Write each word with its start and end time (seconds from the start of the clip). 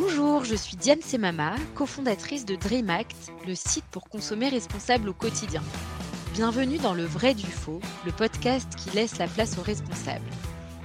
Bonjour, 0.00 0.44
je 0.44 0.54
suis 0.54 0.76
Diane 0.76 1.02
Semama, 1.02 1.56
cofondatrice 1.74 2.44
de 2.44 2.54
DreamAct, 2.54 3.32
le 3.48 3.56
site 3.56 3.84
pour 3.90 4.08
consommer 4.08 4.48
responsable 4.48 5.08
au 5.08 5.12
quotidien. 5.12 5.60
Bienvenue 6.34 6.78
dans 6.78 6.94
Le 6.94 7.02
Vrai 7.04 7.34
du 7.34 7.50
Faux, 7.50 7.80
le 8.06 8.12
podcast 8.12 8.72
qui 8.76 8.90
laisse 8.90 9.18
la 9.18 9.26
place 9.26 9.58
aux 9.58 9.62
responsables. 9.62 10.24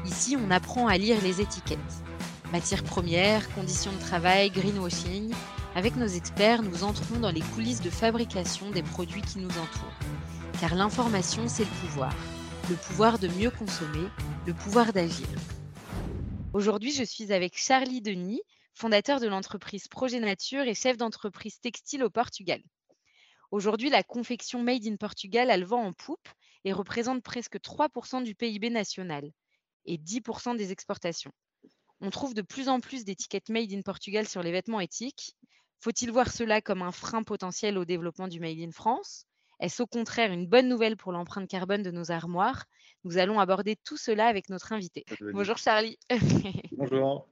Ici, 0.04 0.36
on 0.36 0.50
apprend 0.50 0.88
à 0.88 0.98
lire 0.98 1.22
les 1.22 1.42
étiquettes. 1.42 1.78
Matières 2.52 2.84
premières, 2.84 3.54
conditions 3.54 3.92
de 3.92 4.00
travail, 4.00 4.50
greenwashing. 4.50 5.32
Avec 5.76 5.96
nos 5.96 6.08
experts, 6.08 6.64
nous 6.64 6.84
entrons 6.84 7.20
dans 7.20 7.32
les 7.32 7.42
coulisses 7.54 7.82
de 7.82 7.92
fabrication 7.92 8.72
des 8.72 8.82
produits 8.82 9.22
qui 9.22 9.38
nous 9.38 9.52
entourent. 9.52 10.00
Car 10.60 10.74
l'information, 10.74 11.44
c'est 11.46 11.66
le 11.66 11.88
pouvoir. 11.88 12.16
Le 12.68 12.76
pouvoir 12.76 13.20
de 13.20 13.28
mieux 13.28 13.52
consommer, 13.52 14.08
le 14.48 14.56
pouvoir 14.56 14.92
d'agir. 14.92 15.28
Aujourd'hui, 16.54 16.92
je 16.92 17.04
suis 17.04 17.32
avec 17.32 17.56
Charlie 17.56 18.02
Denis, 18.02 18.42
fondateur 18.74 19.20
de 19.20 19.28
l'entreprise 19.28 19.88
Projet 19.88 20.20
Nature 20.20 20.64
et 20.64 20.74
chef 20.74 20.98
d'entreprise 20.98 21.60
textile 21.60 22.04
au 22.04 22.10
Portugal. 22.10 22.62
Aujourd'hui, 23.52 23.90
la 23.90 24.04
confection 24.04 24.64
made 24.64 24.86
in 24.88 24.96
Portugal 24.96 25.52
a 25.52 25.58
le 25.58 25.66
vent 25.66 25.84
en 25.84 25.94
poupe 25.94 26.28
et 26.66 26.74
représente 26.74 27.22
presque 27.22 27.58
3% 27.58 28.24
du 28.24 28.36
PIB 28.36 28.70
national 28.70 29.30
et 29.86 29.98
10% 29.98 30.56
des 30.58 30.72
exportations. 30.72 31.32
On 32.02 32.10
trouve 32.10 32.34
de 32.34 32.42
plus 32.42 32.68
en 32.68 32.80
plus 32.80 33.06
d'étiquettes 33.06 33.50
made 33.50 33.72
in 33.72 33.82
Portugal 33.82 34.28
sur 34.28 34.42
les 34.42 34.52
vêtements 34.52 34.80
éthiques. 34.80 35.36
Faut-il 35.80 36.12
voir 36.12 36.32
cela 36.32 36.62
comme 36.62 36.82
un 36.82 36.92
frein 36.92 37.24
potentiel 37.24 37.78
au 37.78 37.86
développement 37.86 38.28
du 38.28 38.40
made 38.40 38.60
in 38.60 38.72
France? 38.72 39.26
Est-ce 39.60 39.84
au 39.84 39.88
contraire 39.88 40.32
une 40.32 40.48
bonne 40.48 40.68
nouvelle 40.68 40.98
pour 40.98 41.12
l'empreinte 41.12 41.48
carbone 41.48 41.84
de 41.84 41.92
nos 41.92 42.12
armoires? 42.12 42.66
Nous 43.04 43.18
allons 43.18 43.40
aborder 43.40 43.76
tout 43.76 43.98
cela 43.98 44.28
avec 44.28 44.50
notre 44.50 44.74
invité. 44.74 45.06
Bonjour 45.22 45.58
Charlie. 45.58 45.98
Bonjour. 46.72 47.28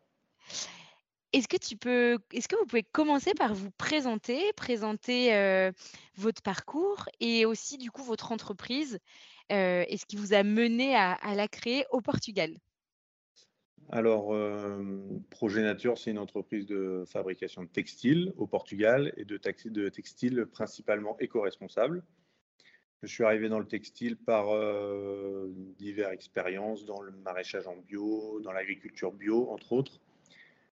Est-ce 1.34 1.48
que 1.48 1.58
tu 1.58 1.78
peux, 1.78 2.18
est-ce 2.34 2.50
que 2.50 2.58
vous 2.58 2.66
pouvez 2.66 2.84
commencer 2.84 3.34
par 3.34 3.54
vous 3.54 3.72
présenter, 3.72 4.52
présenter 4.54 5.72
votre 6.16 6.42
parcours 6.42 7.06
et 7.22 7.46
aussi 7.46 7.78
du 7.78 7.90
coup 7.90 8.04
votre 8.04 8.32
entreprise 8.32 9.00
et 9.50 9.98
ce 9.98 10.06
qui 10.06 10.18
vous 10.18 10.34
a 10.34 10.44
mené 10.44 10.96
à, 10.96 11.36
la 11.36 11.48
créer 11.48 11.86
au 11.92 12.02
Portugal? 12.02 12.58
Alors, 13.90 14.34
euh, 14.34 15.04
Projet 15.30 15.62
Nature, 15.62 15.98
c'est 15.98 16.12
une 16.12 16.20
entreprise 16.20 16.66
de 16.66 17.04
fabrication 17.08 17.64
de 17.64 17.68
textiles 17.68 18.32
au 18.38 18.48
Portugal 18.48 19.12
et 19.18 19.26
de, 19.26 19.38
de 19.70 19.90
textiles 19.90 20.46
principalement 20.46 21.18
éco-responsables. 21.20 22.04
Je 23.04 23.08
suis 23.08 23.24
arrivé 23.24 23.50
dans 23.50 23.60
le 23.60 23.66
textile 23.66 24.16
par 24.16 24.48
diverses 25.78 26.14
expériences 26.14 26.86
dans 26.86 27.02
le 27.02 27.12
maraîchage 27.12 27.68
en 27.68 27.76
bio, 27.78 28.40
dans 28.42 28.52
l'agriculture 28.52 29.12
bio, 29.12 29.50
entre 29.50 29.72
autres 29.74 30.00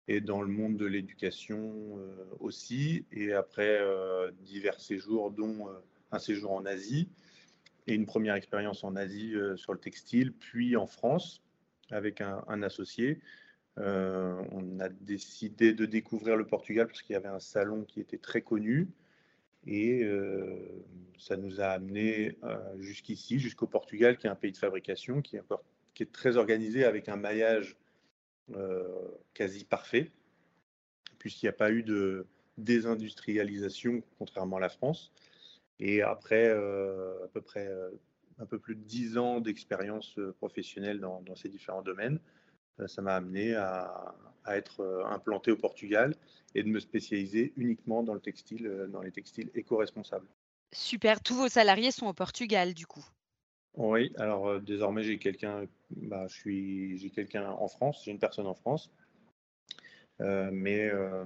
et 0.09 0.21
dans 0.21 0.43
le 0.43 0.49
monde 0.49 0.77
de 0.77 0.87
l'éducation 0.87 1.99
euh, 1.99 2.25
aussi. 2.41 3.05
Et 3.13 3.33
après 3.33 3.79
euh, 3.81 4.31
divers 4.43 4.81
séjours, 4.81 5.31
dont 5.31 5.69
euh, 5.69 5.73
un 6.13 6.19
séjour 6.19 6.53
en 6.53 6.65
Asie 6.65 7.09
et 7.87 7.95
une 7.95 8.07
première 8.07 8.35
expérience 8.35 8.85
en 8.85 8.97
Asie 8.97 9.35
sur 9.55 9.73
le 9.73 9.79
textile, 9.79 10.33
puis 10.33 10.77
en 10.77 10.87
France 10.87 11.43
avec 11.91 12.21
un, 12.21 12.63
associé. 12.63 13.21
on 13.77 14.81
a 14.81 14.89
décidé 14.89 15.73
de 15.73 15.87
découvrir 15.87 16.37
le 16.37 16.45
Portugal 16.45 16.89
parce 16.89 17.03
qu'il 17.03 17.13
y 17.13 17.17
avait 17.17 17.29
un 17.29 17.39
salon 17.39 17.85
qui 17.85 18.01
était 18.01 18.19
très 18.19 18.43
connu 18.43 18.89
et 19.69 20.05
ça 21.17 21.37
nous 21.37 21.61
a 21.61 21.67
amené 21.67 22.37
jusqu'ici, 22.79 23.39
jusqu'au 23.39 23.69
Portugal, 23.69 24.19
qui 24.19 24.27
est 24.27 24.31
un 24.31 24.35
pays 24.35 24.51
de 24.51 24.57
fabrication, 24.57 25.23
qui 25.23 25.37
est, 25.37 26.13
très 26.13 26.37
organisé 26.37 26.85
avec 26.85 27.09
un 27.09 27.17
maillage 27.17 27.77
quasi 29.35 29.65
parfait, 29.65 30.11
puisqu'il 31.19 31.47
n'y 31.47 31.51
a 31.51 31.55
pas 31.55 31.71
eu 31.71 31.83
de 31.83 32.27
désindustrialisation, 32.59 34.03
contrairement 34.19 34.57
à 34.57 34.61
la 34.61 34.69
France. 34.69 35.13
Et 35.79 36.03
après 36.03 36.49
euh, 36.49 37.25
à 37.25 37.29
peu 37.29 37.41
près 37.43 37.67
euh, 37.67 37.91
un 38.39 38.47
peu 38.47 38.59
plus 38.59 38.75
de 38.75 38.83
dix 38.83 39.19
ans 39.19 39.41
d'expérience 39.41 40.19
professionnelle 40.39 41.01
dans, 41.01 41.23
ces 41.35 41.49
différents 41.49 41.83
domaines, 41.83 42.19
ça 42.87 43.01
m'a 43.01 43.17
amené 43.17 43.55
à, 43.55 44.15
être 44.49 45.05
implanté 45.11 45.51
au 45.51 45.57
Portugal 45.57 46.15
et 46.55 46.63
de 46.63 46.69
me 46.69 46.79
spécialiser 46.79 47.53
uniquement 47.57 48.03
dans 48.03 48.15
le 48.15 48.21
textile, 48.21 48.87
dans 48.91 49.01
les 49.01 49.11
textiles 49.11 49.51
éco-responsables. 49.55 50.29
Super, 50.73 51.21
tous 51.23 51.35
vos 51.35 51.49
salariés 51.49 51.91
sont 51.91 52.07
au 52.07 52.13
Portugal 52.13 52.75
du 52.75 52.87
coup? 52.87 53.05
Oui, 53.77 54.13
alors 54.17 54.49
euh, 54.49 54.59
désormais 54.59 55.03
j'ai 55.03 55.19
quelqu'un, 55.19 55.67
bah, 55.91 56.27
je 56.29 56.35
suis, 56.35 56.99
j'ai 56.99 57.11
quelqu'un 57.11 57.51
en 57.51 57.69
France, 57.69 58.03
j'ai 58.05 58.11
une 58.11 58.19
personne 58.19 58.47
en 58.47 58.55
France, 58.55 58.91
euh, 60.21 60.51
mais 60.53 60.89
euh, 60.89 61.25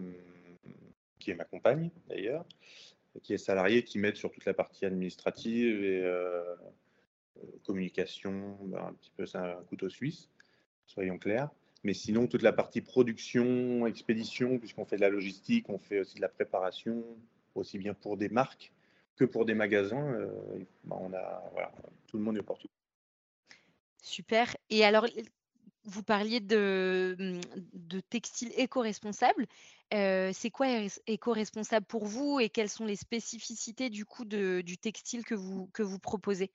qui 1.18 1.30
est 1.30 1.34
ma 1.34 1.44
compagne 1.44 1.90
d'ailleurs, 2.08 2.44
qui 3.22 3.34
est 3.34 3.38
salariée, 3.38 3.84
qui 3.84 3.98
m'aide 3.98 4.16
sur 4.16 4.30
toute 4.30 4.44
la 4.44 4.54
partie 4.54 4.84
administrative 4.84 5.84
et 5.84 6.04
communication, 7.64 8.58
bah, 8.62 8.86
un 8.88 8.94
petit 8.94 9.10
peu 9.16 9.26
c'est 9.26 9.38
un 9.38 9.62
couteau 9.68 9.88
suisse, 9.88 10.30
soyons 10.86 11.18
clairs. 11.18 11.50
Mais 11.82 11.94
sinon, 11.94 12.26
toute 12.26 12.42
la 12.42 12.52
partie 12.52 12.82
production, 12.82 13.86
expédition, 13.86 14.58
puisqu'on 14.58 14.84
fait 14.84 14.96
de 14.96 15.00
la 15.00 15.08
logistique, 15.08 15.70
on 15.70 15.78
fait 15.78 16.00
aussi 16.00 16.16
de 16.16 16.20
la 16.20 16.28
préparation, 16.28 17.02
aussi 17.54 17.78
bien 17.78 17.94
pour 17.94 18.18
des 18.18 18.28
marques 18.28 18.72
que 19.16 19.24
pour 19.24 19.44
des 19.44 19.54
magasins, 19.54 20.12
euh, 20.12 20.28
bah, 20.84 20.96
on 21.00 21.12
a, 21.12 21.72
tout 22.06 22.18
le 22.18 22.22
monde 22.22 22.36
est 22.36 22.40
au 22.40 22.44
Portugal. 22.44 22.79
Super. 24.02 24.56
Et 24.70 24.84
alors, 24.84 25.06
vous 25.84 26.02
parliez 26.02 26.40
de, 26.40 27.16
mmh, 27.18 27.40
de 27.74 28.00
textile 28.00 28.52
éco-responsable. 28.56 29.46
Euh, 29.92 30.30
c'est 30.32 30.50
quoi 30.50 30.66
éco-responsable 31.06 31.86
pour 31.86 32.06
vous 32.06 32.38
et 32.40 32.48
quelles 32.48 32.68
sont 32.68 32.84
les 32.84 32.96
spécificités 32.96 33.90
du 33.90 34.04
coup 34.04 34.24
du 34.24 34.78
textile 34.78 35.24
que 35.24 35.34
vous, 35.34 35.68
que 35.72 35.82
vous 35.82 35.98
proposez? 35.98 36.50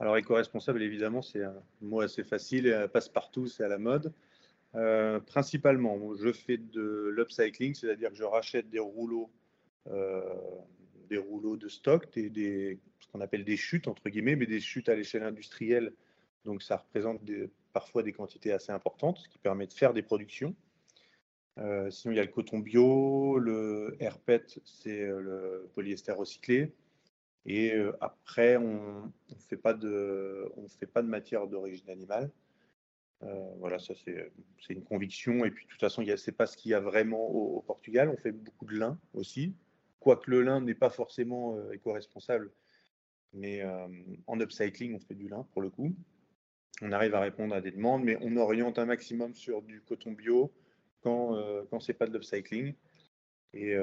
Alors, 0.00 0.16
éco-responsable, 0.16 0.82
évidemment, 0.82 1.22
c'est 1.22 1.42
un 1.42 1.62
mot 1.80 2.00
assez 2.00 2.24
facile 2.24 2.66
et 2.66 2.86
passe 2.88 3.08
partout, 3.08 3.46
c'est 3.46 3.64
à 3.64 3.68
la 3.68 3.78
mode. 3.78 4.12
Euh, 4.74 5.18
principalement, 5.18 6.14
je 6.14 6.32
fais 6.32 6.56
de 6.56 7.10
l'upcycling, 7.14 7.74
c'est-à-dire 7.74 8.10
que 8.10 8.16
je 8.16 8.24
rachète 8.24 8.68
des 8.70 8.78
rouleaux 8.78 9.30
des 11.08 11.18
rouleaux 11.18 11.56
de 11.56 11.68
stock, 11.68 12.06
des, 12.14 12.78
ce 13.00 13.08
qu'on 13.08 13.20
appelle 13.20 13.44
des 13.44 13.56
chutes, 13.56 13.88
entre 13.88 14.08
guillemets, 14.08 14.36
mais 14.36 14.46
des 14.46 14.60
chutes 14.60 14.88
à 14.88 14.94
l'échelle 14.94 15.22
industrielle. 15.22 15.92
Donc 16.44 16.62
ça 16.62 16.76
représente 16.76 17.20
parfois 17.72 18.02
des 18.02 18.12
quantités 18.12 18.52
assez 18.52 18.72
importantes, 18.72 19.18
ce 19.18 19.28
qui 19.28 19.38
permet 19.38 19.66
de 19.66 19.72
faire 19.72 19.92
des 19.92 20.02
productions. 20.02 20.54
Euh, 21.58 21.90
sinon, 21.90 22.12
il 22.12 22.16
y 22.16 22.20
a 22.20 22.24
le 22.24 22.30
coton 22.30 22.60
bio, 22.60 23.38
le 23.38 23.96
RPET, 24.00 24.60
c'est 24.64 25.00
euh, 25.00 25.20
le 25.20 25.70
polyester 25.74 26.12
recyclé. 26.12 26.72
Et 27.46 27.74
euh, 27.74 27.96
après, 28.00 28.56
on 28.56 29.06
ne 29.06 29.34
fait, 29.48 29.56
pas 29.56 29.72
de, 29.72 30.52
matière 31.02 31.48
d'origine 31.48 31.90
animale. 31.90 32.30
voilà, 33.58 33.78
ça 33.78 33.94
c'est 33.94 34.30
une 34.72 34.84
conviction. 34.84 35.44
Et 35.44 35.50
puis, 35.50 35.64
de 35.66 35.70
toute 35.70 35.80
façon, 35.80 36.04
ce 36.04 36.30
n'est 36.30 36.36
pas 36.36 36.46
ce 36.46 36.56
qu'il 36.56 36.70
y 36.70 36.74
a 36.74 36.80
vraiment 36.80 37.26
au, 37.26 37.60
Portugal. 37.62 38.08
On 38.08 38.16
fait 38.16 38.32
beaucoup 38.32 38.66
de 38.66 38.78
lin 38.78 38.98
aussi, 39.14 39.54
quoique 39.98 40.30
le 40.30 40.42
lin 40.42 40.60
n'est 40.60 40.74
pas 40.74 40.90
forcément 40.90 41.56
éco-responsable, 41.72 42.52
mais 43.32 43.64
en 44.26 44.40
upcycling, 44.40 44.94
on 44.94 45.00
fait 45.00 45.14
du 45.14 45.28
lin 45.28 45.46
pour 45.52 45.62
le 45.62 45.70
coup. 45.70 45.94
On 46.82 46.92
arrive 46.92 47.14
à 47.14 47.20
répondre 47.20 47.54
à 47.54 47.60
des 47.60 47.70
demandes, 47.70 48.04
mais 48.04 48.16
on 48.20 48.36
oriente 48.36 48.78
un 48.78 48.86
maximum 48.86 49.34
sur 49.34 49.62
du 49.62 49.80
coton 49.82 50.12
bio 50.12 50.52
quand, 51.02 51.36
euh, 51.36 51.64
quand 51.70 51.80
c'est 51.80 51.94
pas 51.94 52.06
de 52.06 52.12
l'upcycling. 52.12 52.74
Et, 53.54 53.74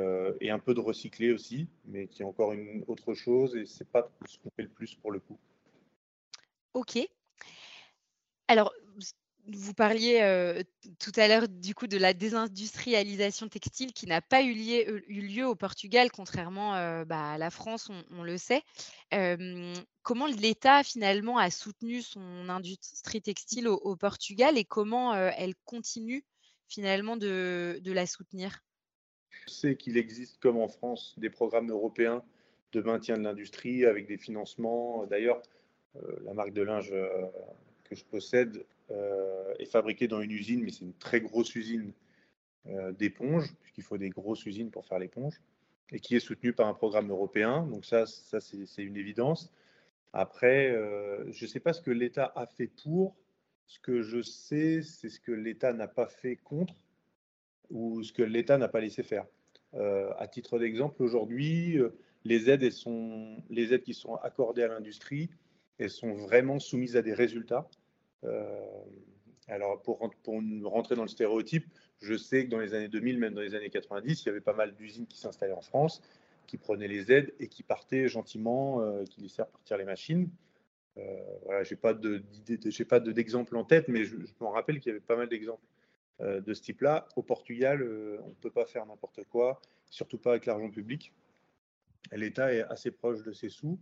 et, 0.41 0.51
un 0.51 0.59
peu 0.59 0.75
de 0.75 0.79
recyclé 0.79 1.31
aussi, 1.31 1.68
mais 1.85 2.06
qui 2.06 2.22
est 2.22 2.25
encore 2.25 2.53
une 2.53 2.85
autre 2.88 3.16
chose 3.16 3.56
et 3.56 3.66
c'est 3.66 3.90
pas 3.90 4.08
ce 4.28 4.37
qu'on 4.37 4.52
fait 4.52 4.61
le 4.61 4.70
plus 4.70 4.93
pour 4.93 5.11
le 5.11 5.20
coup. 5.20 5.40
Ok. 6.76 6.99
Alors, 8.47 8.72
vous 9.47 9.74
parliez 9.74 10.64
tout 11.00 11.12
à 11.16 11.28
l'heure 11.28 11.47
du 11.47 11.76
coup 11.76 11.88
de 11.88 11.97
la 11.97 12.14
désindustrialisation 12.14 13.47
textile 13.47 13.94
qui 13.94 14.08
n'a 14.08 14.22
pas 14.22 14.44
eu, 14.44 14.53
lieu 14.53 15.46
au 15.46 15.56
Portugal, 15.56 16.12
contrairement 16.12 16.72
bah, 17.06 17.32
à 17.32 17.38
la 17.38 17.50
France, 17.50 17.92
on, 18.12 18.24
le 18.24 18.38
sait. 18.38 18.64
comment 20.03 20.28
l'État 20.28 20.84
finalement 20.84 21.38
a 21.38 21.50
soutenu 21.52 22.02
son 22.02 22.50
industrie 22.50 23.22
textile 23.22 23.68
au, 23.68 23.96
Portugal 23.96 24.58
et 24.58 24.66
comment 24.66 25.14
elle 25.14 25.56
continue 25.66 26.24
finalement 26.68 27.18
de, 27.18 27.80
la 27.86 28.06
soutenir? 28.06 28.59
Je 29.48 29.53
sais 29.53 29.76
qu'il 29.76 29.98
existe, 29.98 30.40
comme 30.40 30.58
en 30.58 30.68
France, 30.68 31.14
des 31.18 31.30
programmes 31.30 31.70
européens 31.70 32.24
de 32.72 32.82
maintien 32.82 33.18
de 33.18 33.24
l'industrie 33.24 33.86
avec 33.86 34.08
des 34.08 34.18
financements. 34.18 35.06
D'ailleurs, 35.06 35.41
la 36.24 36.34
marque 36.34 36.52
de 36.52 36.64
linge 36.64 36.94
que 37.84 37.96
je 37.96 38.03
possède 38.03 38.66
est 38.90 39.66
fabriquée 39.66 40.08
dans 40.08 40.22
une 40.22 40.32
usine, 40.32 40.64
mais 40.64 40.72
c'est 40.72 40.85
une 40.85 40.93
très 40.93 41.22
grosse 41.22 41.55
usine 41.55 41.91
euh, 42.67 42.91
d'éponges, 42.93 43.53
puisqu'il 43.61 43.84
faut 43.84 43.99
des 43.99 44.09
grosses 44.09 44.43
usines 44.47 44.72
pour 44.72 44.87
faire 44.87 44.97
l'éponge, 44.97 45.40
et 45.91 45.99
qui 45.99 46.16
est 46.16 46.20
soutenue 46.20 46.52
par 46.52 46.67
un 46.67 46.73
programme 46.73 47.11
européen. 47.11 47.64
Donc 47.67 47.85
ça, 47.85 48.08
ça 48.08 48.40
c'est 48.40 48.84
une 48.84 48.97
évidence. 48.97 49.52
Après, 50.14 50.72
euh, 50.72 51.32
je 51.32 51.46
ne 51.46 51.49
sais 51.49 51.59
pas 51.59 51.73
ce 51.73 51.82
que 51.82 51.91
l'État 51.91 52.32
a 52.35 52.47
fait 52.47 52.66
pour. 52.67 53.16
Ce 53.67 53.79
que 53.79 54.02
je 54.02 54.23
sais, 54.23 54.82
c'est 54.82 55.09
ce 55.09 55.20
que 55.20 55.31
l'État 55.31 55.73
n'a 55.73 55.88
pas 55.88 56.08
fait 56.08 56.38
contre. 56.38 56.73
ou 57.70 58.02
ce 58.02 58.14
que 58.14 58.23
l'État 58.23 58.58
n'a 58.58 58.67
pas 58.67 58.79
laissé 58.79 59.03
faire. 59.03 59.26
à 59.73 60.28
titre 60.28 60.58
d'exemple, 60.58 61.03
aujourd'hui, 61.03 61.78
les 62.23 62.49
aides, 62.49 62.67
les 63.49 63.73
aides 63.73 63.84
qui 63.84 63.93
sont 63.93 64.16
accordées 64.16 64.64
à 64.64 64.67
l'industrie, 64.67 65.29
elles 65.78 65.91
sont 65.91 66.14
vraiment 66.14 66.59
soumises 66.59 66.96
à 66.96 67.02
des 67.02 67.14
résultats. 67.14 67.67
Alors, 69.47 69.82
pour, 69.82 70.00
rentrer 70.00 70.96
dans 70.96 71.03
le 71.03 71.08
stéréotype, 71.08 71.66
je 72.02 72.16
sais 72.16 72.46
que 72.46 72.50
dans 72.50 72.59
les 72.59 72.73
années 72.73 72.88
2000, 72.88 73.20
même 73.20 73.34
dans 73.34 73.41
les 73.41 73.56
années 73.56 73.70
90, 73.70 74.23
il 74.23 74.26
y 74.26 74.29
avait 74.29 74.41
pas 74.41 74.53
mal 74.53 74.76
d'usines 74.76 75.08
qui 75.08 75.17
s'installaient 75.20 75.53
en 75.53 75.62
France, 75.62 76.02
qui 76.47 76.58
prenaient 76.58 76.88
les 76.88 77.12
aides 77.12 77.34
et 77.40 77.47
qui 77.47 77.64
partaient 77.64 78.08
gentiment, 78.08 78.82
qui 79.06 79.22
laissaient 79.22 79.44
partir 79.46 79.78
les 79.78 79.85
machines. 79.85 80.29
Euh, 80.97 81.38
voilà, 81.44 81.64
j'ai 81.64 81.76
pas 81.76 81.94
d'exemple 81.94 83.58
en 83.58 83.66
tête, 83.66 83.88
mais 83.88 84.06
je, 84.06 84.16
je 84.17 84.34
me 84.40 84.47
rappelle 84.47 84.79
qu'il 84.79 84.91
y 84.91 84.96
avait 84.96 85.03
pas 85.03 85.17
mal 85.17 85.28
d'exemples 85.28 85.66
euh, 86.22 86.40
de 86.40 86.53
ce 86.53 86.62
type-là. 86.62 87.08
Au 87.16 87.23
Portugal, 87.23 87.82
euh, 87.82 88.17
on 88.23 88.29
ne 88.29 88.35
peut 88.35 88.52
pas 88.52 88.66
faire 88.66 88.85
n'importe 88.85 89.23
quoi, 89.26 89.62
surtout 89.90 90.17
pas 90.17 90.32
avec 90.32 90.46
l'argent 90.46 90.70
public. 90.70 91.14
L'État 92.12 92.53
est 92.53 92.62
assez 92.62 92.91
proche 92.91 93.23
de 93.23 93.34
ses 93.34 93.50
sous 93.50 93.79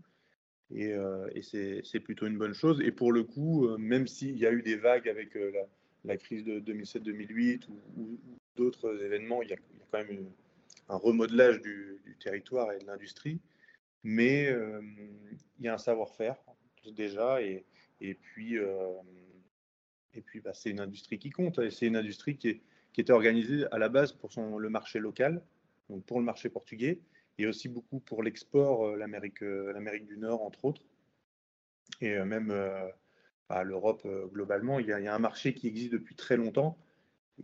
et, 0.73 0.95
et 1.35 1.41
c'est 1.83 1.99
plutôt 1.99 2.27
une 2.27 2.37
bonne 2.37 2.53
chose. 2.53 2.81
Et 2.81 2.91
pour 2.91 3.11
le 3.11 3.23
coup, 3.23 3.77
même 3.77 4.07
s'il 4.07 4.37
y 4.37 4.45
a 4.45 4.51
eu 4.51 4.61
des 4.61 4.75
vagues 4.75 5.07
avec 5.07 5.35
la, 5.35 5.67
la, 6.05 6.17
crise 6.17 6.43
de 6.43 6.59
2007-2008 6.59 7.67
ou, 7.97 8.19
d'autres 8.55 9.03
événements, 9.03 9.41
il 9.41 9.49
y, 9.49 9.53
a, 9.53 9.57
quand 9.91 9.99
même 9.99 10.29
un 10.89 10.95
remodelage 10.97 11.61
du, 11.61 12.17
territoire 12.19 12.71
et 12.71 12.79
de 12.79 12.85
l'industrie, 12.85 13.39
mais 14.03 14.49
il 15.59 15.65
y 15.65 15.67
a 15.67 15.73
un 15.73 15.77
savoir-faire 15.77 16.37
déjà. 16.91 17.41
Et, 17.41 17.65
et 18.01 18.13
puis, 18.13 18.57
euh, 18.57 18.93
et 20.13 20.23
bah, 20.43 20.53
c'est 20.53 20.69
une 20.69 20.81
industrie 20.81 21.17
qui 21.17 21.29
compte. 21.29 21.69
C'est 21.69 21.87
une 21.87 21.95
industrie 21.95 22.37
qui, 22.37 22.49
est, 22.49 22.61
était 22.97 23.13
organisée 23.13 23.65
à 23.71 23.77
la 23.77 23.89
base 23.89 24.11
pour 24.11 24.29
le 24.59 24.69
marché 24.69 24.99
local, 24.99 25.41
donc 25.89 26.03
pour 26.05 26.19
le 26.19 26.25
marché 26.25 26.49
portugais, 26.49 26.99
et 27.37 27.47
aussi 27.47 27.69
beaucoup 27.69 27.99
pour 27.99 28.23
l'export, 28.23 28.87
euh, 28.87 28.95
l'Amérique, 28.97 29.43
euh, 29.43 29.71
l'Amérique 29.73 30.05
du 30.05 30.17
Nord, 30.17 30.43
entre 30.43 30.65
autres. 30.65 30.83
Et 32.01 32.17
même 32.19 32.51
à 32.51 32.89
bah, 33.49 33.63
l'Europe 33.63 34.07
globalement, 34.31 34.79
il 34.79 34.87
y, 34.87 34.93
a, 34.93 35.13
un 35.13 35.19
marché 35.19 35.53
qui 35.53 35.67
existe 35.67 35.91
depuis 35.91 36.15
très 36.15 36.37
longtemps. 36.37 36.77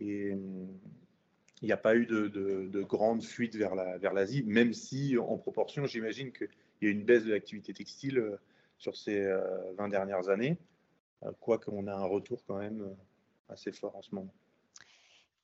Et 0.00 0.30
il 0.30 1.66
n'y 1.66 1.72
a 1.72 1.76
pas 1.76 1.94
eu 1.94 2.06
de, 2.06 2.26
de, 2.26 2.66
de, 2.66 2.82
grande 2.82 3.22
fuite 3.22 3.54
vers, 3.54 3.74
la, 3.74 3.98
vers 3.98 4.12
l'Asie, 4.12 4.42
même 4.44 4.72
si 4.72 5.18
en 5.18 5.36
proportion, 5.36 5.86
j'imagine 5.86 6.32
qu'il 6.32 6.48
y 6.82 6.86
a 6.86 6.90
une 6.90 7.04
baisse 7.04 7.24
de 7.24 7.32
l'activité 7.32 7.72
textile 7.72 8.38
sur 8.80 8.96
ces 8.96 9.24
20 9.24 9.28
euh, 9.28 9.88
dernières 9.88 10.28
années, 10.30 10.58
euh, 11.22 11.30
quoique 11.38 11.70
on 11.70 11.86
a 11.86 11.94
un 11.94 12.06
retour 12.06 12.42
quand 12.46 12.58
même 12.58 12.80
euh, 12.80 12.94
assez 13.50 13.70
fort 13.70 13.94
en 13.94 14.02
ce 14.02 14.14
moment. 14.14 14.34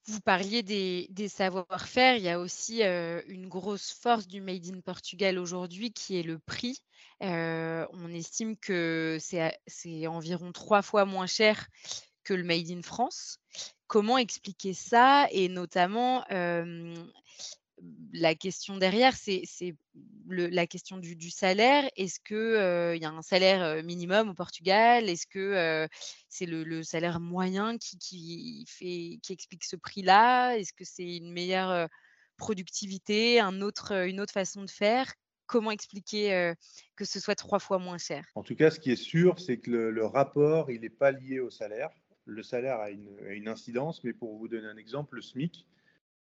Vous 0.08 0.20
parliez 0.20 0.62
des, 0.62 1.28
savoir-faire, 1.28 2.16
il 2.16 2.22
y 2.22 2.28
a 2.28 2.38
aussi 2.38 2.82
une 2.82 3.48
grosse 3.48 3.90
force 3.92 4.28
du 4.28 4.40
Made 4.40 4.66
in 4.66 4.80
Portugal 4.80 5.38
aujourd'hui 5.38 5.92
qui 5.92 6.18
est 6.18 6.22
le 6.22 6.38
prix. 6.38 6.80
on 7.20 8.12
estime 8.12 8.56
que 8.56 9.18
c'est 9.20 10.06
environ 10.06 10.52
trois 10.52 10.82
fois 10.82 11.04
moins 11.06 11.26
cher 11.26 11.66
que 12.22 12.34
le 12.34 12.44
Made 12.44 12.70
in 12.70 12.82
France. 12.82 13.38
Comment 13.88 14.18
expliquer 14.18 14.74
ça? 14.74 15.26
Et 15.32 15.48
notamment 15.48 16.24
la 18.12 18.34
question 18.34 18.76
derrière, 18.78 19.14
c'est 19.14 19.44
la 20.28 20.66
question 20.66 20.96
du, 20.96 21.30
salaire. 21.30 21.88
Est-ce 21.96 22.20
qu'il 22.20 23.00
y 23.00 23.04
a 23.04 23.10
un 23.10 23.22
salaire 23.22 23.82
minimum 23.84 24.30
au 24.30 24.34
Portugal? 24.34 25.08
Est-ce 25.08 25.26
que 25.26 25.86
c'est 26.28 26.46
le, 26.46 26.82
salaire 26.82 27.20
moyen 27.20 27.76
qui, 27.78 28.64
explique 29.28 29.64
ce 29.64 29.76
prix-là? 29.76 30.56
Est-ce 30.56 30.72
que 30.72 30.84
c'est 30.84 31.16
une 31.16 31.32
meilleure 31.32 31.88
productivité, 32.36 33.40
une 33.40 33.62
autre 33.62 34.32
façon 34.32 34.62
de 34.62 34.70
faire? 34.70 35.12
Comment 35.46 35.70
expliquer 35.70 36.54
que 36.96 37.04
ce 37.04 37.20
soit 37.20 37.36
trois 37.36 37.58
fois 37.58 37.78
moins 37.78 37.98
cher? 37.98 38.24
En 38.34 38.42
tout 38.42 38.56
cas, 38.56 38.70
ce 38.70 38.80
qui 38.80 38.90
est 38.90 38.96
sûr, 38.96 39.38
c'est 39.38 39.58
que 39.58 39.70
le, 39.70 40.06
rapport, 40.06 40.70
il 40.70 40.80
n'est 40.80 40.88
pas 40.88 41.12
lié 41.12 41.40
au 41.40 41.50
salaire. 41.50 41.90
Le 42.24 42.42
salaire 42.42 42.80
a 42.80 42.90
une, 42.90 43.48
incidence, 43.48 44.02
mais 44.02 44.12
pour 44.12 44.36
vous 44.36 44.48
donner 44.48 44.66
un 44.66 44.76
exemple, 44.76 45.16
le 45.16 45.22
SMIC, 45.22 45.66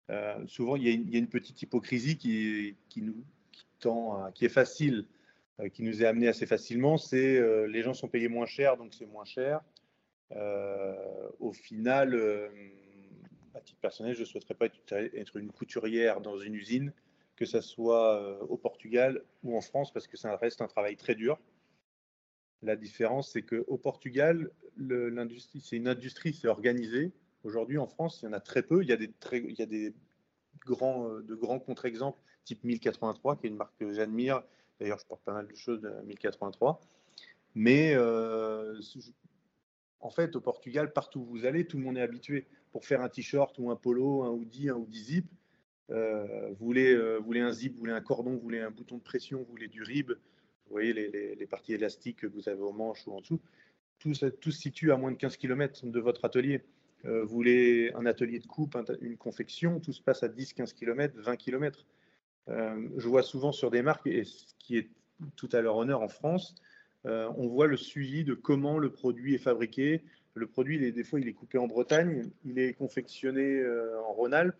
euh, 0.10 0.46
souvent, 0.48 0.76
il 0.76 0.84
y, 0.84 1.16
a 1.16 1.18
une, 1.18 1.28
petite 1.28 1.62
hypocrisie 1.62 2.18
qui, 2.18 2.76
nous, 2.98 3.24
est 4.42 4.50
facile, 4.50 5.06
euh, 5.60 5.70
qui 5.70 5.84
nous 5.84 6.04
est 6.04 6.06
amenée 6.06 6.28
assez 6.28 6.46
facilement. 6.46 6.98
C'est 6.98 7.38
euh, 7.38 7.68
les 7.68 7.82
gens 7.84 7.94
sont 7.94 8.08
payés 8.08 8.28
moins 8.28 8.46
cher, 8.46 8.78
donc 8.78 8.94
c'est 8.94 9.06
moins 9.06 9.26
cher. 9.26 9.62
au 11.40 11.54
final, 11.54 12.16
à 13.54 13.62
titre 13.62 13.80
personnel, 13.80 14.16
je 14.16 14.22
ne 14.22 14.26
souhaiterais 14.26 14.56
pas 14.56 14.68
être 14.92 15.38
une 15.38 15.52
couturière 15.52 16.22
dans 16.22 16.38
une 16.38 16.56
usine, 16.56 16.92
que 17.36 17.46
ce 17.46 17.62
soit 17.62 18.42
au 18.50 18.58
Portugal 18.58 19.24
ou 19.44 19.56
en 19.56 19.62
France, 19.62 19.92
parce 19.94 20.08
que 20.08 20.18
ça 20.18 20.36
reste 20.38 20.62
un 20.62 20.68
travail 20.68 20.98
très 20.98 21.16
dur. 21.16 21.40
La 22.62 22.76
différence, 22.76 23.32
c'est 23.32 23.44
qu'au 23.44 23.78
Portugal, 23.78 24.50
c'est 24.78 25.76
une 25.76 25.88
industrie, 25.88 26.34
c'est 26.34 26.48
organisé. 26.48 27.12
Aujourd'hui, 27.44 27.78
en 27.78 27.88
France, 27.88 28.22
il 28.22 28.26
y 28.26 28.28
en 28.28 28.34
a 28.34 28.40
très 28.40 28.64
peu. 28.64 28.82
Il 28.84 28.90
y 28.90 28.94
a 28.94 28.98
des, 28.98 29.12
il 29.34 29.60
y 29.60 29.62
a 29.62 29.66
des 29.66 29.94
grands, 30.66 31.10
euh, 31.10 31.22
de 31.22 31.36
grands 31.36 31.60
contre-exemples, 31.60 32.20
type 32.46 32.64
1083, 32.64 33.38
qui 33.38 33.48
est 33.48 33.50
une 33.50 33.58
marque 33.58 33.78
que 33.78 33.92
j'admire. 33.92 34.44
D'ailleurs, 34.80 35.00
je 35.00 35.06
porte 35.06 35.22
pas 35.24 35.34
mal 35.34 35.48
de 35.48 35.56
choses 35.56 35.82
de 35.82 35.90
1083. 36.06 36.80
Mais 37.56 37.94
euh, 37.96 38.80
en 40.00 40.10
fait, 40.10 40.36
au 40.36 40.42
Portugal, 40.42 40.94
partout 40.94 41.20
où 41.20 41.26
vous 41.26 41.46
allez, 41.46 41.68
tout 41.68 41.78
le 41.78 41.84
monde 41.84 41.98
est 41.98 42.02
habitué. 42.02 42.48
Pour 42.72 42.86
faire 42.86 43.02
un 43.02 43.10
t-shirt 43.10 43.56
ou 43.60 43.70
un 43.70 43.76
polo, 43.76 44.24
un 44.24 44.30
hoodie, 44.30 44.70
un 44.70 44.76
hoodie 44.76 45.04
zip, 45.04 45.32
euh, 45.92 46.50
vous, 46.58 46.66
voulez, 46.66 46.96
voulez 47.20 47.42
un 47.42 47.52
zip, 47.52 47.74
vous 47.74 47.80
voulez 47.80 47.92
un 47.92 48.02
cordon, 48.02 48.32
vous 48.32 48.40
voulez 48.40 48.62
un 48.62 48.72
bouton 48.72 48.98
de 48.98 49.04
pression, 49.04 49.40
vous 49.40 49.52
voulez 49.52 49.68
du 49.68 49.84
rib, 49.84 50.12
vous 50.12 50.72
voyez 50.72 50.94
les, 50.94 51.36
les, 51.36 51.46
parties 51.46 51.74
élastiques 51.74 52.22
que 52.22 52.28
vous 52.28 52.50
avez 52.50 52.62
au 52.62 52.72
manche 52.72 53.06
ou 53.06 53.12
en 53.12 53.22
dessous, 53.22 53.40
tout 54.00 54.14
se 54.16 54.32
situe 54.52 54.92
à 54.92 54.98
moins 54.98 55.12
de 55.12 55.18
15 55.18 55.38
km 55.38 55.86
de 55.86 56.00
votre 56.00 56.26
atelier. 56.26 56.64
Euh, 57.06 57.24
vous 57.24 57.36
voulez 57.36 57.92
un 57.96 58.06
atelier 58.06 58.40
de 58.40 58.48
coupe, 58.48 58.78
une 59.02 59.18
confection, 59.18 59.80
tout 59.80 59.94
se 59.94 60.02
passe 60.02 60.24
à 60.24 60.28
10, 60.30 60.54
15 60.54 60.74
km, 60.74 61.14
20 61.20 61.36
km. 61.36 61.86
je 62.48 63.08
vois 63.08 63.24
souvent 63.24 63.52
sur 63.52 63.72
des 63.72 63.82
marques, 63.82 64.08
et 64.08 64.24
ce 64.24 64.54
qui 64.60 64.78
est 64.78 64.90
tout 65.36 65.50
à 65.52 65.62
leur 65.62 65.76
honneur 65.78 66.02
en 66.02 66.08
France, 66.08 66.56
euh, 67.06 67.30
on 67.38 67.48
voit 67.48 67.68
le 67.68 67.78
suivi 67.78 68.24
de 68.24 68.34
comment 68.34 68.78
le 68.78 68.92
produit 68.92 69.36
est 69.36 69.40
fabriqué. 69.40 70.04
Le 70.36 70.48
produit, 70.48 70.92
des 70.92 71.04
fois, 71.04 71.20
il 71.20 71.28
est 71.28 71.34
coupé 71.34 71.58
en 71.58 71.68
Bretagne, 71.68 72.30
il 72.46 72.58
est 72.60 72.74
confectionné 72.74 73.60
euh, 73.60 74.00
en 74.02 74.14
Rhône-Alpes. 74.14 74.56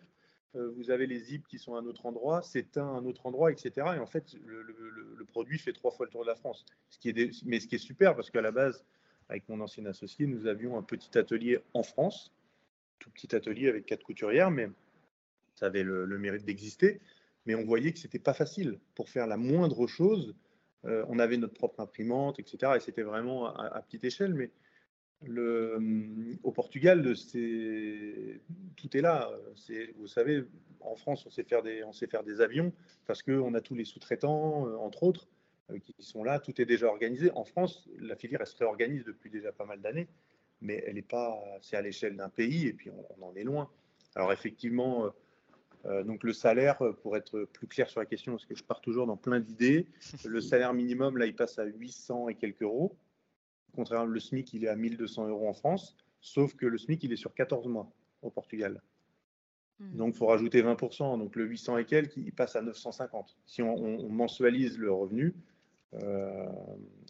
vous 0.54 0.90
avez 0.90 1.06
les 1.06 1.18
zips 1.18 1.48
qui 1.48 1.58
sont 1.58 1.74
à 1.74 1.80
un 1.80 1.86
autre 1.86 2.06
endroit, 2.06 2.42
c'est 2.42 2.76
un, 2.76 3.04
autre 3.06 3.26
endroit, 3.26 3.50
etc. 3.50 3.72
Et 3.96 3.98
en 3.98 4.06
fait, 4.06 4.36
le, 4.44 5.24
produit 5.24 5.58
fait 5.58 5.72
trois 5.72 5.90
fois 5.90 6.06
le 6.06 6.12
tour 6.12 6.22
de 6.22 6.28
la 6.28 6.36
France. 6.36 6.64
Ce 6.90 6.98
qui 6.98 7.08
est 7.08 7.44
mais 7.44 7.58
ce 7.58 7.66
qui 7.66 7.74
est 7.74 7.78
super, 7.78 8.14
parce 8.14 8.30
qu'à 8.30 8.40
la 8.40 8.52
base, 8.52 8.84
avec 9.28 9.48
mon 9.48 9.60
ancien 9.60 9.84
associé, 9.86 10.28
nous 10.28 10.46
avions 10.46 10.78
un 10.78 10.82
petit 10.82 11.18
atelier 11.18 11.58
en 11.72 11.82
France, 11.82 12.32
tout 12.98 13.10
petit 13.10 13.34
atelier 13.34 13.68
avec 13.68 13.86
quatre 13.86 14.02
couturières, 14.02 14.50
mais 14.50 14.68
ça 15.54 15.66
avait 15.66 15.82
le, 15.82 16.06
mérite 16.18 16.44
d'exister. 16.44 17.00
Mais 17.46 17.54
on 17.54 17.64
voyait 17.64 17.92
que 17.92 17.98
c'était 17.98 18.18
pas 18.18 18.34
facile 18.34 18.78
pour 18.94 19.08
faire 19.10 19.26
la 19.26 19.36
moindre 19.36 19.86
chose. 19.86 20.34
Euh, 20.86 21.04
on 21.08 21.18
avait 21.18 21.36
notre 21.36 21.54
propre 21.54 21.80
imprimante, 21.80 22.38
etc. 22.38 22.72
Et 22.76 22.80
c'était 22.80 23.02
vraiment 23.02 23.54
à, 23.54 23.80
petite 23.82 24.04
échelle. 24.04 24.34
Mais 24.34 24.50
le, 25.22 25.78
au 26.42 26.52
Portugal, 26.52 27.02
tout 27.02 28.96
est 28.96 29.00
là. 29.00 29.30
Vous 29.96 30.06
savez, 30.06 30.44
en 30.80 30.96
France, 30.96 31.26
on 31.26 31.30
sait 31.30 31.44
faire 31.44 31.62
des, 31.62 32.40
avions 32.40 32.72
parce 33.06 33.22
qu'on 33.22 33.54
a 33.54 33.60
tous 33.60 33.74
les 33.74 33.84
sous-traitants, 33.84 34.66
euh, 34.66 34.76
entre 34.76 35.02
autres. 35.02 35.28
Euh, 35.70 35.78
qui 35.78 35.94
sont 36.00 36.24
là, 36.24 36.40
tout 36.40 36.60
est 36.60 36.66
déjà 36.66 36.88
organisé. 36.88 37.30
En 37.32 37.44
France, 37.44 37.88
la 37.98 38.16
filière 38.16 38.40
elle 38.42 38.46
se 38.46 38.56
réorganise 38.56 39.04
depuis 39.04 39.30
déjà 39.30 39.50
pas 39.50 39.64
mal 39.64 39.80
d'années, 39.80 40.08
mais 40.64 40.82
elle 40.86 40.94
n'est 40.94 41.02
pas, 41.02 41.38
c'est 41.60 41.76
à 41.76 41.82
l'échelle 41.82 42.16
d'un 42.16 42.30
pays 42.30 42.66
et 42.66 42.72
puis 42.72 42.90
on, 42.90 43.24
en 43.24 43.34
est 43.36 43.44
loin. 43.44 43.70
Alors 44.16 44.32
effectivement, 44.32 45.04
euh, 45.04 45.10
euh, 45.84 46.02
donc 46.02 46.24
le 46.24 46.32
salaire, 46.32 46.78
pour 47.02 47.16
être 47.16 47.44
plus 47.44 47.68
clair 47.68 47.88
sur 47.88 48.00
la 48.00 48.06
question, 48.06 48.32
parce 48.32 48.46
que 48.46 48.56
je 48.56 48.64
pars 48.64 48.80
toujours 48.80 49.06
dans 49.06 49.16
plein 49.16 49.38
d'idées, 49.38 49.86
le 50.24 50.40
salaire 50.40 50.72
minimum 50.72 51.18
là, 51.18 51.26
il 51.26 51.36
passe 51.36 51.58
à 51.58 51.64
800 51.64 52.30
et 52.30 52.34
quelques 52.34 52.62
euros. 52.62 52.96
Contrairement, 53.74 54.06
le 54.06 54.20
SMIC, 54.20 54.54
il 54.54 54.64
est 54.64 54.68
à 54.68 54.76
1200 54.76 55.28
euros 55.28 55.48
en 55.48 55.54
France, 55.54 55.96
sauf 56.20 56.54
que 56.54 56.66
le 56.66 56.78
SMIC, 56.78 57.04
il 57.04 57.12
est 57.12 57.16
sur 57.16 57.34
14 57.34 57.66
mois 57.68 57.90
au 58.22 58.30
Portugal. 58.30 58.80
Hmm. 59.80 59.96
Donc, 59.96 60.14
il 60.14 60.16
faut 60.16 60.26
rajouter 60.26 60.62
20%. 60.62 61.18
Donc, 61.18 61.34
le 61.34 61.44
800 61.44 61.78
et 61.78 61.84
quelques, 61.84 62.16
il 62.16 62.32
passe 62.32 62.54
à 62.54 62.62
950. 62.62 63.36
Si 63.46 63.62
on 63.62 64.08
mensualise 64.08 64.78
le 64.78 64.92
revenu, 64.92 65.26
euh, 65.26 65.53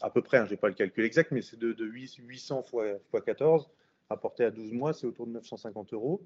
à 0.00 0.10
peu 0.10 0.22
près, 0.22 0.38
hein, 0.38 0.46
je 0.46 0.52
n'ai 0.52 0.56
pas 0.56 0.68
le 0.68 0.74
calcul 0.74 1.04
exact, 1.04 1.30
mais 1.30 1.42
c'est 1.42 1.58
de, 1.58 1.84
800 1.84 2.62
fois, 2.62 2.84
14, 3.24 3.68
rapporté 4.08 4.44
à 4.44 4.50
12 4.50 4.72
mois, 4.72 4.92
c'est 4.92 5.06
autour 5.06 5.26
de 5.26 5.32
950 5.32 5.92
euros. 5.92 6.22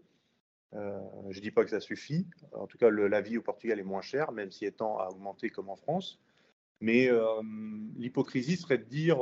Euh, 0.74 0.98
je 1.30 1.38
ne 1.38 1.42
dis 1.42 1.50
pas 1.50 1.64
que 1.64 1.70
ça 1.70 1.80
suffit. 1.80 2.26
En 2.52 2.66
tout 2.66 2.76
cas, 2.78 2.90
la 2.90 3.20
vie 3.20 3.38
au 3.38 3.42
Portugal 3.42 3.78
est 3.78 3.84
moins 3.84 4.02
chère, 4.02 4.32
même 4.32 4.50
si 4.50 4.66
étant 4.66 4.98
à 4.98 5.08
augmenter 5.08 5.50
comme 5.50 5.70
en 5.70 5.76
France. 5.76 6.20
Mais 6.80 7.10
euh, 7.10 7.42
l'hypocrisie 7.96 8.56
serait 8.56 8.78
de 8.78 8.84
dire, 8.84 9.18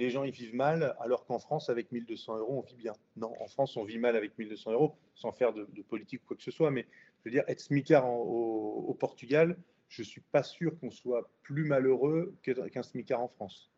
les 0.00 0.08
gens 0.08 0.24
ils 0.24 0.32
vivent 0.32 0.54
mal, 0.54 0.96
alors 0.98 1.26
qu'en 1.26 1.38
France, 1.38 1.68
avec 1.68 1.92
1200 1.92 2.38
euros, 2.38 2.58
on 2.58 2.62
vit 2.62 2.76
bien. 2.76 2.94
Non, 3.16 3.32
en 3.38 3.46
France, 3.46 3.76
on 3.76 3.84
vit 3.84 3.98
mal 3.98 4.16
avec 4.16 4.36
1200 4.38 4.72
euros, 4.72 4.96
sans 5.14 5.30
faire 5.30 5.52
de, 5.52 5.66
politique 5.82 6.22
ou 6.24 6.28
quoi 6.28 6.36
que 6.38 6.42
ce 6.42 6.50
soit. 6.50 6.70
Mais 6.70 6.86
je 7.20 7.28
veux 7.28 7.30
dire, 7.30 7.44
être 7.48 7.60
smicard 7.60 8.08
au, 8.08 8.96
Portugal, 8.98 9.56
je 9.90 10.02
ne 10.02 10.06
suis 10.06 10.20
pas 10.20 10.42
sûr 10.42 10.78
qu'on 10.78 10.90
soit 10.90 11.30
plus 11.42 11.64
malheureux 11.64 12.36
qu'un 12.42 12.82
smicard 12.82 13.20
en 13.20 13.28
France. 13.28 13.70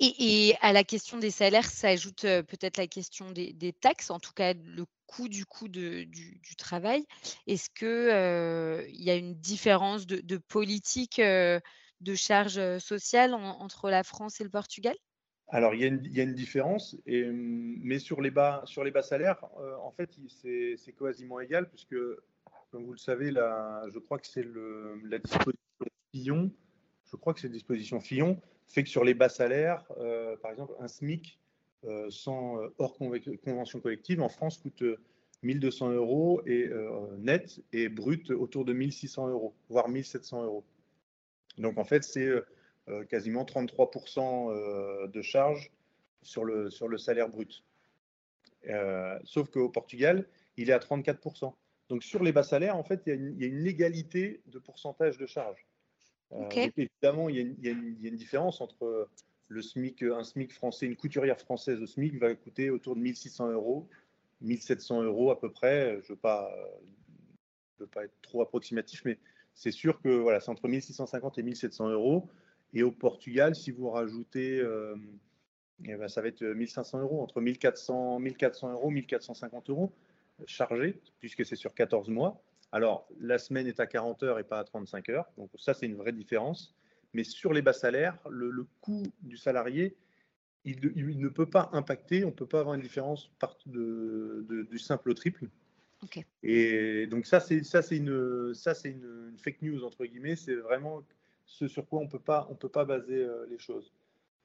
Et, 0.00 0.54
à 0.60 0.72
la 0.72 0.82
question 0.82 1.18
des 1.18 1.30
salaires 1.30 1.70
s'ajoute 1.70 2.24
euh, 2.24 2.42
peut-être 2.42 2.76
la 2.76 2.86
question 2.86 3.30
des, 3.30 3.72
taxes, 3.80 4.10
en 4.10 4.18
tout 4.18 4.32
cas 4.32 4.52
le 4.54 4.84
coût 5.06 5.28
du 5.28 5.46
coût 5.46 5.68
du, 5.68 6.40
travail. 6.58 7.06
Est-ce 7.46 7.70
qu'il 7.70 7.86
euh, 7.86 8.84
y 8.88 9.10
a 9.10 9.14
une 9.14 9.34
différence 9.34 10.06
de, 10.06 10.36
politique 10.36 11.18
euh, 11.20 11.60
de 12.00 12.14
charges 12.14 12.78
sociales 12.78 13.34
entre 13.34 13.88
la 13.88 14.02
France 14.02 14.40
et 14.40 14.44
le 14.44 14.50
Portugal? 14.50 14.96
Alors, 15.48 15.74
il 15.74 15.80
y, 15.80 15.84
a 16.20 16.22
une, 16.22 16.34
différence, 16.34 16.96
mais 17.06 17.98
sur 17.98 18.20
les 18.20 18.30
bas, 18.30 18.62
sur 18.64 18.82
les 18.82 18.90
bas 18.90 19.02
salaires, 19.02 19.44
en 19.82 19.92
fait, 19.92 20.10
c'est 20.28 20.92
quasiment 20.98 21.38
égal, 21.38 21.68
puisque, 21.68 21.94
comme 22.74 22.86
vous 22.86 22.92
le 22.92 22.98
savez, 22.98 23.30
je 23.30 23.98
crois 24.00 24.18
que 24.18 24.26
c'est 24.26 24.44
la 25.04 25.18
disposition 25.20 25.86
Fillon, 26.12 26.50
je 27.04 27.14
crois 27.14 27.32
que 27.32 27.38
c'est 27.38 27.48
disposition 27.48 28.00
Fillon, 28.00 28.40
fait 28.66 28.82
que 28.82 28.88
sur 28.88 29.04
les 29.04 29.14
bas 29.14 29.28
salaires, 29.28 29.86
euh, 29.98 30.36
par 30.38 30.50
exemple, 30.50 30.74
un 30.80 30.88
SMIC 30.88 31.38
euh, 31.84 32.10
sans, 32.10 32.60
euh, 32.60 32.74
hors 32.78 32.98
convention 33.44 33.78
collective 33.78 34.20
en 34.20 34.28
France 34.28 34.58
coûte 34.58 34.82
1200 35.44 35.92
euros 35.92 36.42
et, 36.46 36.68
net 37.18 37.62
et 37.72 37.88
brut 37.88 38.30
autour 38.30 38.64
de 38.64 38.72
1600 38.72 39.28
euros, 39.28 39.54
voire 39.68 39.88
1700 39.88 40.42
euros. 40.42 40.64
Donc 41.58 41.78
en 41.78 41.84
fait, 41.84 42.02
c'est 42.02 42.28
quasiment 43.08 43.44
33% 43.44 45.12
de 45.12 45.22
charge 45.22 45.70
sur 46.22 46.44
le, 46.44 46.70
sur 46.70 46.88
le 46.88 46.98
salaire 46.98 47.28
brut. 47.28 47.62
sauf 49.22 49.48
qu'au 49.50 49.68
Portugal, 49.68 50.26
il 50.56 50.70
est 50.70 50.72
à 50.72 50.78
34%. 50.78 51.54
Donc 51.88 52.02
sur 52.02 52.22
les 52.22 52.32
bas 52.32 52.42
salaires, 52.42 52.76
en 52.76 52.84
fait, 52.84 53.02
il 53.06 53.08
y 53.10 53.12
a 53.12 53.14
une, 53.14 53.34
il 53.36 53.42
y 53.42 53.44
a 53.44 53.48
une 53.48 53.66
égalité 53.66 54.42
de 54.46 54.58
pourcentage 54.58 55.18
de 55.18 55.26
charge. 55.26 55.66
Euh, 56.32 56.48
évidemment, 56.76 57.28
il 57.28 57.56
y, 57.62 57.68
a 57.68 57.72
une, 57.72 58.16
différence 58.16 58.60
entre 58.60 59.08
le 59.48 59.62
SMIC, 59.62 60.02
un 60.02 60.24
SMIC 60.24 60.52
français, 60.52 60.86
une 60.86 60.96
couturière 60.96 61.38
française 61.38 61.80
au 61.80 61.86
SMIC 61.86 62.18
va 62.18 62.34
coûter 62.34 62.70
autour 62.70 62.96
de 62.96 63.00
1600 63.00 63.52
euros, 63.52 63.88
1700 64.40 65.02
euros 65.02 65.30
à 65.30 65.38
peu 65.38 65.50
près. 65.52 65.90
Je 65.90 65.96
ne 65.96 66.08
veux, 66.08 66.16
pas, 66.16 66.50
veux 67.78 67.86
pas 67.86 68.04
être 68.04 68.20
trop 68.22 68.42
approximatif, 68.42 69.02
mais 69.04 69.18
c'est 69.52 69.70
sûr 69.70 70.00
que 70.00 70.08
voilà, 70.08 70.40
c'est 70.40 70.50
entre 70.50 70.66
1650 70.66 71.38
et 71.38 71.42
1700 71.42 71.90
euros. 71.90 72.28
Et 72.72 72.82
au 72.82 72.90
Portugal, 72.90 73.54
si 73.54 73.70
vous 73.70 73.90
rajoutez, 73.90 74.58
euh, 74.58 74.96
eh 75.84 75.94
ben, 75.94 76.08
ça 76.08 76.22
va 76.22 76.28
être 76.28 76.42
1500 76.42 77.00
euros, 77.00 77.22
entre 77.22 77.40
1400, 77.40 78.18
1400 78.18 78.72
euros, 78.72 78.90
1450 78.90 79.70
euros 79.70 79.92
chargés, 80.46 81.00
puisque 81.20 81.44
c'est 81.44 81.56
sur 81.56 81.74
14 81.74 82.08
mois. 82.08 82.42
Alors, 82.72 83.06
la 83.20 83.38
semaine 83.38 83.66
est 83.66 83.80
à 83.80 83.86
40 83.86 84.22
heures 84.24 84.38
et 84.38 84.44
pas 84.44 84.58
à 84.58 84.64
35 84.64 85.08
heures. 85.10 85.26
Donc, 85.36 85.50
ça, 85.56 85.74
c'est 85.74 85.86
une 85.86 85.96
vraie 85.96 86.12
différence. 86.12 86.74
Mais 87.12 87.22
sur 87.22 87.52
les 87.52 87.62
bas 87.62 87.72
salaires, 87.72 88.18
le, 88.28 88.66
coût 88.80 89.04
du 89.22 89.36
salarié, 89.36 89.96
il, 90.64 90.80
ne 90.80 91.28
peut 91.28 91.48
pas 91.48 91.70
impacter, 91.72 92.24
on 92.24 92.28
ne 92.28 92.34
peut 92.34 92.46
pas 92.46 92.60
avoir 92.60 92.74
une 92.74 92.80
différence 92.80 93.30
du 93.66 94.78
simple 94.78 95.10
au 95.10 95.14
triple. 95.14 95.48
Et 96.42 97.06
donc, 97.06 97.26
ça, 97.26 97.40
c'est 97.40 97.56
une, 97.56 97.64
une, 97.94 99.28
une, 99.28 99.38
fake 99.38 99.62
news, 99.62 99.84
entre 99.84 100.04
guillemets. 100.04 100.36
C'est 100.36 100.56
vraiment 100.56 101.04
ce 101.46 101.68
sur 101.68 101.86
quoi 101.86 102.00
on 102.00 102.04
on 102.04 102.54
peut 102.56 102.68
pas 102.68 102.84
baser 102.84 103.22
euh, 103.22 103.46
les 103.48 103.58
choses. 103.58 103.92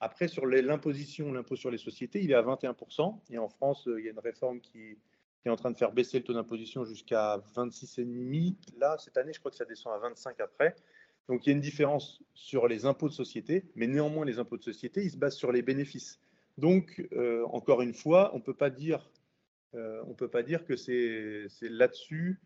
Après, 0.01 0.27
sur 0.27 0.45
l'imposition, 0.45 1.31
l'impôt 1.31 1.55
sur 1.55 1.71
les 1.71 1.77
sociétés, 1.77 2.23
il 2.23 2.31
est 2.31 2.35
à 2.35 2.41
21%. 2.41 3.19
Et 3.31 3.37
en 3.37 3.49
France, 3.49 3.87
euh, 3.87 3.99
il 3.99 4.05
y 4.05 4.07
a 4.07 4.11
une 4.11 4.19
réforme 4.19 4.61
qui, 4.61 4.97
qui 5.41 5.47
est 5.47 5.51
en 5.51 5.55
train 5.55 5.71
de 5.71 5.77
faire 5.77 5.91
baisser 5.91 6.19
le 6.19 6.23
taux 6.23 6.33
d'imposition 6.33 6.83
jusqu'à 6.83 7.37
26,5. 7.55 8.55
Là, 8.77 8.97
cette 8.97 9.17
année, 9.17 9.31
je 9.33 9.39
crois 9.39 9.51
que 9.51 9.57
ça 9.57 9.65
descend 9.65 9.93
à 9.93 9.99
25 9.99 10.39
après. 10.41 10.75
Donc, 11.29 11.45
il 11.45 11.49
y 11.49 11.53
a 11.53 11.55
une 11.55 11.61
différence 11.61 12.21
sur 12.33 12.67
les 12.67 12.85
impôts 12.85 13.07
de 13.07 13.13
société, 13.13 13.65
mais 13.75 13.87
néanmoins, 13.87 14.25
les 14.25 14.39
impôts 14.39 14.57
de 14.57 14.63
société, 14.63 15.03
ils 15.03 15.11
se 15.11 15.17
basent 15.17 15.37
sur 15.37 15.51
les 15.51 15.61
bénéfices. 15.61 16.19
Donc, 16.57 17.07
euh, 17.13 17.45
encore 17.51 17.81
une 17.81 17.93
fois, 17.93 18.31
on 18.33 18.39
ne 18.39 18.43
peut 18.43 18.55
pas 18.55 18.69
dire, 18.69 19.09
euh, 19.75 20.03
on 20.07 20.13
peut 20.13 20.27
pas 20.27 20.43
dire 20.43 20.65
que 20.65 20.75
c'est 20.75 21.47
là-dessus 21.61 22.41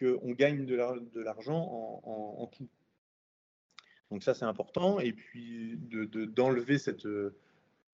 qu'on 0.00 0.30
gagne 0.30 0.64
de 0.64 1.20
l'argent 1.20 2.00
en, 2.04 2.46
tout. 2.46 2.68
Donc 4.10 4.22
ça, 4.22 4.32
c'est 4.32 4.44
important. 4.44 5.00
Et 5.00 5.12
puis, 5.12 5.76
d'enlever 5.76 6.74
de, 6.74 6.78
cette... 6.78 7.04
Euh, 7.04 7.36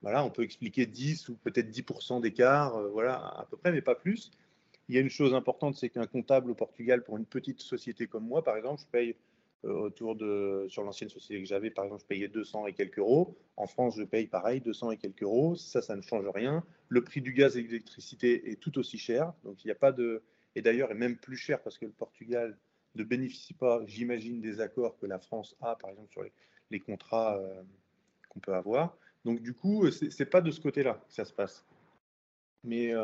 voilà, 0.03 0.23
on 0.23 0.31
peut 0.31 0.43
expliquer 0.43 0.85
10 0.85 1.31
ou 1.31 1.37
peut-être 1.37 1.71
10% 1.71 2.21
d'écart, 2.21 2.79
voilà, 2.91 3.17
à 3.17 3.47
peu 3.51 3.57
près, 3.57 3.73
mais 3.73 3.81
pas 3.81 3.95
plus. 3.95 4.31
Il 4.89 4.95
y 4.95 4.99
a 4.99 5.01
une 5.01 5.11
chose 5.11 5.35
importante, 5.35 5.77
c'est 5.77 5.89
qu'un 5.89 6.07
comptable 6.07 6.51
au 6.51 6.55
Portugal, 6.55 7.03
pour 7.03 7.17
une 7.17 7.25
petite 7.25 7.61
société 7.61 8.07
comme 8.07 8.27
moi, 8.27 8.45
par 8.45 8.57
exemple, 8.57 8.83
je 8.83 8.87
paye 8.87 9.17
euh, 9.65 9.73
autour 9.73 10.15
de, 10.15 10.67
sur 10.69 10.83
l'ancienne 10.83 11.09
société 11.09 11.43
que 11.43 11.49
j'avais, 11.49 11.71
par 11.71 11.85
exemple, 11.85 12.03
je 12.03 12.07
payais 12.07 12.29
200 12.29 12.67
et 12.67 12.75
quelques 12.75 12.99
euros. 12.99 13.35
En 13.57 13.67
France, 13.67 13.97
je 13.97 14.03
paye 14.03 14.27
pareil, 14.27 14.61
200 14.61 14.91
et 14.91 14.97
quelques 14.99 15.23
euros. 15.23 15.57
Ça, 15.57 15.81
ça 15.81 15.97
ne 15.97 16.03
change 16.03 16.29
rien. 16.35 16.63
Le 16.89 17.03
prix 17.03 17.23
du 17.23 17.33
gaz 17.33 17.57
et 17.57 17.63
de 17.63 17.69
l'électricité 17.69 18.51
est 18.51 18.57
tout 18.57 18.79
aussi 18.79 18.99
cher. 18.99 19.33
Donc, 19.43 19.65
il 19.65 19.69
n'y 19.69 19.73
a 19.73 19.77
pas 19.77 19.93
de. 19.93 20.23
Et 20.55 20.61
d'ailleurs, 20.61 20.91
est 20.91 20.97
même 20.97 21.17
plus 21.17 21.37
cher 21.37 21.63
parce 21.63 21.79
que 21.79 21.87
le 21.87 21.93
Portugal 21.93 22.59
ne 22.95 23.05
bénéficie 23.05 23.55
pas, 23.55 23.83
j'imagine, 23.87 24.41
des 24.41 24.61
accords 24.61 24.99
que 24.99 25.07
la 25.07 25.19
France 25.19 25.57
a, 25.63 25.77
par 25.77 25.91
exemple, 25.91 26.11
sur 26.11 26.23
les, 26.71 26.81
contrats 26.81 27.39
euh, 27.39 27.63
qu'on 28.29 28.41
peut 28.41 28.55
avoir. 28.55 28.97
Donc, 29.25 29.41
du 29.41 29.55
coup, 29.55 29.91
ce 29.91 30.05
n'est 30.05 30.29
pas 30.29 30.43
de 30.43 30.51
ce 30.51 30.61
côté-là 30.61 31.01
que 31.09 31.15
ça 31.15 31.25
se 31.25 31.33
passe. 31.33 31.65
Mais 32.65 32.95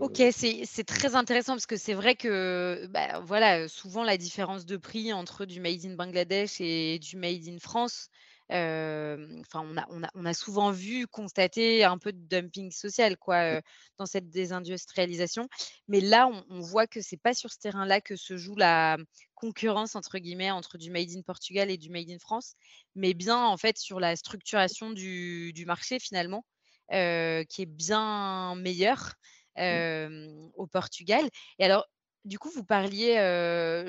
Ok, 0.00 0.22
c'est 0.32 0.84
très 0.84 1.16
intéressant 1.16 1.54
parce 1.54 1.66
que 1.66 1.76
c'est 1.76 1.94
vrai 1.94 2.14
que 2.14 2.86
bah, 2.90 3.20
voilà, 3.20 3.68
souvent 3.68 4.04
la 4.04 4.16
différence 4.16 4.66
de 4.66 4.76
prix 4.76 5.12
entre 5.12 5.44
du 5.44 5.60
made 5.60 5.84
in 5.84 5.94
Bangladesh 5.94 6.60
et 6.60 6.98
du 7.00 7.16
made 7.16 7.48
in 7.48 7.58
France, 7.58 8.08
enfin, 8.50 9.62
on 9.64 9.76
a, 9.76 9.86
on, 9.90 10.04
a, 10.04 10.10
on 10.14 10.24
a 10.24 10.34
souvent 10.34 10.70
vu 10.70 11.08
constater 11.08 11.82
un 11.82 11.98
peu 11.98 12.12
de 12.12 12.18
dumping 12.18 12.70
social 12.70 13.16
quoi, 13.16 13.60
dans 13.98 14.06
cette 14.06 14.30
désindustrialisation. 14.30 15.48
Mais 15.88 16.00
là, 16.00 16.28
on, 16.48 16.60
voit 16.60 16.86
que 16.86 17.00
c'est 17.00 17.16
pas 17.16 17.34
sur 17.34 17.50
ce 17.50 17.58
terrain-là 17.58 18.00
que 18.00 18.14
se 18.14 18.36
joue 18.36 18.54
la 18.56 18.96
concurrence 19.34 19.96
entre 19.96 20.18
guillemets 20.18 20.50
entre 20.52 20.78
du 20.78 20.90
made 20.90 21.10
in 21.10 21.22
Portugal 21.22 21.70
et 21.70 21.76
du 21.76 21.90
made 21.90 22.10
in 22.10 22.18
France, 22.18 22.54
mais 22.94 23.12
bien 23.12 23.44
en 23.44 23.56
fait 23.56 23.76
sur 23.76 23.98
la 23.98 24.14
structuration 24.14 24.90
du, 24.90 25.52
du 25.52 25.66
marché 25.66 25.98
finalement 25.98 26.44
qui 26.90 27.62
est 27.62 27.66
bien 27.66 28.54
meilleur 28.56 29.14
mmh. 29.56 30.50
au 30.54 30.66
Portugal. 30.66 31.28
Et 31.58 31.64
alors, 31.64 31.86
du 32.24 32.38
coup, 32.38 32.48
vous 32.50 32.64
parliez 32.64 33.16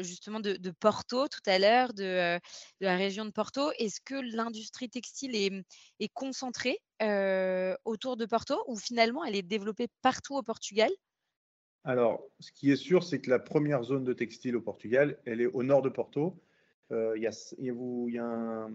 justement 0.02 0.40
de, 0.40 0.72
Porto 0.80 1.28
tout 1.28 1.50
à 1.50 1.58
l'heure, 1.58 1.94
de, 1.94 2.40
la 2.82 2.98
région 2.98 3.25
de 3.25 3.32
Porto. 3.32 3.72
Est-ce 3.80 4.02
que 4.04 4.16
l'industrie 4.36 4.90
textile 4.90 5.36
est, 5.36 5.52
est 6.00 6.10
concentrée 6.14 6.80
autour 7.86 8.18
de 8.18 8.25
Porto 8.25 8.62
ou 8.68 8.78
finalement 8.78 9.24
elle 9.24 9.36
est 9.36 9.42
développée 9.42 9.88
partout 10.02 10.36
au 10.36 10.44
Portugal? 10.44 10.92
Alors, 11.86 12.24
ce 12.40 12.52
qui 12.52 12.72
est 12.72 12.75
sûr, 12.75 13.04
c'est 13.04 13.22
que 13.22 13.30
la 13.30 13.38
première 13.38 13.84
zone 13.84 14.04
de 14.04 14.14
textile 14.14 14.56
au 14.56 14.62
Portugal, 14.62 15.20
elle 15.25 15.40
est 15.40 15.46
au 15.46 15.62
nord 15.62 15.84
de 15.84 15.90
Porto. 15.90 16.42
Il 16.92 17.22
y, 17.22 17.28
a, 17.28 18.24
un, 18.24 18.72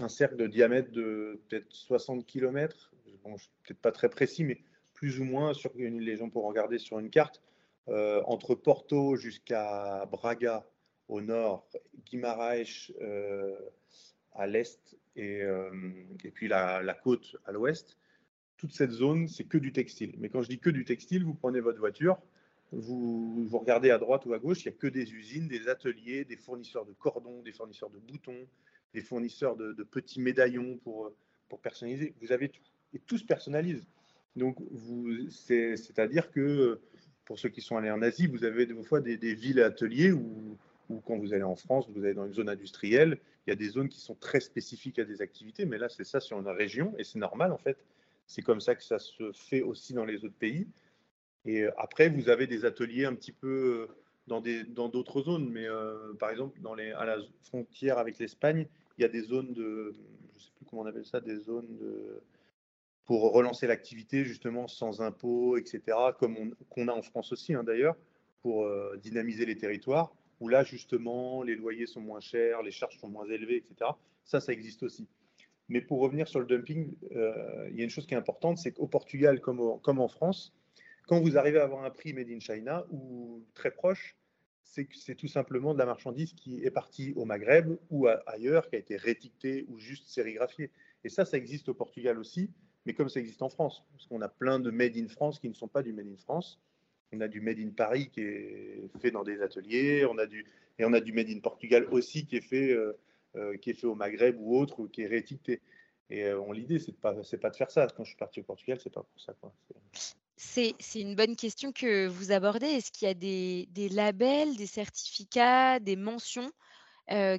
un, 0.00 0.08
cercle 0.08 0.36
de 0.36 0.46
diamètre 0.46 0.90
de 0.90 1.40
peut-être 1.48 1.66
60 1.70 2.26
km 2.26 2.92
bon, 3.22 3.36
je 3.36 3.44
suis 3.44 3.52
peut-être 3.64 3.80
pas 3.80 3.92
très 3.92 4.08
précis, 4.08 4.44
mais 4.44 4.60
plus 4.94 5.20
ou 5.20 5.24
moins, 5.24 5.54
sur, 5.54 5.70
les 5.76 6.16
gens 6.16 6.28
pourront 6.28 6.48
regarder 6.48 6.78
sur 6.78 6.98
une 6.98 7.10
carte, 7.10 7.42
euh, 7.88 8.20
entre 8.26 8.54
Porto 8.54 9.16
jusqu'à 9.16 10.04
Braga 10.10 10.66
au 11.08 11.20
nord, 11.20 11.66
Guimarães 12.04 12.92
euh, 13.00 13.56
à 14.34 14.46
l'est 14.46 14.96
et, 15.16 15.42
euh, 15.42 15.70
puis 16.34 16.48
la, 16.48 16.82
la 16.82 16.94
côte 16.94 17.36
à 17.46 17.52
l'ouest, 17.52 17.96
toute 18.58 18.72
cette 18.72 18.90
zone, 18.90 19.28
c'est 19.28 19.44
que 19.44 19.56
du 19.56 19.72
textile. 19.72 20.14
Mais 20.18 20.28
quand 20.28 20.42
je 20.42 20.48
dis 20.48 20.58
que 20.58 20.70
du 20.70 20.84
textile, 20.84 21.24
vous 21.24 21.34
prenez 21.34 21.60
votre 21.60 21.78
voiture, 21.78 22.18
vous, 22.72 23.46
vous 23.46 23.58
regardez 23.58 23.90
à 23.90 23.98
droite 23.98 24.26
ou 24.26 24.34
à 24.34 24.38
gauche, 24.38 24.64
il 24.64 24.68
n'y 24.68 24.74
a 24.74 24.78
que 24.78 24.86
des 24.86 25.14
usines, 25.14 25.48
des 25.48 25.68
ateliers, 25.68 26.24
des 26.24 26.36
fournisseurs 26.36 26.84
de 26.84 26.92
cordons, 26.92 27.40
des 27.42 27.52
fournisseurs 27.52 27.90
de 27.90 27.98
boutons, 27.98 28.46
des 28.92 29.00
fournisseurs 29.00 29.56
de, 29.56 29.72
de 29.72 29.82
petits 29.82 30.20
médaillons 30.20 30.76
pour, 30.78 31.12
pour 31.48 31.60
personnaliser. 31.60 32.14
Vous 32.20 32.32
avez 32.32 32.48
tout 32.48 32.60
et 32.94 32.98
tout 32.98 33.18
se 33.18 33.24
personnalise. 33.24 33.86
Donc, 34.36 34.58
c'est-à-dire 35.30 36.30
que 36.30 36.80
pour 37.24 37.38
ceux 37.38 37.48
qui 37.48 37.60
sont 37.60 37.76
allés 37.76 37.90
en 37.90 38.02
Asie, 38.02 38.26
vous 38.26 38.44
avez 38.44 38.66
des 38.66 38.82
fois 38.82 39.00
des, 39.00 39.16
villes 39.34 39.60
ateliers 39.60 40.12
où, 40.12 40.56
quand 41.04 41.18
vous 41.18 41.34
allez 41.34 41.42
en 41.42 41.56
France, 41.56 41.88
vous 41.90 42.04
allez 42.04 42.14
dans 42.14 42.26
une 42.26 42.32
zone 42.32 42.48
industrielle, 42.48 43.18
il 43.46 43.50
y 43.50 43.52
a 43.52 43.56
des 43.56 43.68
zones 43.68 43.88
qui 43.88 44.00
sont 44.00 44.14
très 44.14 44.40
spécifiques 44.40 44.98
à 44.98 45.04
des 45.04 45.20
activités, 45.20 45.66
mais 45.66 45.78
là, 45.78 45.88
c'est 45.88 46.04
ça 46.04 46.20
sur 46.20 46.38
une 46.38 46.48
région, 46.48 46.94
et 46.98 47.04
c'est 47.04 47.18
normal 47.18 47.52
en 47.52 47.58
fait. 47.58 47.76
C'est 48.26 48.42
comme 48.42 48.60
ça 48.60 48.74
que 48.74 48.82
ça 48.82 48.98
se 48.98 49.32
fait 49.32 49.62
aussi 49.62 49.92
dans 49.94 50.04
les 50.04 50.24
autres 50.24 50.38
pays. 50.38 50.66
Et 51.44 51.66
après, 51.78 52.08
vous 52.08 52.28
avez 52.28 52.46
des 52.46 52.64
ateliers 52.64 53.06
un 53.06 53.14
petit 53.14 53.32
peu 53.32 53.88
dans 54.26 54.40
d'autres 54.40 55.22
dans 55.22 55.22
zones, 55.22 55.50
mais 55.50 55.66
euh, 55.66 56.12
par 56.18 56.30
exemple, 56.30 56.60
dans 56.60 56.74
les, 56.74 56.92
à 56.92 57.04
la 57.04 57.18
frontière 57.44 57.98
avec 57.98 58.18
l'Espagne, 58.18 58.66
il 58.98 59.02
y 59.02 59.04
a 59.04 59.08
des 59.08 59.22
zones 59.22 59.52
de, 59.54 59.94
je 60.32 60.38
ne 60.38 60.40
sais 60.40 60.50
plus 60.56 60.66
comment 60.66 60.82
on 60.82 60.86
appelle 60.86 61.06
ça, 61.06 61.20
des 61.20 61.38
zones 61.38 61.76
de, 61.78 62.20
pour 63.08 63.32
relancer 63.32 63.66
l'activité 63.66 64.22
justement 64.22 64.68
sans 64.68 65.00
impôts, 65.00 65.56
etc., 65.56 65.80
comme 66.18 66.54
qu'on 66.68 66.88
a 66.88 66.92
en 66.92 67.00
France 67.00 67.32
aussi 67.32 67.54
hein, 67.54 67.64
d'ailleurs, 67.64 67.96
pour 68.42 68.66
euh, 68.66 68.98
dynamiser 69.02 69.46
les 69.46 69.56
territoires, 69.56 70.14
où 70.40 70.48
là 70.48 70.62
justement 70.62 71.42
les 71.42 71.56
loyers 71.56 71.86
sont 71.86 72.02
moins 72.02 72.20
chers, 72.20 72.60
les 72.62 72.70
charges 72.70 72.98
sont 72.98 73.08
moins 73.08 73.24
élevées, 73.24 73.56
etc. 73.56 73.92
Ça, 74.24 74.40
ça 74.40 74.52
existe 74.52 74.82
aussi. 74.82 75.08
Mais 75.70 75.80
pour 75.80 76.00
revenir 76.00 76.28
sur 76.28 76.38
le 76.38 76.44
dumping, 76.44 76.92
euh, 77.16 77.66
il 77.70 77.78
y 77.78 77.80
a 77.80 77.84
une 77.84 77.88
chose 77.88 78.06
qui 78.06 78.12
est 78.12 78.18
importante, 78.18 78.58
c'est 78.58 78.72
qu'au 78.72 78.86
Portugal 78.86 79.40
comme, 79.40 79.58
en 79.60 80.08
France, 80.08 80.54
quand 81.06 81.18
vous 81.18 81.38
arrivez 81.38 81.60
à 81.60 81.64
avoir 81.64 81.84
un 81.84 81.90
prix 81.90 82.12
made 82.12 82.28
in 82.28 82.40
China 82.40 82.84
ou 82.90 83.42
très 83.54 83.70
proche, 83.70 84.18
c'est 84.64 85.14
tout 85.14 85.28
simplement 85.28 85.72
de 85.72 85.78
la 85.78 85.86
marchandise 85.86 86.34
qui 86.34 86.62
est 86.62 86.70
partie 86.70 87.14
au 87.16 87.24
Maghreb 87.24 87.78
ou 87.88 88.06
ailleurs, 88.26 88.68
qui 88.68 88.76
a 88.76 88.78
été 88.78 88.98
rétiquetée 88.98 89.64
ou 89.68 89.78
juste 89.78 90.08
sérigraphiée. 90.08 90.70
Et 91.04 91.08
ça, 91.08 91.24
ça 91.24 91.38
existe 91.38 91.70
au 91.70 91.74
Portugal 91.74 92.18
aussi 92.18 92.50
mais 92.88 92.94
comme 92.94 93.10
ça 93.10 93.20
existe 93.20 93.42
en 93.42 93.50
France, 93.50 93.84
parce 93.92 94.06
qu'on 94.06 94.22
a 94.22 94.30
plein 94.30 94.58
de 94.58 94.70
made 94.70 94.96
in 94.96 95.08
France 95.08 95.38
qui 95.38 95.50
ne 95.50 95.52
sont 95.52 95.68
pas 95.68 95.82
du 95.82 95.92
made 95.92 96.06
in 96.06 96.16
France. 96.16 96.58
On 97.12 97.20
a 97.20 97.28
du 97.28 97.42
made 97.42 97.58
in 97.58 97.68
Paris 97.68 98.08
qui 98.08 98.22
est 98.22 98.88
fait 98.98 99.10
dans 99.10 99.24
des 99.24 99.42
ateliers, 99.42 100.06
on 100.06 100.16
a 100.16 100.24
du, 100.24 100.46
et 100.78 100.86
on 100.86 100.94
a 100.94 101.00
du 101.00 101.12
made 101.12 101.28
in 101.28 101.38
Portugal 101.40 101.86
aussi 101.90 102.24
qui 102.24 102.36
est 102.36 102.40
fait, 102.40 102.70
euh, 102.70 102.98
euh, 103.36 103.58
qui 103.58 103.68
est 103.68 103.74
fait 103.74 103.86
au 103.86 103.94
Maghreb 103.94 104.36
ou 104.40 104.56
autre, 104.56 104.86
qui 104.86 105.02
est 105.02 105.06
réétiqueté. 105.06 105.60
Et 106.08 106.24
euh, 106.24 106.42
l'idée, 106.54 106.78
c'est 106.78 106.98
pas, 106.98 107.12
pas 107.12 107.50
de 107.50 107.56
faire 107.56 107.70
ça. 107.70 107.86
Quand 107.94 108.04
je 108.04 108.08
suis 108.08 108.16
parti 108.16 108.40
au 108.40 108.44
Portugal, 108.44 108.78
c'est 108.82 108.88
pas 108.88 109.02
pour 109.02 109.20
ça. 109.20 109.34
C'est, 110.36 110.74
une 110.94 111.14
bonne 111.14 111.36
question 111.36 111.72
que 111.72 112.06
vous 112.06 112.32
abordez. 112.32 112.68
Est-ce 112.68 112.90
qu'il 112.90 113.06
y 113.06 113.10
a 113.10 113.14
des, 113.14 113.68
des 113.72 113.90
labels, 113.90 114.56
des 114.56 114.66
certificats, 114.66 115.78
des 115.78 115.96
mentions 115.96 116.50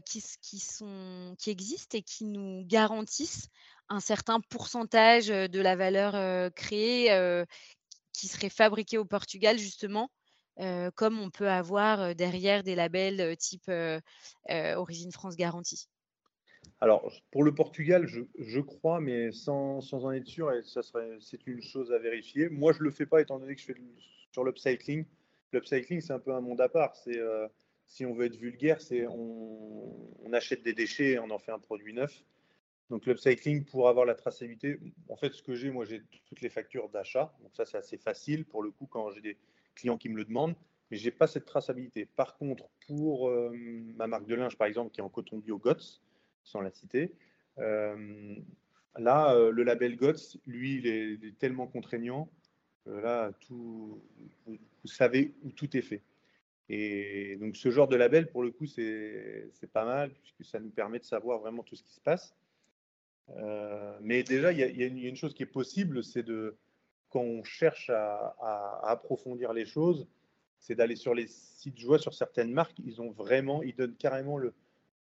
qui, 0.05 0.23
qui, 0.41 0.59
sont, 0.59 1.35
qui 1.39 1.49
existent 1.49 1.97
et 1.97 2.01
qui 2.03 2.25
nous 2.25 2.63
garantissent 2.65 3.49
un 3.89 3.99
certain 3.99 4.39
pourcentage 4.49 5.27
de 5.27 5.59
la 5.59 5.75
valeur 5.75 6.51
créée 6.53 7.09
qui 8.13 8.27
serait 8.27 8.49
fabriquée 8.49 8.97
au 8.97 9.05
Portugal, 9.05 9.57
justement, 9.57 10.09
comme 10.95 11.19
on 11.19 11.29
peut 11.29 11.49
avoir 11.49 12.15
derrière 12.15 12.63
des 12.63 12.75
labels 12.75 13.35
type 13.37 13.71
Origine 14.49 15.11
France 15.11 15.35
Garantie 15.35 15.87
alors, 16.81 17.11
pour 17.31 17.43
le 17.43 17.53
Portugal, 17.53 18.07
je, 18.07 18.59
crois, 18.61 19.01
mais 19.01 19.31
sans, 19.33 19.93
en 19.93 20.11
être 20.11 20.27
sûr, 20.27 20.53
et 20.53 20.63
ça 20.63 20.81
serait, 20.81 21.17
c'est 21.19 21.45
une 21.45 21.61
chose 21.61 21.91
à 21.91 21.99
vérifier. 21.99 22.47
Moi, 22.47 22.71
je 22.71 22.79
ne 22.79 22.85
le 22.85 22.91
fais 22.91 23.05
pas, 23.05 23.19
étant 23.19 23.37
donné 23.37 23.55
que 23.55 23.61
je 23.61 23.65
fais 23.65 23.75
sur 24.31 24.45
l'upcycling. 24.45 25.05
L'upcycling, 25.51 25.99
c'est 25.99 26.13
un 26.13 26.19
peu 26.19 26.33
un 26.33 26.39
monde 26.39 26.61
à 26.61 26.69
part. 26.69 26.95
C'est, 26.95 27.19
si 27.89 28.05
on 28.05 28.13
veut 28.13 28.27
être 28.27 28.37
vulgaire, 28.37 28.79
c'est 28.79 29.05
on, 29.07 30.15
on, 30.23 30.31
achète 30.31 30.63
des 30.63 30.73
déchets 30.73 31.11
et 31.11 31.19
on 31.19 31.31
en 31.31 31.39
fait 31.39 31.51
un 31.51 31.59
produit 31.59 31.93
neuf. 31.93 32.23
Donc 32.89 33.05
l'upcycling 33.05 33.65
pour 33.65 33.87
avoir 33.87 34.05
la 34.05 34.15
traçabilité, 34.15 34.79
en 35.09 35.15
fait 35.15 35.31
ce 35.33 35.43
que 35.43 35.53
j'ai, 35.53 35.69
moi 35.69 35.85
j'ai 35.85 36.01
toutes 36.25 36.41
les 36.41 36.49
factures 36.49 36.89
d'achat, 36.89 37.35
donc 37.41 37.55
ça 37.55 37.65
c'est 37.65 37.77
assez 37.77 37.97
facile 37.97 38.45
pour 38.45 38.63
le 38.63 38.71
coup 38.71 38.87
quand 38.87 39.11
j'ai 39.11 39.21
des 39.21 39.37
clients 39.75 39.97
qui 39.97 40.09
me 40.09 40.17
le 40.17 40.25
demandent, 40.25 40.55
mais 40.89 40.97
j'ai 40.97 41.11
pas 41.11 41.27
cette 41.27 41.45
traçabilité. 41.45 42.05
Par 42.05 42.35
contre 42.37 42.67
pour 42.87 43.29
euh, 43.29 43.51
ma 43.95 44.07
marque 44.07 44.25
de 44.25 44.33
linge 44.33 44.57
par 44.57 44.67
exemple 44.67 44.91
qui 44.91 45.01
est 45.01 45.03
en 45.03 45.09
coton 45.09 45.37
bio 45.37 45.59
GOTS, 45.59 46.01
sans 46.43 46.61
la 46.61 46.71
citer, 46.71 47.13
euh, 47.59 48.35
là 48.97 49.35
euh, 49.35 49.51
le 49.51 49.63
label 49.63 49.95
GOTS, 49.95 50.39
lui 50.47 50.77
il 50.77 50.87
est, 50.87 51.37
tellement 51.37 51.67
contraignant, 51.67 52.27
là 52.87 53.31
tout, 53.41 54.01
vous, 54.47 54.57
savez 54.85 55.35
où 55.43 55.51
tout 55.51 55.77
est 55.77 55.83
fait. 55.83 56.01
Et 56.69 57.37
donc 57.39 57.55
ce 57.55 57.69
genre 57.69 57.87
de 57.87 57.95
label 57.95 58.31
pour 58.31 58.41
le 58.41 58.49
coup 58.49 58.65
c'est 58.65 59.71
pas 59.73 59.85
mal 59.85 60.11
puisque 60.23 60.43
ça 60.43 60.59
nous 60.59 60.71
permet 60.71 60.97
de 60.97 61.03
savoir 61.03 61.37
vraiment 61.39 61.61
tout 61.61 61.75
ce 61.75 61.83
qui 61.83 61.93
se 61.93 62.01
passe. 62.01 62.35
Euh, 63.37 63.97
mais 64.01 64.23
déjà, 64.23 64.51
il 64.51 64.59
y, 64.59 64.83
a 64.83 64.87
une 64.87 65.15
chose 65.15 65.33
qui 65.33 65.43
est 65.43 65.47
possible, 65.47 66.03
c'est 66.03 66.23
de, 66.23 66.57
quand 67.09 67.21
on 67.21 67.43
cherche 67.43 67.89
à, 67.89 68.79
approfondir 68.83 69.53
les 69.53 69.65
choses, 69.65 70.07
c'est 70.59 70.75
d'aller 70.75 70.95
sur 70.95 71.13
les 71.13 71.27
sites. 71.27 71.77
Je 71.77 71.85
vois 71.85 71.99
sur 71.99 72.13
certaines 72.13 72.51
marques, 72.51 72.79
ils 72.79 73.01
ont 73.01 73.11
vraiment, 73.11 73.63
ils 73.63 73.75
donnent 73.75 73.95
carrément 73.95 74.37
le. 74.37 74.53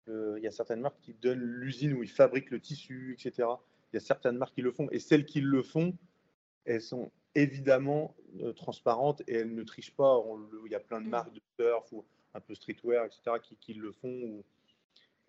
il 0.08 0.42
y 0.42 0.46
a 0.46 0.50
certaines 0.50 0.80
marques 0.80 1.00
qui 1.00 1.14
donnent 1.14 1.42
l'usine 1.42 1.94
où 1.94 2.02
ils 2.02 2.10
fabriquent 2.10 2.50
le 2.50 2.60
tissu, 2.60 3.14
etc. 3.18 3.48
Il 3.92 3.96
y 3.96 3.98
a 3.98 4.00
certaines 4.00 4.36
marques 4.36 4.54
qui 4.54 4.62
le 4.62 4.72
font, 4.72 4.88
et 4.90 4.98
celles 4.98 5.24
qui 5.24 5.40
le 5.40 5.62
font, 5.62 5.96
elles 6.64 6.82
sont 6.82 7.10
évidemment 7.34 8.16
euh, 8.40 8.52
transparentes 8.52 9.22
et 9.28 9.34
elles 9.34 9.54
ne 9.54 9.62
trichent 9.62 9.94
pas. 9.94 10.20
il 10.64 10.72
y 10.72 10.74
a 10.74 10.80
plein 10.80 11.00
de 11.00 11.06
mm. 11.06 11.10
marques 11.10 11.32
de 11.32 11.40
surf 11.58 11.92
ou 11.92 12.04
un 12.34 12.40
peu 12.40 12.54
streetwear, 12.54 13.06
etc., 13.06 13.36
qui, 13.60 13.74
le 13.74 13.92
font. 13.92 14.44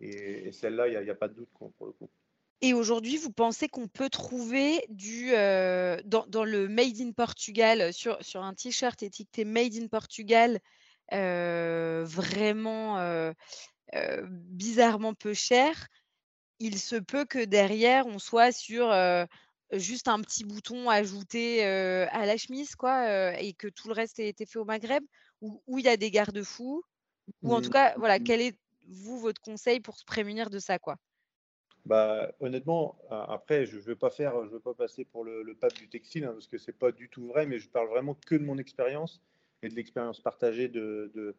et, 0.00 0.52
celle-là, 0.52 0.88
il 0.88 1.00
n'y 1.00 1.08
a, 1.08 1.12
a, 1.12 1.16
pas 1.16 1.28
de 1.28 1.34
doute 1.34 1.48
pour 1.50 1.86
le 1.86 1.92
coup. 1.92 2.10
Et 2.60 2.74
aujourd'hui, 2.74 3.18
vous 3.18 3.30
pensez 3.30 3.68
qu'on 3.68 3.86
peut 3.86 4.10
trouver 4.10 4.84
du, 4.88 5.30
dans, 5.30 6.44
le 6.44 6.68
Made 6.68 7.00
in 7.00 7.12
Portugal, 7.12 7.92
sur, 7.92 8.22
sur 8.22 8.42
un 8.42 8.54
t-shirt 8.54 9.02
étiqueté 9.02 9.44
Made 9.44 9.76
in 9.76 9.86
Portugal, 9.86 10.58
vraiment 11.12 13.32
bizarrement 14.26 15.14
peu 15.14 15.34
cher, 15.34 15.86
il 16.58 16.78
se 16.78 16.96
peut 16.96 17.24
que 17.24 17.44
derrière, 17.44 18.06
on 18.06 18.18
soit 18.18 18.50
sur 18.50 18.92
juste 19.72 20.08
un 20.08 20.20
petit 20.20 20.44
bouton 20.44 20.90
ajouté 20.90 21.64
à 21.64 22.26
la 22.26 22.36
chemise, 22.36 22.74
quoi, 22.74 23.40
et 23.40 23.52
que 23.52 23.68
tout 23.68 23.86
le 23.86 23.94
reste 23.94 24.18
ait 24.18 24.28
été 24.28 24.46
fait 24.46 24.58
au 24.58 24.64
Maghreb, 24.64 25.04
ou 25.40 25.78
il 25.78 25.84
y 25.84 25.88
a 25.88 25.96
des 25.96 26.10
garde-fous, 26.10 26.82
ou 27.42 27.54
en 27.54 27.60
tout 27.60 27.68
mmh. 27.68 27.72
cas, 27.72 27.94
voilà, 27.98 28.18
quel 28.18 28.40
est, 28.40 28.58
vous, 28.88 29.20
votre 29.20 29.40
conseil 29.40 29.78
pour 29.78 29.96
se 29.96 30.04
prémunir 30.04 30.50
de 30.50 30.58
ça, 30.58 30.80
quoi? 30.80 30.96
Bah, 31.88 32.30
honnêtement, 32.40 32.98
après, 33.08 33.64
je 33.64 33.76
ne 33.76 33.80
veux 33.80 33.96
pas 33.96 34.10
veux 34.10 34.60
pas 34.60 34.74
passer 34.74 35.06
pour 35.06 35.24
le, 35.24 35.54
pape 35.54 35.72
du 35.72 35.88
textile, 35.88 36.26
hein, 36.26 36.32
parce 36.32 36.46
que 36.46 36.58
c'est 36.58 36.78
pas 36.78 36.92
du 36.92 37.08
tout 37.08 37.26
vrai, 37.26 37.46
mais 37.46 37.58
je 37.58 37.70
parle 37.70 37.88
vraiment 37.88 38.14
que 38.26 38.34
de 38.34 38.44
mon 38.44 38.58
expérience 38.58 39.22
et 39.62 39.70
de 39.70 39.74
l'expérience 39.74 40.20
partagée 40.20 40.68
de, 40.68 41.34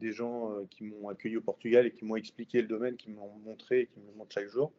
des 0.00 0.12
gens 0.12 0.52
euh, 0.52 0.66
qui 0.68 0.84
m'ont 0.84 1.08
accueilli 1.08 1.38
au 1.38 1.40
Portugal 1.40 1.86
et 1.86 1.90
qui 1.90 2.04
m'ont 2.04 2.16
expliqué 2.16 2.60
le 2.60 2.68
domaine, 2.68 2.96
qui 2.96 3.10
m'ont 3.10 3.38
montré 3.38 3.80
et 3.80 3.86
qui 3.86 3.98
me 4.00 4.12
montrent 4.12 4.34
chaque 4.34 4.48
jour. 4.48 4.74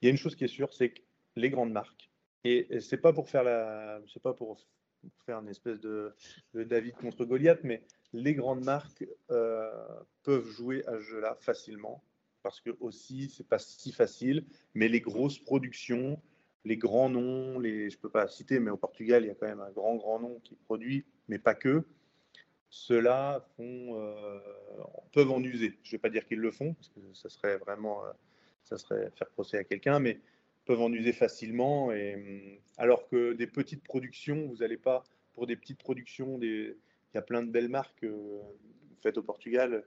Il 0.00 0.06
y 0.06 0.08
a 0.08 0.10
une 0.12 0.16
chose 0.16 0.34
qui 0.34 0.44
est 0.44 0.48
sûre, 0.48 0.72
c'est 0.72 0.88
que 0.88 1.02
les 1.36 1.50
grandes 1.50 1.72
marques, 1.72 2.08
et, 2.44 2.80
c'est 2.80 2.96
pas 2.96 3.12
pour 3.12 3.28
faire 3.28 3.44
la, 3.44 4.00
c'est 4.10 4.22
pas 4.22 4.32
pour 4.32 4.66
faire 5.26 5.40
une 5.40 5.48
espèce 5.48 5.78
de, 5.78 6.14
David 6.54 6.94
contre 6.94 7.26
Goliath, 7.26 7.60
mais 7.64 7.82
les 8.14 8.32
grandes 8.32 8.64
marques 8.64 9.04
euh, 9.30 9.70
peuvent 10.22 10.48
jouer 10.48 10.86
à 10.86 10.94
ce 10.94 11.00
jeu-là 11.00 11.36
facilement 11.38 12.02
parce 12.42 12.60
que 12.60 12.70
aussi 12.80 13.28
c'est 13.30 13.46
pas 13.46 13.58
si 13.58 13.92
facile, 13.92 14.44
mais 14.74 14.88
les 14.88 15.00
grosses 15.00 15.38
productions, 15.38 16.20
les 16.64 16.76
grands 16.76 17.08
noms, 17.08 17.58
les, 17.58 17.90
je 17.90 17.98
peux 17.98 18.10
pas 18.10 18.28
citer, 18.28 18.60
mais 18.60 18.70
au 18.70 18.76
Portugal 18.76 19.24
il 19.24 19.28
y 19.28 19.30
a 19.30 19.34
quand 19.34 19.46
même 19.46 19.60
un 19.60 19.70
grand 19.70 19.96
grand 19.96 20.20
nom 20.20 20.40
qui 20.44 20.54
produit, 20.56 21.04
mais 21.28 21.38
pas 21.38 21.54
que. 21.54 21.84
Ceux-là 22.70 23.44
euh, 23.58 24.40
peuvent 25.12 25.32
en 25.32 25.42
user. 25.42 25.76
Je 25.82 25.88
ne 25.88 25.92
vais 25.92 25.98
pas 25.98 26.08
dire 26.08 26.24
qu'ils 26.24 26.38
le 26.38 26.52
font, 26.52 26.74
parce 26.74 26.88
que 26.88 27.00
ça 27.14 27.28
serait 27.28 27.58
vraiment, 27.58 28.04
euh, 28.04 28.12
ça 28.62 28.78
serait 28.78 29.10
faire 29.16 29.28
procès 29.30 29.58
à 29.58 29.64
quelqu'un, 29.64 29.98
mais 29.98 30.20
peuvent 30.66 30.80
en 30.80 30.92
user 30.92 31.12
facilement. 31.12 31.90
Et, 31.90 32.14
hum, 32.14 32.58
alors 32.78 33.08
que 33.08 33.32
des 33.32 33.48
petites 33.48 33.82
productions, 33.82 34.46
vous 34.46 34.58
n'allez 34.58 34.76
pas, 34.76 35.02
pour 35.34 35.48
des 35.48 35.56
petites 35.56 35.80
productions, 35.80 36.38
il 36.40 36.76
y 37.12 37.18
a 37.18 37.22
plein 37.22 37.42
de 37.42 37.50
belles 37.50 37.68
marques 37.68 38.04
euh, 38.04 38.40
faites 39.02 39.18
au 39.18 39.22
Portugal 39.22 39.84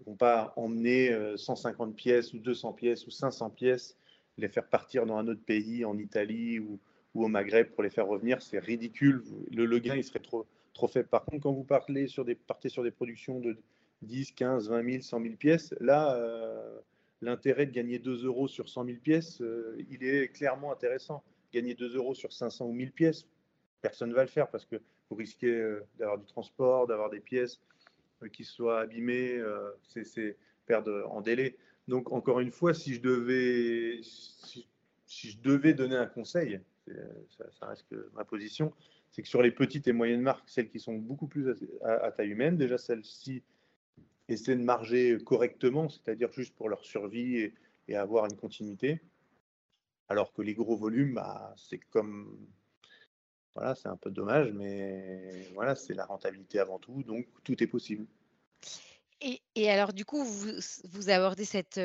ne 0.00 0.04
vont 0.04 0.16
pas 0.16 0.52
emmener 0.56 1.16
150 1.36 1.88
euh, 1.88 1.92
pièces 1.92 2.32
ou 2.32 2.38
200 2.38 2.72
pièces 2.72 3.06
ou 3.06 3.10
500 3.10 3.50
pièces, 3.50 3.96
les 4.36 4.48
faire 4.48 4.66
partir 4.66 5.06
dans 5.06 5.16
un 5.16 5.28
autre 5.28 5.44
pays, 5.44 5.84
en 5.84 5.96
Italie 5.98 6.58
ou, 6.58 6.78
au 7.14 7.28
Maghreb 7.28 7.68
pour 7.68 7.84
les 7.84 7.90
faire 7.90 8.08
revenir. 8.08 8.42
C'est 8.42 8.58
ridicule. 8.58 9.22
Le, 9.52 9.78
gain, 9.78 9.94
il 9.94 10.02
serait 10.02 10.18
trop, 10.18 10.46
trop 10.72 10.88
faible. 10.88 11.08
Par 11.08 11.24
contre, 11.24 11.42
quand 11.42 11.52
vous 11.52 11.62
partez 11.62 12.08
sur 12.08 12.24
des 12.24 12.90
productions 12.90 13.38
de 13.38 13.56
10, 14.02 14.32
15, 14.32 14.68
20 14.68 14.90
000, 14.90 15.02
100 15.02 15.22
000 15.22 15.34
pièces, 15.36 15.74
là, 15.80 16.16
euh, 16.16 16.78
l'intérêt 17.20 17.66
de 17.66 17.70
gagner 17.70 18.00
2 18.00 18.24
euros 18.26 18.48
sur 18.48 18.68
100 18.68 18.86
000 18.86 18.98
pièces, 18.98 19.40
euh, 19.42 19.76
il 19.88 20.02
est 20.02 20.28
clairement 20.32 20.72
intéressant. 20.72 21.22
Gagner 21.52 21.74
2 21.74 21.94
euros 21.96 22.14
sur 22.14 22.32
500 22.32 22.66
ou 22.66 22.72
1000 22.72 22.90
pièces, 22.90 23.28
personne 23.80 24.08
ne 24.08 24.14
va 24.14 24.22
le 24.22 24.28
faire 24.28 24.50
parce 24.50 24.64
que 24.64 24.76
vous 25.08 25.14
risquez 25.16 25.76
d'avoir 25.98 26.18
du 26.18 26.26
transport, 26.26 26.88
d'avoir 26.88 27.10
des 27.10 27.20
pièces 27.20 27.60
qui 28.30 28.44
soit 28.44 28.80
abîmé, 28.80 29.32
euh, 29.32 29.70
c'est 29.82 30.36
perdre 30.66 31.06
en 31.10 31.20
délai. 31.20 31.56
Donc, 31.88 32.12
encore 32.12 32.40
une 32.40 32.50
fois, 32.50 32.72
si 32.74 32.94
je 32.94 33.00
devais, 33.00 34.00
donner 35.74 35.96
un 35.96 36.06
conseil, 36.06 36.60
ça, 37.28 37.66
reste 37.66 37.94
ma 38.14 38.24
position, 38.24 38.72
c'est 39.10 39.22
que 39.22 39.28
sur 39.28 39.42
les 39.42 39.50
petites 39.50 39.86
et 39.86 39.92
moyennes 39.92 40.22
marques, 40.22 40.48
celles 40.48 40.70
qui 40.70 40.80
sont 40.80 40.94
beaucoup 40.94 41.26
plus 41.26 41.54
à, 41.82 42.10
taille 42.10 42.30
humaine, 42.30 42.56
déjà 42.56 42.78
celles-ci 42.78 43.42
essaient 44.28 44.56
de 44.56 44.64
marger 44.64 45.18
correctement, 45.24 45.88
c'est-à-dire 45.88 46.32
juste 46.32 46.54
pour 46.54 46.68
leur 46.68 46.84
survie 46.84 47.52
et, 47.88 47.96
avoir 47.96 48.24
une 48.24 48.36
continuité. 48.36 49.02
Alors 50.08 50.32
que 50.32 50.40
les 50.40 50.54
gros 50.54 50.76
volumes, 50.76 51.14
bah, 51.14 51.54
c'est 51.56 51.78
comme 51.78 52.38
voilà, 53.54 53.74
c'est 53.74 53.88
un 53.88 53.96
peu 53.96 54.10
dommage, 54.10 54.52
mais 54.52 55.48
voilà, 55.54 55.74
c'est 55.74 55.94
la 55.94 56.06
rentabilité 56.06 56.58
avant 56.58 56.78
tout, 56.78 57.02
donc 57.02 57.26
tout 57.44 57.62
est 57.62 57.66
possible. 57.66 58.06
Et, 59.20 59.70
alors, 59.70 59.92
du 59.92 60.04
coup, 60.04 60.22
vous, 60.22 61.08
abordez 61.08 61.44
cette 61.44 61.80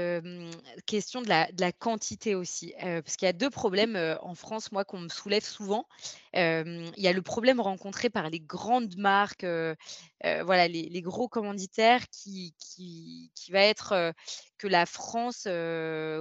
question 0.85 1.21
de 1.21 1.29
la, 1.29 1.71
quantité 1.71 2.35
aussi, 2.35 2.73
parce 2.81 3.15
qu'il 3.15 3.27
y 3.27 3.29
a 3.29 3.33
deux 3.33 3.49
problèmes 3.49 4.17
en 4.21 4.35
France, 4.35 4.71
moi, 4.71 4.83
qu'on 4.83 4.99
me 4.99 5.09
soulève 5.09 5.43
souvent. 5.43 5.85
il 6.33 6.91
y 6.97 7.07
a 7.07 7.13
le 7.13 7.21
problème 7.21 7.61
rencontré 7.61 8.09
par 8.09 8.29
les 8.29 8.41
grandes 8.41 8.97
marques, 8.97 9.45
voilà, 10.23 10.67
les, 10.67 11.01
gros 11.01 11.29
commanditaires, 11.29 12.09
qui, 12.09 12.53
qui, 12.59 13.31
va 13.51 13.61
être 13.61 14.13
que 14.57 14.67
la 14.67 14.85
France, 14.85 15.47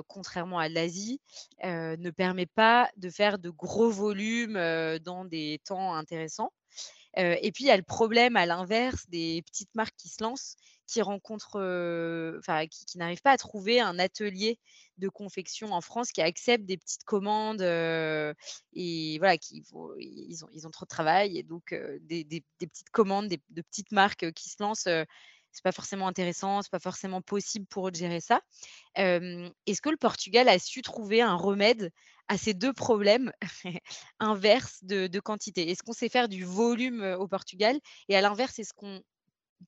contrairement 0.07 0.59
à 0.59 0.68
l'Asie, 0.68 1.21
ne 1.64 2.11
permet 2.11 2.47
pas 2.47 2.90
de 2.97 3.11
faire 3.11 3.38
de 3.38 3.51
gros 3.51 3.90
volumes 3.90 4.61
dans 5.03 5.25
des 5.25 5.61
temps 5.64 5.94
intéressants. 5.94 6.53
et 7.16 7.51
puis, 7.53 7.64
il 7.64 7.68
y 7.68 7.73
a 7.73 7.77
le 7.77 7.83
problème 7.83 8.37
à 8.37 8.47
l'inverse 8.47 9.09
des 9.09 9.42
petites 9.42 9.75
marques 9.75 9.97
qui 9.97 10.11
se 10.11 10.23
lancent 10.23 10.55
qui 10.88 11.03
rencontrent, 11.03 11.59
enfin, 12.38 12.66
qui, 12.66 12.98
n'arrivent 12.98 13.22
pas 13.22 13.33
à 13.33 13.37
trouver 13.37 13.81
un 13.81 13.98
atelier 13.98 14.59
de 14.96 15.09
confection 15.09 15.72
en 15.72 15.81
France 15.81 16.11
qui 16.11 16.22
accepte 16.22 16.64
des 16.64 16.79
petites 16.79 17.05
commandes 17.05 17.62
et 17.62 19.18
voilà, 19.18 19.38
qui, 19.38 19.62
ils, 19.98 20.44
ont, 20.44 20.48
ils 20.53 20.66
ont 20.66 20.70
trop 20.70 20.87
de 20.87 20.88
travail 20.88 21.38
et 21.38 21.42
donc 21.42 21.74
des, 22.01 22.24
des, 22.24 22.42
petites 22.59 22.90
commandes 22.90 23.29
des, 23.29 23.40
de 23.51 23.62
petites 23.62 23.92
marques 23.92 24.33
qui 24.33 24.48
se 24.48 24.62
lancent 24.62 24.88
c'est 25.53 25.62
pas 25.62 25.72
forcément 25.72 26.07
intéressant, 26.07 26.62
c'est 26.62 26.70
pas 26.70 26.79
forcément 26.79 27.20
possible 27.20 27.66
pour 27.66 27.88
eux 27.88 27.90
de 27.90 27.96
gérer 27.96 28.20
ça. 28.20 28.40
Est-ce 28.94 29.83
que 29.83 29.90
le 29.90 29.96
Portugal 29.96 30.48
a 30.48 30.59
su 30.59 30.83
trouver 30.83 31.20
un 31.20 31.35
remède 31.35 31.90
à 32.29 32.38
ces 32.38 32.55
deux 32.55 32.72
problèmes 32.72 33.33
inverses 34.20 34.85
de 34.85 35.20
quantité? 35.20 35.70
Est-ce 35.70 35.83
qu'on 35.83 35.92
sait 35.92 36.09
faire 36.09 36.29
du 36.29 36.44
volume 36.44 37.03
au 37.18 37.29
Portugal 37.29 37.79
Et 38.09 38.16
à 38.16 38.20
l'inverse, 38.20 38.59
est-ce 38.59 38.72
qu'on 38.72 39.03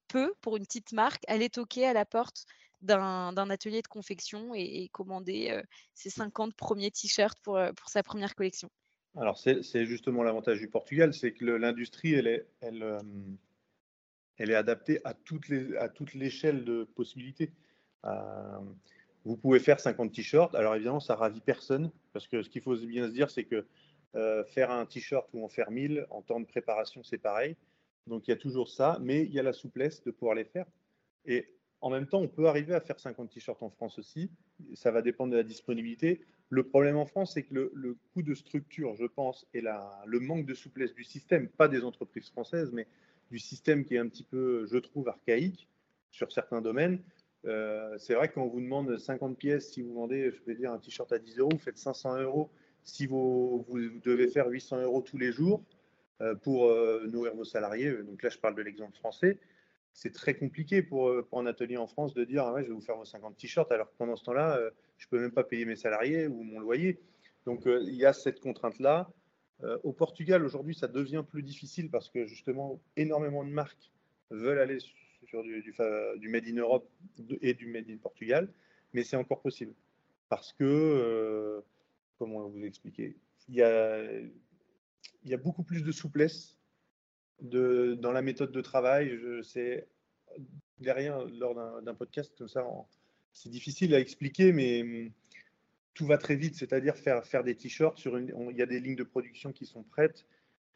peut, 0.09 0.33
pour 0.41 0.57
une 0.57 0.65
petite 0.65 0.93
marque, 0.93 1.23
aller 1.29 1.51
toquer 1.51 1.87
à 1.87 1.93
la 1.93 2.05
porte 2.05 2.47
d'un 2.83 3.51
atelier 3.51 3.83
de 3.83 3.89
confection 3.89 4.55
et, 4.55 4.89
commander 4.93 5.61
ses 5.95 6.09
50 6.09 6.55
premiers 6.55 6.91
t-shirts 6.91 7.39
pour, 7.43 7.61
pour 7.77 7.89
sa 7.91 8.03
première 8.03 8.35
collection. 8.35 8.71
Alors, 9.17 9.37
c'est 9.37 9.85
justement 9.85 10.23
l'avantage 10.23 10.61
du 10.61 10.69
Portugal, 10.69 11.13
c'est 11.13 11.33
que 11.33 11.45
l'industrie, 11.45 12.15
elle 12.15 12.27
est, 12.27 12.47
elle, 12.63 12.99
elle 14.39 14.51
est 14.51 14.55
adaptée 14.55 15.01
à 15.05 15.13
toutes 15.13 15.49
les, 15.49 15.77
à 15.77 15.91
toute 15.91 16.15
l'échelle 16.15 16.65
de 16.65 16.85
possibilités. 16.85 17.53
vous 19.25 19.37
pouvez 19.37 19.59
faire 19.59 19.79
50 19.79 20.13
t-shirts. 20.13 20.55
Alors, 20.55 20.75
évidemment, 20.75 21.01
ça 21.01 21.17
ravit 21.17 21.43
personne, 21.43 21.91
parce 22.15 22.27
que 22.29 22.43
ce 22.43 22.49
qu'il 22.49 22.63
faut 22.63 22.77
bien 22.77 23.09
se 23.09 23.13
dire, 23.13 23.31
c'est 23.31 23.45
que 23.45 23.67
faire 24.47 24.71
un 24.71 24.87
t-shirt 24.87 25.29
ou 25.35 25.45
en 25.45 25.49
faire 25.49 25.71
1000, 25.71 26.07
en 26.09 26.23
temps 26.23 26.41
de 26.41 26.47
préparation, 26.47 27.03
c'est 27.03 27.19
pareil. 27.19 27.57
Donc 28.07 28.27
il 28.27 28.31
y 28.31 28.35
a 28.35 28.37
toujours 28.37 28.69
ça, 28.69 28.99
mais 29.01 29.25
il 29.25 29.33
y 29.33 29.39
a 29.39 29.43
la 29.43 29.53
souplesse 29.53 30.03
de 30.05 30.11
pouvoir 30.11 30.35
les 30.35 30.45
faire. 30.45 30.67
Et 31.27 31.47
en 31.81 31.91
même 31.91 32.07
temps, 32.07 32.21
on 32.21 32.29
peut 32.29 32.47
arriver 32.47 32.75
à 32.75 32.81
faire 32.81 32.99
50 32.99 33.31
t-shirts 33.31 33.63
en 33.63 33.71
France 33.71 33.99
aussi. 33.99 34.31
Ça 34.75 34.91
va 34.91 35.03
dépendre 35.03 35.33
de 35.33 35.37
la 35.37 35.43
disponibilité. 35.43 36.21
Le 36.51 36.65
problème 36.65 36.97
en 36.97 37.07
France, 37.07 37.35
c'est 37.35 37.45
que 37.45 37.71
le, 37.73 37.97
coût 38.13 38.23
de 38.23 38.35
structure, 38.35 38.95
je 38.97 39.07
pense, 39.07 39.47
et 39.55 39.63
le 39.63 40.21
manque 40.21 40.47
de 40.47 40.55
souplesse 40.55 40.93
du 40.95 41.05
système, 41.05 41.49
pas 41.49 41.69
des 41.69 41.85
entreprises 41.85 42.29
françaises, 42.29 42.73
mais 42.73 42.87
du 43.31 43.39
système 43.39 43.85
qui 43.85 43.95
est 43.95 43.99
un 43.99 44.09
petit 44.09 44.25
peu, 44.25 44.67
je 44.67 44.77
trouve, 44.77 45.09
archaïque 45.09 45.69
sur 46.11 46.33
certains 46.33 46.61
domaines. 46.61 47.01
Euh, 47.47 47.97
c'est 47.99 48.15
vrai 48.15 48.29
que 48.29 48.35
quand 48.35 48.43
on 48.43 48.49
vous 48.49 48.61
demande 48.61 48.99
50 48.99 49.39
pièces, 49.39 49.73
si 49.73 49.81
vous 49.81 49.95
vendez, 49.95 50.31
je 50.33 50.43
vais 50.45 50.55
dire, 50.55 50.73
un 50.73 50.79
t-shirt 50.79 51.11
à 51.13 51.19
10 51.19 51.39
euros, 51.39 51.51
vous 51.53 51.59
faites 51.59 51.79
500 51.79 52.21
euros. 52.21 52.51
Si 52.83 53.07
vous, 53.07 53.65
devez 54.05 54.29
faire 54.29 54.49
800 54.49 54.83
euros 54.83 55.03
tous 55.03 55.19
les 55.19 55.33
jours, 55.33 55.63
pour 56.43 56.69
euh, 56.69 57.07
nourrir 57.11 57.35
vos 57.35 57.45
salariés. 57.45 57.93
Donc 58.03 58.23
là, 58.23 58.29
je 58.29 58.39
parle 58.39 58.55
de 58.55 58.63
l'exemple 58.63 58.97
français. 58.97 59.39
C'est 59.93 60.13
très 60.13 60.35
compliqué 60.35 60.83
pour, 60.83 61.09
euh, 61.09 61.27
un 61.33 61.47
atelier 61.47 61.77
en 61.77 61.87
France 61.87 62.15
de 62.15 62.25
dire 62.25 62.45
ah 62.45 62.53
ouais, 62.53 62.63
je 62.63 62.69
vais 62.69 62.75
vous 62.75 62.81
faire 62.81 62.97
vos 62.97 63.05
50 63.05 63.37
t-shirts, 63.37 63.73
alors 63.73 63.91
que 63.91 63.97
pendant 63.97 64.17
ce 64.17 64.25
temps-là, 64.25 64.61
je 64.99 65.07
ne 65.07 65.11
peux 65.11 65.21
même 65.21 65.33
pas 65.33 65.45
payer 65.45 65.65
mes 65.65 65.77
salariés 65.77 66.27
ou 66.27 66.43
mon 66.43 66.61
loyer. 66.61 67.01
Donc 67.47 67.63
il 67.65 67.95
y 67.95 68.05
a 68.05 68.13
cette 68.13 68.41
contrainte-là. 68.41 69.11
au 69.83 69.93
Portugal, 69.93 70.45
aujourd'hui, 70.45 70.75
ça 70.75 70.89
devient 70.89 71.25
plus 71.29 71.43
difficile 71.43 71.91
parce 71.91 72.09
que 72.11 72.27
justement, 72.27 72.81
énormément 72.97 73.45
de 73.45 73.51
marques 73.51 73.91
veulent 74.31 74.61
aller 74.61 74.79
sur 75.25 75.43
du, 75.43 76.29
Made 76.29 76.47
in 76.47 76.57
Europe 76.57 76.89
et 77.41 77.55
du 77.55 77.67
Made 77.67 77.89
in 77.89 77.97
Portugal, 77.97 78.53
mais 78.93 79.03
c'est 79.05 79.17
encore 79.17 79.41
possible. 79.41 79.73
Parce 80.29 80.53
que, 80.53 81.63
comment 82.19 82.47
vous 82.47 82.63
expliquer, 82.65 83.17
il 83.49 83.55
y 83.57 83.63
a 83.63 84.05
il 85.25 85.31
y 85.31 85.35
a 85.35 85.39
beaucoup 85.39 85.63
plus 85.63 85.83
de 85.83 85.93
souplesse 85.93 86.59
de, 87.41 87.97
dans 88.01 88.13
la 88.13 88.23
méthode 88.23 88.53
de 88.53 88.61
travail. 88.61 89.17
Je 89.17 89.43
sais 89.43 89.89
derrière 90.79 91.25
lors 91.27 91.83
d'un 91.83 91.95
podcast 91.95 92.33
comme 92.37 92.49
ça, 92.49 92.67
c'est 93.33 93.51
difficile 93.51 93.95
à 93.95 94.01
expliquer, 94.01 94.53
mais 94.53 94.83
hum, 94.83 95.11
tout 95.95 96.07
va 96.07 96.19
très 96.19 96.37
vite. 96.37 96.57
C'est-à-dire 96.57 96.97
faire, 96.97 97.45
des 97.45 97.55
t-shirts 97.55 98.03
il 98.05 98.57
y 98.57 98.63
a 98.63 98.67
des 98.67 98.81
lignes 98.81 98.97
de 98.97 99.05
production 99.05 99.53
qui 99.53 99.67
sont 99.67 99.83
prêtes. 99.83 100.27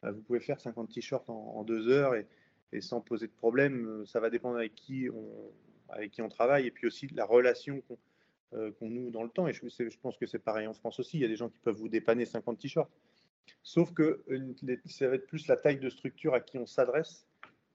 Euh, 0.04 0.12
vous 0.12 0.20
pouvez 0.22 0.40
faire 0.40 0.60
50 0.60 0.90
t-shirts 0.90 1.28
en, 1.30 1.64
deux 1.64 1.88
heures 1.88 2.14
et, 2.14 2.80
sans 2.80 3.00
poser 3.00 3.26
de 3.26 3.32
problème. 3.32 4.04
Ça 4.06 4.20
va 4.20 4.30
dépendre 4.30 4.56
avec 4.56 4.74
qui 4.74 5.08
on, 5.10 6.28
travaille 6.28 6.66
et 6.66 6.70
puis 6.70 6.86
aussi 6.86 7.06
la 7.08 7.24
relation 7.24 7.80
qu'on 7.82 7.98
euh, 8.54 8.72
noue 8.80 9.10
dans 9.10 9.22
le 9.22 9.30
temps. 9.30 9.46
Et 9.48 9.52
je, 9.52 9.60
je 9.68 9.98
pense 9.98 10.16
que 10.16 10.26
c'est 10.26 10.38
pareil 10.38 10.66
en 10.66 10.74
France 10.74 10.98
aussi. 10.98 11.18
Il 11.18 11.20
y 11.20 11.24
a 11.24 11.28
des 11.28 11.36
gens 11.36 11.48
qui 11.48 11.60
peuvent 11.60 11.76
vous 11.76 11.88
dépanner 11.88 12.26
50 12.26 12.58
t-shirts. 12.58 12.90
Sauf 13.62 13.92
que 13.92 14.24
ça 14.86 15.08
va 15.08 15.14
être 15.14 15.26
plus 15.26 15.46
la 15.48 15.56
taille 15.56 15.78
de 15.78 15.88
structure 15.88 16.34
à 16.34 16.40
qui 16.40 16.58
on 16.58 16.66
s'adresse 16.66 17.26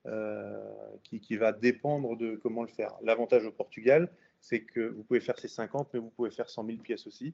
euh, 0.05 0.57
qui, 1.03 1.35
va 1.35 1.51
dépendre 1.51 2.15
de 2.15 2.37
comment 2.37 2.61
le 2.61 2.69
faire. 2.69 2.95
L'avantage 3.01 3.45
au 3.45 3.51
Portugal, 3.51 4.09
c'est 4.39 4.61
que 4.61 4.79
vous 4.79 5.03
pouvez 5.03 5.19
faire 5.19 5.37
ces 5.37 5.49
50, 5.49 5.89
mais 5.93 5.99
vous 5.99 6.09
pouvez 6.09 6.31
faire 6.31 6.49
100 6.49 6.65
000 6.65 6.77
pièces 6.77 7.05
aussi. 7.05 7.33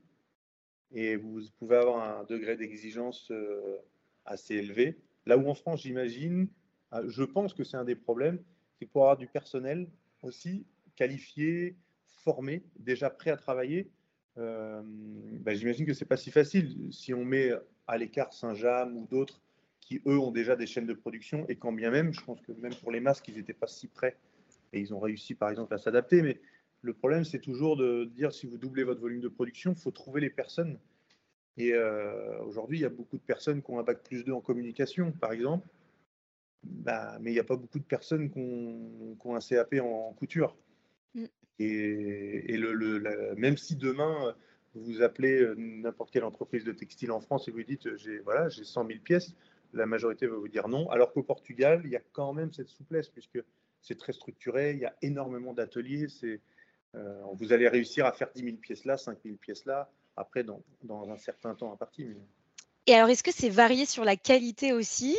Et 0.91 1.15
vous 1.15 1.41
pouvez 1.59 1.75
avoir 1.75 2.19
un 2.19 2.23
degré 2.23 2.57
d'exigence 2.57 3.29
euh, 3.29 3.77
assez 4.25 4.55
élevé. 4.55 4.97
Là 5.27 5.37
où 5.37 5.47
en 5.47 5.53
France, 5.53 5.83
j'imagine, 5.83 6.47
ah, 6.91 7.01
je 7.07 7.23
pense 7.23 7.53
que 7.53 7.63
c'est 7.63 7.77
un 7.77 7.83
des 7.83 7.95
problèmes, 7.95 8.43
c'est 8.79 8.87
pour 8.87 9.03
avoir 9.03 9.17
du 9.17 9.27
personnel 9.27 9.87
aussi 10.23 10.65
qualifié, 10.95 11.77
formé, 12.07 12.63
déjà 12.79 13.11
prêt 13.11 13.29
à 13.29 13.37
travailler. 13.37 13.91
Euh, 14.37 14.81
bah, 14.83 15.53
j'imagine 15.53 15.85
que 15.85 15.93
c'est 15.93 16.05
pas 16.05 16.17
si 16.17 16.31
facile. 16.31 16.91
Si 16.91 17.13
on 17.13 17.23
met 17.23 17.51
à 17.87 17.97
l'écart 17.97 18.33
Saint-James 18.33 18.95
ou 18.95 19.07
d'autres 19.07 19.41
qui, 19.81 20.01
eux, 20.07 20.19
ont 20.19 20.31
déjà 20.31 20.55
des 20.55 20.65
chaînes 20.65 20.87
de 20.87 20.93
production. 20.93 21.45
Et 21.47 21.55
quand 21.55 21.71
bien 21.71 21.91
même, 21.91 22.11
je 22.11 22.21
pense 22.23 22.41
que 22.41 22.51
même 22.53 22.73
pour 22.75 22.91
les 22.91 22.99
masques, 22.99 23.27
ils 23.27 23.35
n'étaient 23.35 23.53
pas 23.53 23.67
si 23.67 23.87
prêts. 23.87 24.17
Et 24.73 24.79
ils 24.79 24.93
ont 24.93 24.99
réussi, 24.99 25.35
par 25.35 25.49
exemple, 25.49 25.73
à 25.73 25.77
s'adapter. 25.77 26.21
Mais 26.21 26.41
le 26.81 26.93
problème, 26.93 27.23
c'est 27.23 27.39
toujours 27.39 27.77
de 27.77 28.05
dire 28.05 28.31
si 28.31 28.47
vous 28.47 28.57
doublez 28.57 28.83
votre 28.83 29.01
volume 29.01 29.21
de 29.21 29.27
production, 29.27 29.73
il 29.73 29.79
faut 29.79 29.91
trouver 29.91 30.21
les 30.21 30.29
personnes. 30.29 30.79
Et 31.57 31.73
euh, 31.73 32.41
aujourd'hui, 32.43 32.79
il 32.79 32.81
y 32.81 32.85
a 32.85 32.89
beaucoup 32.89 33.17
de 33.17 33.23
personnes 33.23 33.61
qui 33.61 33.71
ont 33.71 33.79
un 33.79 33.83
bac 33.83 34.03
plus 34.03 34.23
2 34.23 34.31
en 34.33 34.41
communication, 34.41 35.11
par 35.11 35.31
exemple. 35.31 35.67
Bah, 36.63 37.17
mais 37.21 37.29
il 37.31 37.33
n'y 37.33 37.39
a 37.39 37.43
pas 37.45 37.55
beaucoup 37.55 37.79
de 37.79 37.85
personnes 37.85 38.29
qui 38.31 38.39
ont, 38.39 39.35
un 39.35 39.39
CAP 39.39 39.75
en, 39.81 40.13
couture. 40.13 40.57
Mm. 41.13 41.25
Et, 41.59 42.57
le, 42.57 43.35
même 43.35 43.55
si 43.55 43.75
demain, 43.75 44.35
vous 44.75 45.01
appelez 45.01 45.41
euh, 45.41 45.55
n'importe 45.57 46.11
quelle 46.11 46.23
entreprise 46.23 46.63
de 46.63 46.71
textile 46.71 47.11
en 47.11 47.21
France 47.21 47.47
et 47.47 47.51
vous 47.51 47.63
dites 47.63 47.87
euh, 47.87 47.97
j'ai 47.97 48.19
voilà, 48.19 48.49
j'ai 48.49 48.63
100 48.63 48.87
000 48.87 48.99
pièces, 48.99 49.33
la 49.73 49.85
majorité 49.85 50.27
va 50.27 50.35
vous 50.35 50.47
dire 50.47 50.67
non. 50.67 50.89
Alors 50.89 51.13
qu'au 51.13 51.23
Portugal, 51.23 51.81
il 51.85 51.91
y 51.91 51.95
a 51.95 52.01
quand 52.11 52.33
même 52.33 52.51
cette 52.51 52.69
souplesse 52.69 53.09
puisque 53.09 53.39
c'est 53.81 53.97
très 53.97 54.13
structuré, 54.13 54.71
il 54.71 54.79
y 54.79 54.85
a 54.85 54.95
énormément 55.01 55.53
d'ateliers. 55.53 56.07
Euh, 56.95 57.21
vous 57.33 57.53
allez 57.53 57.67
réussir 57.67 58.05
à 58.05 58.11
faire 58.11 58.29
10 58.33 58.43
000 58.43 58.57
pièces 58.57 58.85
là, 58.85 58.97
5 58.97 59.17
000 59.23 59.35
pièces 59.37 59.65
là, 59.65 59.89
après 60.17 60.43
dans, 60.43 60.61
dans 60.83 61.09
un 61.09 61.17
certain 61.17 61.55
temps 61.55 61.73
à 61.73 61.77
partir. 61.77 62.07
Et 62.87 62.93
alors, 62.93 63.09
est-ce 63.09 63.23
que 63.23 63.31
c'est 63.31 63.49
varié 63.49 63.85
sur 63.85 64.05
la 64.05 64.15
qualité 64.15 64.71
aussi 64.71 65.17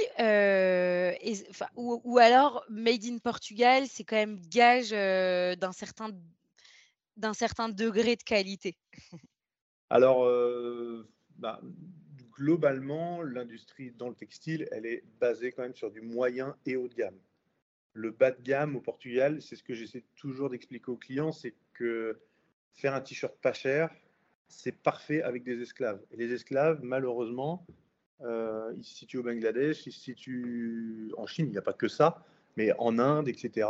ou, 1.77 2.19
alors, 2.19 2.65
Made 2.71 3.05
in 3.05 3.19
Portugal, 3.19 3.85
c'est 3.89 4.05
quand 4.05 4.17
même 4.17 4.41
gage 4.49 4.91
d'un 4.91 5.73
certain, 5.73 6.11
d'un 7.17 7.35
certain 7.35 7.69
degré 7.69 8.15
de 8.15 8.23
qualité? 8.23 8.77
Alors, 9.91 10.25
euh, 10.25 11.07
bah, 11.39 11.61
globalement, 12.33 13.23
l'industrie 13.23 13.93
dans 13.93 14.09
le 14.09 14.15
textile, 14.15 14.69
elle 14.73 14.87
est 14.87 15.05
basée 15.21 15.53
quand 15.53 15.63
même 15.63 15.75
sur 15.75 15.91
du 15.91 16.01
moyen 16.01 16.57
et 16.67 16.77
haut 16.77 16.89
de 16.89 16.95
gamme. 16.95 17.19
Le 17.93 18.11
bas 18.11 18.31
de 18.31 18.43
gamme 18.43 18.77
au 18.77 18.81
Portugal, 18.81 19.41
c'est 19.41 19.57
ce 19.57 19.63
que 19.63 19.75
j'essaie 19.75 20.05
toujours 20.17 20.51
d'expliquer 20.51 20.91
aux 20.91 20.97
clients, 20.97 21.33
c'est 21.33 21.55
que 21.73 22.19
faire 22.75 22.95
un 22.95 23.01
t-shirt 23.01 23.35
pas 23.41 23.55
cher, 23.55 23.91
c'est 24.49 24.77
parfait 24.77 25.23
avec 25.23 25.45
des 25.45 25.61
esclaves. 25.63 26.01
Et 26.11 26.17
les 26.17 26.33
esclaves, 26.33 26.81
malheureusement, 26.83 27.67
euh, 28.23 28.73
ils 28.77 28.85
se 28.85 28.97
situent 28.97 29.19
au 29.19 29.23
Bangladesh, 29.23 29.87
ils 29.87 29.93
se 29.93 30.01
situent 30.01 31.13
en 31.17 31.27
Chine, 31.27 31.47
il 31.47 31.53
n'y 31.53 31.59
a 31.59 31.63
pas 31.63 31.73
que 31.73 31.89
ça, 31.89 32.23
mais 32.57 32.73
en 32.79 32.99
Inde, 32.99 33.29
etc. 33.29 33.69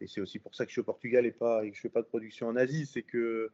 Et 0.00 0.06
c'est 0.06 0.20
aussi 0.20 0.38
pour 0.38 0.54
ça 0.54 0.64
que 0.64 0.70
je 0.70 0.74
suis 0.74 0.80
au 0.80 0.84
Portugal 0.84 1.26
et, 1.26 1.32
pas, 1.32 1.64
et 1.64 1.70
que 1.70 1.76
je 1.76 1.80
ne 1.80 1.82
fais 1.82 1.88
pas 1.88 2.02
de 2.02 2.06
production 2.06 2.48
en 2.48 2.56
Asie, 2.56 2.86
c'est 2.86 3.02
que 3.02 3.50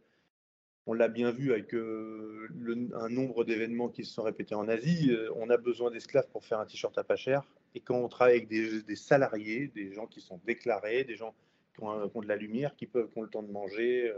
on 0.89 0.95
l'a 0.95 1.09
bien 1.09 1.31
vu 1.31 1.53
avec 1.53 1.75
euh, 1.75 2.49
un 2.95 3.11
nombre 3.11 3.45
d'événements 3.45 3.91
qui 3.91 4.07
se 4.07 4.15
sont 4.15 4.23
répétés 4.23 4.55
en 4.55 4.69
Asie. 4.69 5.11
Euh, 5.13 5.31
on 5.37 5.51
a 5.51 5.59
besoin 5.59 5.91
d'esclaves 5.91 6.27
pour 6.33 6.47
faire 6.47 6.61
un 6.61 6.65
t-shirt 6.65 6.97
à 6.97 7.05
pas 7.05 7.15
cher. 7.15 7.45
Et 7.75 7.81
quand 7.81 7.99
on 7.99 8.09
travaille 8.09 8.37
avec 8.37 8.49
des, 8.49 8.97
salariés, 8.97 9.69
des 9.69 9.93
gens 9.93 10.07
qui 10.07 10.23
sont 10.23 10.41
déclarés, 10.47 11.05
des 11.05 11.15
gens 11.15 11.35
qui 11.75 11.85
ont, 11.85 12.23
de 12.23 12.27
la 12.27 12.37
lumière, 12.37 12.75
qui, 12.75 12.87
peuvent, 12.87 13.11
ont 13.17 13.23
le 13.23 13.29
temps 13.29 13.43
de 13.43 13.53
manger, 13.53 14.11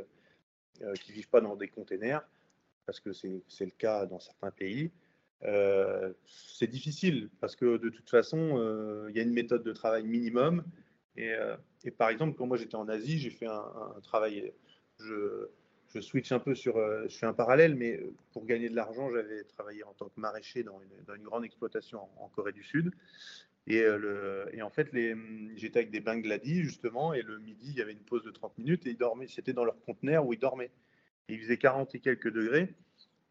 qui 1.03 1.11
ne 1.11 1.15
vivent 1.17 1.29
pas 1.29 1.41
dans 1.41 1.57
des 1.57 1.67
containers, 1.67 2.23
parce 2.87 3.01
que 3.01 3.13
c'est 3.13 3.43
le 3.61 3.73
cas 3.77 4.07
dans 4.07 4.21
certains 4.21 4.53
pays. 4.53 4.93
c'est 6.25 6.69
difficile 6.69 7.31
parce 7.41 7.57
que 7.57 7.79
de 7.79 7.89
toute 7.89 8.09
façon, 8.09 9.07
il 9.09 9.17
y 9.17 9.19
a 9.19 9.25
une 9.25 9.33
méthode 9.33 9.65
de 9.65 9.73
travail 9.73 10.05
minimum. 10.05 10.63
Et, 11.17 11.35
par 11.99 12.11
exemple, 12.11 12.37
quand 12.39 12.47
moi 12.47 12.57
j'étais 12.57 12.77
en 12.77 12.89
Asie, 12.89 13.19
j'ai 13.19 13.31
fait 13.31 13.49
un, 13.49 14.01
travail. 14.05 14.53
Je 15.95 16.01
switch 16.01 16.31
un 16.33 16.39
peu 16.39 16.55
sur, 16.55 16.77
euh, 16.77 17.07
je 17.09 17.17
fais 17.17 17.27
un 17.27 17.33
parallèle, 17.33 17.75
mais 17.75 17.97
euh, 17.97 18.15
pour 18.33 18.47
gagner 18.47 18.69
de 18.69 18.77
l'argent, 18.77 19.11
j'avais 19.11 19.43
travaillé 19.45 19.83
en 19.85 19.93
tant 19.93 20.07
que 20.07 20.21
maraîcher 20.21 20.63
dans 20.63 20.81
une, 20.81 21.23
grande 21.23 21.45
exploitation 21.45 22.01
en, 22.19 22.29
Corée 22.29 22.53
du 22.53 22.63
Sud. 22.63 22.93
Et, 23.67 23.83
euh, 23.83 24.47
en 24.63 24.71
fait, 24.71 24.91
j'étais 25.57 25.81
avec 25.81 25.91
des 25.91 26.01
Bangladis, 26.01 26.63
justement, 26.63 27.13
et 27.13 27.23
le 27.23 27.39
midi, 27.39 27.71
il 27.71 27.77
y 27.77 27.83
avait 27.83 27.93
une 27.93 28.05
pause 28.05 28.25
de 28.25 28.31
30 28.31 28.57
minutes, 28.59 28.87
et 28.87 28.91
ils 28.91 28.97
dormaient, 28.97 29.29
c'était 29.29 29.53
dans 29.53 29.65
leur 29.65 29.81
conteneur 29.83 30.27
où 30.27 30.33
ils 30.33 30.39
dormaient. 30.39 30.71
Il 31.29 31.41
faisait 31.41 31.59
40 31.59 31.95
et 31.95 32.01
quelques 32.01 32.33
degrés. 32.33 32.75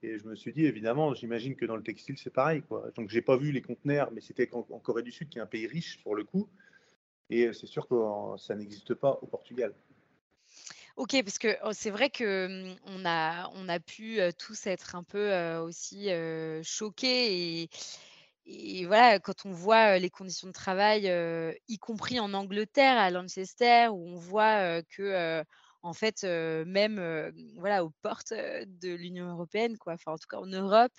Et 0.01 0.17
je 0.17 0.25
me 0.25 0.35
suis 0.35 0.53
dit, 0.53 0.65
évidemment, 0.65 1.13
j'imagine 1.13 1.55
que 1.55 1.65
dans 1.65 1.75
le 1.75 1.83
textile, 1.83 2.17
c'est 2.17 2.29
pareil. 2.29 2.61
Quoi. 2.61 2.89
Donc, 2.95 3.09
j'ai 3.09 3.21
pas 3.21 3.35
vu 3.35 3.51
les 3.51 3.61
conteneurs, 3.61 4.11
mais 4.11 4.21
c'était 4.21 4.49
en 4.53 4.63
Corée 4.79 5.03
du 5.03 5.11
Sud, 5.11 5.27
qui 5.27 5.39
est 5.39 5.41
un 5.41 5.45
pays 5.45 5.67
riche 5.67 6.01
pour 6.03 6.15
le 6.15 6.23
coup. 6.23 6.47
Et 7.29 7.51
c'est 7.53 7.67
sûr 7.67 7.87
que 7.87 7.95
ça 8.37 8.55
n'existe 8.55 8.93
pas 8.93 9.19
au 9.21 9.27
Portugal. 9.27 9.73
Ok, 10.99 11.15
parce 11.23 11.37
que 11.37 11.57
oh, 11.63 11.71
c'est 11.71 11.91
vrai 11.91 12.09
que 12.09 12.47
mmh, 12.47 12.75
on 12.87 13.05
a, 13.05 13.49
on 13.55 13.69
a 13.69 13.79
pu 13.79 14.19
tous 14.37 14.67
être 14.67 14.95
un 14.97 15.03
peu 15.03 15.33
aussi 15.59 16.09
choqués 16.61 17.69
et, 18.45 18.85
voilà, 18.85 19.17
quand 19.19 19.45
on 19.45 19.51
voit 19.51 19.97
les 19.97 20.09
conditions 20.09 20.49
de 20.49 20.51
travail, 20.51 21.09
y 21.69 21.77
compris 21.77 22.19
en 22.19 22.33
Angleterre, 22.33 22.97
à 22.97 23.11
Manchester, 23.11 23.87
où 23.93 24.09
on 24.09 24.17
voit 24.17 24.81
que 24.83 25.41
en 25.83 25.93
fait, 25.93 26.23
même 26.23 27.31
voilà, 27.55 27.85
aux 27.85 27.93
portes 28.01 28.33
de 28.33 28.93
l'Union 28.93 29.29
européenne, 29.29 29.77
quoi, 29.77 29.93
enfin 29.93 30.11
en 30.11 30.17
tout 30.17 30.27
cas 30.29 30.39
en 30.39 30.47
Europe, 30.47 30.91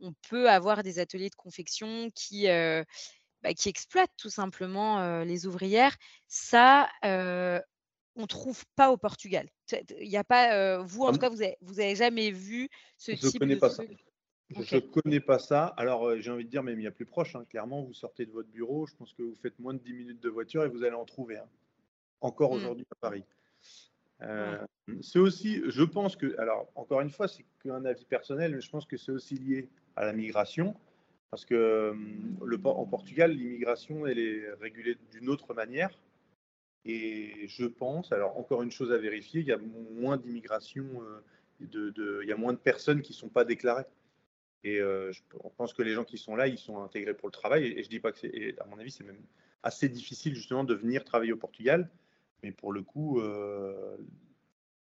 on 0.00 0.12
peut 0.28 0.50
avoir 0.50 0.82
des 0.82 0.98
ateliers 0.98 1.30
de 1.30 1.36
confection 1.36 2.10
qui 2.12 2.48
bah, 2.48 3.54
qui 3.56 3.68
exploitent 3.68 4.16
tout 4.16 4.30
simplement 4.30 5.22
les 5.22 5.46
ouvrières. 5.46 5.94
Ça, 6.26 6.88
on 8.16 8.26
trouve 8.26 8.64
pas 8.76 8.90
au 8.90 8.96
Portugal. 8.96 9.48
Il 10.00 10.08
n'y 10.08 10.16
a 10.16 10.24
pas, 10.24 10.54
euh, 10.54 10.82
vous 10.82 11.02
en 11.02 11.12
tout 11.12 11.18
cas, 11.18 11.28
vous 11.28 11.42
avez, 11.42 11.56
vous 11.60 11.80
avez 11.80 11.96
jamais 11.96 12.30
vu 12.30 12.68
ce 12.96 13.12
je 13.12 13.28
type 13.28 13.40
connais 13.40 13.56
pas 13.56 13.70
Ça. 13.70 13.82
Je 14.50 14.76
ne 14.76 14.80
connais 14.80 15.20
pas 15.20 15.38
ça. 15.38 15.66
Alors, 15.76 16.06
euh, 16.06 16.20
j'ai 16.20 16.30
envie 16.30 16.44
de 16.44 16.50
dire, 16.50 16.62
même 16.62 16.78
il 16.78 16.84
y 16.84 16.86
a 16.86 16.92
plus 16.92 17.06
proche. 17.06 17.34
Hein. 17.34 17.44
Clairement, 17.48 17.82
vous 17.82 17.94
sortez 17.94 18.26
de 18.26 18.30
votre 18.30 18.48
bureau, 18.50 18.86
je 18.86 18.94
pense 18.94 19.12
que 19.12 19.22
vous 19.22 19.36
faites 19.42 19.58
moins 19.58 19.74
de 19.74 19.78
10 19.78 19.92
minutes 19.94 20.22
de 20.22 20.28
voiture 20.28 20.64
et 20.64 20.68
vous 20.68 20.84
allez 20.84 20.94
en 20.94 21.04
trouver 21.04 21.38
un. 21.38 21.48
Encore 22.20 22.52
mmh. 22.52 22.56
aujourd'hui 22.56 22.86
à 22.90 22.94
Paris. 23.00 23.24
Euh, 24.22 24.58
c'est 25.00 25.18
aussi, 25.18 25.62
je 25.66 25.82
pense 25.82 26.16
que, 26.16 26.38
alors 26.38 26.68
encore 26.74 27.00
une 27.00 27.10
fois, 27.10 27.26
c'est 27.26 27.44
qu'un 27.62 27.84
avis 27.84 28.04
personnel, 28.04 28.54
mais 28.54 28.60
je 28.60 28.70
pense 28.70 28.86
que 28.86 28.96
c'est 28.96 29.12
aussi 29.12 29.34
lié 29.34 29.68
à 29.96 30.04
la 30.04 30.12
migration, 30.12 30.74
parce 31.30 31.44
que 31.44 31.94
le, 32.44 32.60
en 32.64 32.86
Portugal, 32.86 33.32
l'immigration, 33.32 34.06
elle 34.06 34.18
est 34.18 34.52
régulée 34.60 34.96
d'une 35.10 35.28
autre 35.28 35.52
manière. 35.54 35.90
Et 36.84 37.46
je 37.48 37.64
pense, 37.64 38.12
alors 38.12 38.36
encore 38.36 38.62
une 38.62 38.70
chose 38.70 38.92
à 38.92 38.98
vérifier, 38.98 39.40
il 39.40 39.46
y 39.46 39.52
a 39.52 39.58
moins 39.58 40.16
d'immigration, 40.16 40.84
euh, 41.02 42.20
il 42.22 42.28
y 42.28 42.32
a 42.32 42.36
moins 42.36 42.52
de 42.52 42.58
personnes 42.58 43.00
qui 43.00 43.12
ne 43.12 43.16
sont 43.16 43.30
pas 43.30 43.44
déclarées. 43.44 43.86
Et 44.64 44.80
euh, 44.80 45.12
je 45.12 45.20
pense 45.56 45.72
que 45.72 45.82
les 45.82 45.92
gens 45.92 46.04
qui 46.04 46.18
sont 46.18 46.36
là, 46.36 46.46
ils 46.46 46.58
sont 46.58 46.82
intégrés 46.82 47.14
pour 47.14 47.28
le 47.28 47.32
travail. 47.32 47.66
Et, 47.66 47.82
je 47.82 47.88
dis 47.88 48.00
pas 48.00 48.12
que 48.12 48.18
c'est, 48.18 48.58
à 48.58 48.66
mon 48.66 48.78
avis, 48.78 48.90
c'est 48.90 49.04
même 49.04 49.22
assez 49.62 49.88
difficile 49.88 50.34
justement 50.34 50.64
de 50.64 50.74
venir 50.74 51.04
travailler 51.04 51.32
au 51.32 51.36
Portugal. 51.36 51.90
Mais 52.42 52.52
pour 52.52 52.72
le 52.72 52.82
coup, 52.82 53.20
euh, 53.20 53.96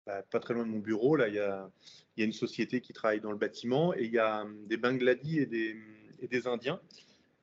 bah, 0.06 0.22
pas 0.22 0.40
très 0.40 0.54
loin 0.54 0.64
de 0.64 0.70
mon 0.70 0.78
bureau, 0.80 1.16
là, 1.16 1.28
il 1.28 1.34
y, 1.34 1.38
a, 1.38 1.70
une 2.18 2.32
société 2.32 2.80
qui 2.80 2.92
travaille 2.92 3.20
dans 3.20 3.32
le 3.32 3.38
bâtiment 3.38 3.94
et 3.94 4.04
il 4.04 4.10
y 4.10 4.18
a 4.18 4.42
hum, 4.42 4.66
des 4.66 4.76
Bangladis 4.76 5.38
et 5.38 5.46
des, 5.46 5.76
et 6.20 6.28
des 6.28 6.46
Indiens 6.46 6.80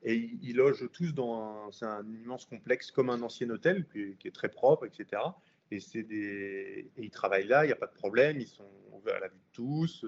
et 0.04 0.30
ils, 0.42 0.54
logent 0.54 0.90
tous 0.92 1.12
dans 1.14 1.70
un, 1.80 2.06
immense 2.06 2.44
complexe 2.44 2.90
comme 2.90 3.08
un 3.08 3.22
ancien 3.22 3.48
hôtel 3.48 3.86
qui, 3.88 4.28
est 4.28 4.34
très 4.34 4.50
propre, 4.50 4.84
etc. 4.84 5.22
Et, 5.70 5.80
c'est 5.80 6.02
des, 6.02 6.90
et 6.96 7.02
ils 7.02 7.10
travaillent 7.10 7.46
là, 7.46 7.64
il 7.64 7.68
n'y 7.68 7.72
a 7.72 7.76
pas 7.76 7.86
de 7.86 7.94
problème, 7.94 8.38
ils 8.38 8.46
sont 8.46 8.68
à 9.06 9.18
la 9.18 9.28
vue 9.28 9.38
de 9.38 9.52
tous, 9.52 10.04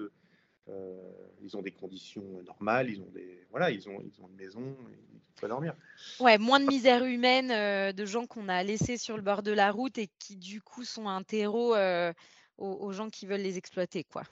euh, 0.69 1.11
ils 1.41 1.57
ont 1.57 1.63
des 1.63 1.71
conditions 1.71 2.43
normales, 2.43 2.91
ils 2.91 3.01
ont, 3.01 3.09
des, 3.09 3.47
voilà, 3.49 3.71
ils 3.71 3.89
ont, 3.89 3.99
ils 4.01 4.21
ont 4.21 4.27
une 4.27 4.35
maison, 4.35 4.77
ils 4.91 5.19
peuvent 5.39 5.49
dormir. 5.49 5.75
Ouais, 6.19 6.37
moins 6.37 6.59
de 6.59 6.67
misère 6.67 7.03
humaine, 7.03 7.49
euh, 7.49 7.91
de 7.91 8.05
gens 8.05 8.27
qu'on 8.27 8.49
a 8.49 8.61
laissés 8.63 8.97
sur 8.97 9.15
le 9.15 9.23
bord 9.23 9.41
de 9.41 9.51
la 9.51 9.71
route 9.71 9.97
et 9.97 10.09
qui 10.19 10.35
du 10.35 10.61
coup 10.61 10.83
sont 10.83 11.07
un 11.07 11.23
terreau 11.23 11.75
euh, 11.75 12.13
aux, 12.59 12.91
gens 12.91 13.09
qui 13.09 13.25
veulent 13.25 13.41
les 13.41 13.57
exploiter. 13.57 14.03
quoi. 14.03 14.23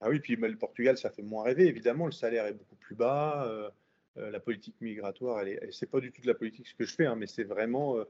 Ah 0.00 0.08
oui, 0.08 0.20
puis 0.20 0.36
le 0.36 0.56
Portugal, 0.56 0.96
ça 0.96 1.10
fait 1.10 1.22
moins 1.22 1.44
rêver, 1.44 1.66
évidemment, 1.66 2.06
le 2.06 2.12
salaire 2.12 2.46
est 2.46 2.54
beaucoup 2.54 2.76
plus 2.76 2.94
bas. 2.94 3.46
Euh, 4.18 4.30
la 4.30 4.40
politique 4.40 4.74
migratoire, 4.80 5.40
elle 5.40 5.48
est, 5.48 5.72
c'est 5.72 5.90
pas 5.90 6.00
du 6.00 6.12
tout 6.12 6.20
de 6.20 6.26
la 6.26 6.34
politique 6.34 6.68
ce 6.68 6.74
que 6.74 6.84
je 6.84 6.94
fais, 6.94 7.06
hein, 7.06 7.16
mais 7.16 7.26
c'est 7.26 7.44
vraiment, 7.44 7.96
euh, 7.96 8.04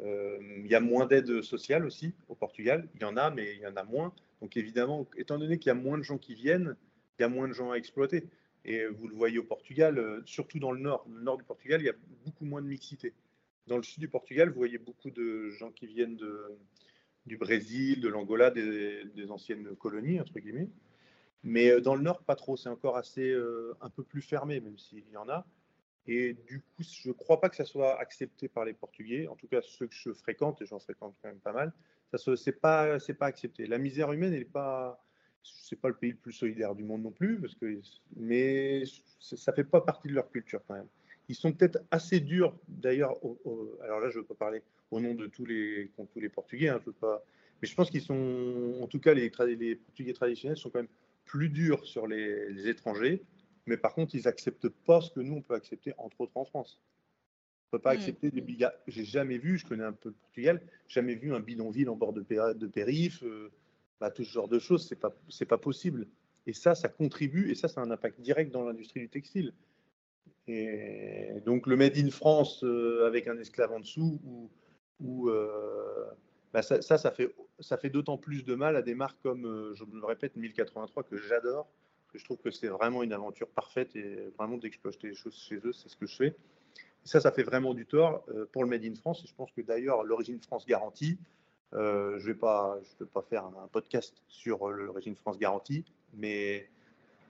euh, 0.00 0.38
il 0.58 0.66
y 0.66 0.74
a 0.74 0.80
moins 0.80 1.06
d'aide 1.06 1.42
sociale 1.42 1.86
aussi 1.86 2.12
au 2.28 2.34
Portugal. 2.34 2.88
Il 2.94 3.00
y 3.00 3.04
en 3.04 3.16
a, 3.16 3.30
mais 3.30 3.54
il 3.54 3.60
y 3.60 3.66
en 3.66 3.76
a 3.76 3.82
moins. 3.82 4.12
Donc 4.42 4.56
évidemment, 4.56 5.06
étant 5.16 5.38
donné 5.38 5.58
qu'il 5.58 5.68
y 5.68 5.70
a 5.70 5.74
moins 5.74 5.96
de 5.96 6.02
gens 6.02 6.18
qui 6.18 6.34
viennent, 6.34 6.76
il 7.18 7.22
y 7.22 7.24
a 7.24 7.28
moins 7.28 7.48
de 7.48 7.54
gens 7.54 7.70
à 7.70 7.76
exploiter. 7.76 8.24
Et 8.64 8.84
vous 8.86 9.08
le 9.08 9.14
voyez 9.14 9.38
au 9.38 9.44
Portugal, 9.44 10.22
surtout 10.26 10.58
dans 10.58 10.72
le 10.72 10.80
nord. 10.80 11.06
le 11.08 11.22
nord 11.22 11.38
du 11.38 11.44
Portugal, 11.44 11.80
il 11.80 11.86
y 11.86 11.90
a 11.90 11.94
beaucoup 12.24 12.44
moins 12.44 12.60
de 12.60 12.66
mixité. 12.66 13.14
Dans 13.66 13.76
le 13.76 13.82
sud 13.82 14.00
du 14.00 14.08
Portugal, 14.08 14.50
vous 14.50 14.56
voyez 14.56 14.78
beaucoup 14.78 15.10
de 15.10 15.48
gens 15.50 15.70
qui 15.70 15.86
viennent 15.86 16.18
du 17.26 17.36
Brésil, 17.38 18.00
de 18.00 18.08
l'Angola, 18.08 18.50
des, 18.50 19.04
des, 19.14 19.30
anciennes 19.30 19.74
colonies, 19.76 20.20
entre 20.20 20.38
guillemets. 20.38 20.68
Mais 21.44 21.70
euh, 21.70 21.80
dans 21.80 21.94
le 21.94 22.02
nord, 22.02 22.22
pas 22.22 22.36
trop. 22.36 22.56
C'est 22.56 22.68
encore 22.68 22.96
assez 22.96 23.30
euh, 23.30 23.76
un 23.80 23.90
peu 23.90 24.02
plus 24.02 24.22
fermé, 24.22 24.60
même 24.60 24.78
s'il 24.78 25.08
y 25.10 25.16
en 25.16 25.28
a. 25.28 25.46
Et 26.06 26.34
du 26.46 26.60
coup, 26.60 26.82
je 26.82 27.08
ne 27.08 27.12
crois 27.12 27.40
pas 27.40 27.48
que 27.48 27.56
ça 27.56 27.64
soit 27.64 28.00
accepté 28.00 28.48
par 28.48 28.64
les 28.64 28.72
Portugais. 28.72 29.28
En 29.28 29.36
tout 29.36 29.46
cas, 29.46 29.60
ceux 29.62 29.86
que 29.86 29.94
je 29.94 30.12
fréquente, 30.12 30.62
et 30.62 30.66
j'en 30.66 30.78
fréquente 30.78 31.14
quand 31.22 31.28
même 31.28 31.40
pas 31.40 31.52
mal, 31.52 31.72
ça 32.14 32.32
n'est 32.32 32.52
pas, 32.52 32.98
pas 33.18 33.26
accepté. 33.26 33.66
La 33.66 33.78
misère 33.78 34.10
humaine, 34.12 34.32
elle 34.32 34.40
n'est 34.40 34.44
pas. 34.44 35.02
Pas 35.80 35.88
le 35.88 35.94
pays 35.94 36.10
le 36.10 36.16
plus 36.16 36.32
solidaire 36.32 36.74
du 36.74 36.82
monde 36.82 37.02
non 37.02 37.10
plus, 37.12 37.40
parce 37.40 37.54
que, 37.54 37.80
mais 38.16 38.82
ça 39.18 39.52
fait 39.52 39.64
pas 39.64 39.80
partie 39.80 40.08
de 40.08 40.12
leur 40.12 40.30
culture 40.30 40.60
quand 40.66 40.74
même. 40.74 40.88
Ils 41.28 41.36
sont 41.36 41.52
peut-être 41.52 41.78
assez 41.90 42.20
durs, 42.20 42.54
d'ailleurs. 42.66 43.14
Alors 43.82 44.00
là, 44.00 44.10
je 44.10 44.16
ne 44.16 44.22
veux 44.22 44.26
pas 44.26 44.34
parler 44.34 44.62
au 44.90 45.00
nom 45.00 45.14
de 45.14 45.26
tous 45.26 45.46
les, 45.46 45.90
tous 46.12 46.20
les 46.20 46.28
Portugais, 46.28 46.68
hein, 46.68 46.80
je 46.84 46.90
pas, 46.90 47.24
mais 47.62 47.68
je 47.68 47.74
pense 47.74 47.90
qu'ils 47.90 48.02
sont, 48.02 48.78
en 48.80 48.86
tout 48.88 49.00
cas, 49.00 49.14
les 49.14 49.30
Portugais 49.30 50.12
traditionnels 50.12 50.56
sont 50.56 50.70
quand 50.70 50.80
même 50.80 50.88
plus 51.28 51.50
dur 51.50 51.86
sur 51.86 52.06
les, 52.08 52.68
étrangers, 52.68 53.22
mais 53.66 53.76
par 53.76 53.94
contre, 53.94 54.14
ils 54.14 54.24
n'acceptent 54.24 54.68
pas 54.68 55.00
ce 55.00 55.10
que 55.10 55.20
nous, 55.20 55.34
on 55.34 55.42
peut 55.42 55.54
accepter, 55.54 55.92
entre 55.98 56.22
autres 56.22 56.36
en 56.36 56.44
France. 56.44 56.80
On 57.70 57.76
ne 57.76 57.78
peut 57.78 57.82
pas 57.82 57.92
hmm. 57.92 57.98
accepter 57.98 58.30
des 58.30 58.40
bigas. 58.40 58.72
J'ai 58.88 59.04
jamais 59.04 59.38
vu, 59.38 59.58
je 59.58 59.66
connais 59.66 59.84
un 59.84 59.92
peu 59.92 60.08
le 60.08 60.14
Portugal, 60.14 60.60
jamais 60.88 61.14
vu 61.14 61.34
un 61.34 61.40
bidonville 61.40 61.90
en 61.90 61.96
bord 61.96 62.14
de, 62.14 62.24
de 62.54 62.66
périph, 62.66 63.22
euh, 63.22 63.52
bah, 64.00 64.10
tout 64.10 64.24
ce 64.24 64.32
genre 64.32 64.48
de 64.48 64.58
choses, 64.58 64.92
pas, 65.00 65.14
c'est 65.28 65.44
pas 65.44 65.58
possible. 65.58 66.08
Et 66.46 66.54
ça, 66.54 66.74
ça 66.74 66.88
contribue, 66.88 67.50
et 67.50 67.54
ça, 67.54 67.68
ça 67.68 67.82
a 67.82 67.84
un 67.84 67.90
impact 67.90 68.20
direct 68.20 68.50
dans 68.50 68.64
l'industrie 68.64 69.00
du 69.00 69.08
textile. 69.10 69.52
Et 70.46 71.42
donc, 71.44 71.66
le 71.66 71.76
Made 71.76 71.98
in 71.98 72.10
France 72.10 72.64
euh, 72.64 73.06
avec 73.06 73.28
un 73.28 73.36
esclave 73.36 73.70
en 73.70 73.80
dessous, 73.80 74.18
ou, 74.24 74.50
ou 75.00 75.28
euh, 75.28 76.06
bah, 76.52 76.62
ça, 76.62 76.80
ça, 76.80 77.10
fait, 77.10 77.34
ça 77.60 77.76
fait 77.76 77.90
d'autant 77.90 78.16
plus 78.16 78.44
de 78.44 78.54
mal 78.54 78.76
à 78.76 78.82
des 78.82 78.94
marques 78.94 79.20
comme, 79.22 79.46
euh, 79.46 79.74
je 79.74 79.84
me 79.84 80.00
le 80.00 80.06
répète, 80.06 80.36
1083 80.36 81.02
que 81.02 81.16
j'adore, 81.16 81.68
que 82.12 82.18
je 82.18 82.24
trouve 82.24 82.38
que 82.38 82.50
c'est 82.50 82.68
vraiment 82.68 83.02
une 83.02 83.12
aventure 83.12 83.48
parfaite 83.48 83.94
et 83.96 84.30
vraiment 84.38 84.56
dès 84.56 84.70
que 84.70 84.76
je 84.76 84.80
peux 84.80 84.88
acheter 84.88 85.08
des 85.08 85.14
choses 85.14 85.36
chez 85.36 85.56
eux, 85.56 85.72
c'est 85.72 85.88
ce 85.88 85.96
que 85.96 86.06
je 86.06 86.16
fais. 86.16 86.34
ça, 87.04 87.20
ça 87.20 87.32
fait 87.32 87.42
vraiment 87.42 87.74
du 87.74 87.84
tort 87.84 88.24
euh, 88.30 88.46
pour 88.52 88.64
le 88.64 88.70
Made 88.70 88.84
in 88.84 88.94
France. 88.94 89.22
Et 89.24 89.28
je 89.28 89.34
pense 89.34 89.52
que 89.52 89.60
d'ailleurs, 89.60 90.04
l'origine 90.04 90.40
France 90.40 90.64
garantie, 90.66 91.18
euh, 91.74 92.18
je 92.18 92.28
ne 92.28 92.32
vais, 92.32 92.38
pas, 92.38 92.78
je 92.82 93.04
vais 93.04 93.10
pas 93.10 93.22
faire 93.22 93.44
un, 93.44 93.68
podcast 93.70 94.22
sur 94.28 94.70
l'origine 94.70 95.16
France 95.16 95.38
garantie, 95.38 95.84
mais 96.14 96.66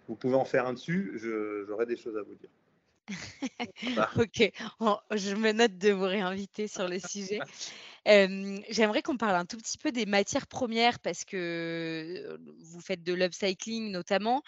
vous 0.07 0.15
pouvez 0.15 0.37
en 0.37 0.45
faire 0.45 0.67
un 0.67 0.75
dessus, 0.75 1.19
j'aurai 1.67 1.87
des 1.87 1.97
choses 1.97 2.17
à 2.17 2.23
vous 2.23 2.37
dire. 2.37 2.51
ok, 4.19 4.53
je 5.13 5.35
me 5.35 5.53
note 5.53 5.79
de 5.79 5.91
vous 5.91 6.05
réinviter 6.05 6.69
sur 6.69 6.87
le 6.89 6.99
sujet. 6.99 7.41
J'aimerais 8.09 9.03
qu'on 9.03 9.18
parle 9.18 9.37
un 9.37 9.44
tout 9.44 9.59
petit 9.59 9.77
peu 9.77 9.92
des 9.92 10.07
matières 10.07 10.47
premières 10.47 10.99
parce 10.99 11.27
que 11.27 12.38
vous 12.61 12.81
faites 12.81 13.03
de 13.03 13.12
l'upcycling 13.12 13.90
notamment 13.90 14.42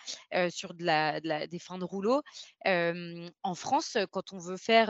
sur 0.48 0.72
des 0.72 1.58
fins 1.60 1.76
de 1.76 1.84
rouleau. 1.84 2.22
en 2.64 3.54
France, 3.54 3.98
quand 4.12 4.32
on 4.32 4.38
veut 4.38 4.56
faire 4.56 4.88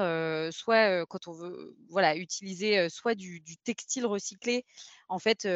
soit 0.52 1.04
quand 1.06 1.26
on 1.26 1.32
veut 1.32 1.76
voilà 1.88 2.16
utiliser 2.16 2.88
soit 2.88 3.16
du, 3.16 3.42
textile 3.64 4.06
recyclé, 4.06 4.64
en 5.08 5.18
fait 5.18 5.48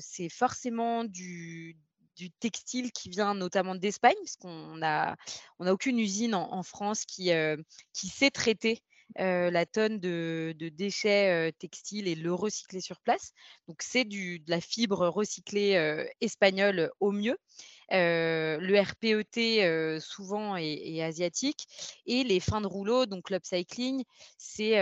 c'est 0.00 0.28
forcément 0.28 1.04
du, 1.04 1.74
du 2.16 2.30
textile 2.32 2.92
qui 2.92 3.08
vient 3.08 3.34
notamment 3.34 3.76
d'Espagne, 3.76 4.16
parce 4.20 4.36
qu'on 4.36 4.76
n'a 4.76 5.16
on 5.58 5.66
a 5.66 5.72
aucune 5.72 5.98
usine 5.98 6.34
en, 6.34 6.62
France 6.62 7.06
qui, 7.06 7.30
qui 7.94 8.08
sait 8.08 8.30
traiter 8.30 8.82
la 9.18 9.66
tonne 9.66 9.98
de, 9.98 10.54
déchets 10.72 11.52
textiles 11.58 12.08
et 12.08 12.14
le 12.14 12.32
recycler 12.32 12.80
sur 12.80 13.00
place. 13.00 13.32
Donc 13.66 13.82
c'est 13.82 14.04
de 14.04 14.40
la 14.48 14.60
fibre 14.60 15.08
recyclée 15.08 16.04
espagnole 16.20 16.90
au 17.00 17.12
mieux. 17.12 17.36
le 17.90 18.80
RPET 18.80 20.00
souvent 20.00 20.56
est, 20.56 21.02
asiatique 21.02 21.66
et 22.06 22.24
les 22.24 22.40
fins 22.40 22.60
de 22.60 22.66
rouleau, 22.66 23.06
donc 23.06 23.30
l'upcycling, 23.30 24.04
c'est 24.36 24.74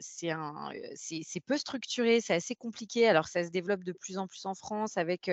c'est 0.00 1.40
peu 1.46 1.58
structuré, 1.58 2.20
c'est 2.20 2.34
assez 2.34 2.54
compliqué. 2.54 3.08
Alors 3.08 3.28
ça 3.28 3.44
se 3.44 3.50
développe 3.50 3.84
de 3.84 3.92
plus 3.92 4.18
en 4.18 4.26
plus 4.26 4.46
en 4.46 4.54
France 4.54 4.96
avec 4.96 5.30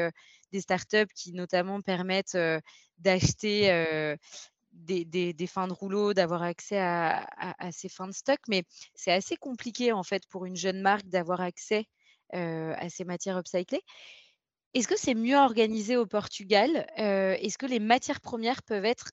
des 0.52 0.62
startups 0.62 1.14
qui 1.16 1.34
notamment 1.34 1.82
permettent 1.82 2.38
d'acheter 3.00 4.18
des, 4.78 5.48
fins 5.48 5.68
de 5.68 5.74
rouleau, 5.74 6.14
d'avoir 6.14 6.44
accès 6.44 6.80
à, 6.80 7.26
ces 7.72 7.90
fins 7.90 8.08
de 8.08 8.14
stock, 8.14 8.40
mais 8.48 8.64
c'est 8.96 9.12
assez 9.12 9.36
compliqué 9.36 9.92
en 9.92 10.04
fait 10.04 10.24
pour 10.30 10.46
une 10.46 10.56
jeune 10.56 10.82
marque 10.82 11.08
d'avoir 11.08 11.42
accès 11.42 11.86
à 12.34 12.90
ces 12.90 13.06
matières 13.06 13.38
upcyclées. 13.38 13.82
Est-ce 14.74 14.88
que 14.88 14.98
c'est 14.98 15.16
mieux 15.16 15.38
organisé 15.38 15.98
au 15.98 16.06
Portugal? 16.06 16.86
Est-ce 16.98 17.58
que 17.58 17.66
les 17.66 17.80
matières 17.80 18.22
premières 18.22 18.64
peuvent 18.64 18.86
être 18.86 19.10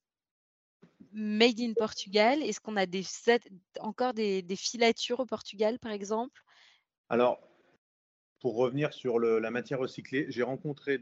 made 1.13 1.61
in 1.61 1.73
Portugal? 1.75 2.43
Est-ce 2.43 2.61
qu'on 2.61 2.77
a 2.77 2.87
encore 3.81 4.15
des, 4.15 4.45
filatures 4.57 5.21
au 5.21 5.27
Portugal, 5.27 5.79
par 5.79 5.93
exemple? 5.93 6.43
Pour 8.45 8.57
revenir 8.57 8.93
sur 8.93 9.19
la 9.19 9.51
matière 9.51 9.79
recyclée, 9.79 10.27
j'ai 10.29 10.43
rencontré 10.43 11.01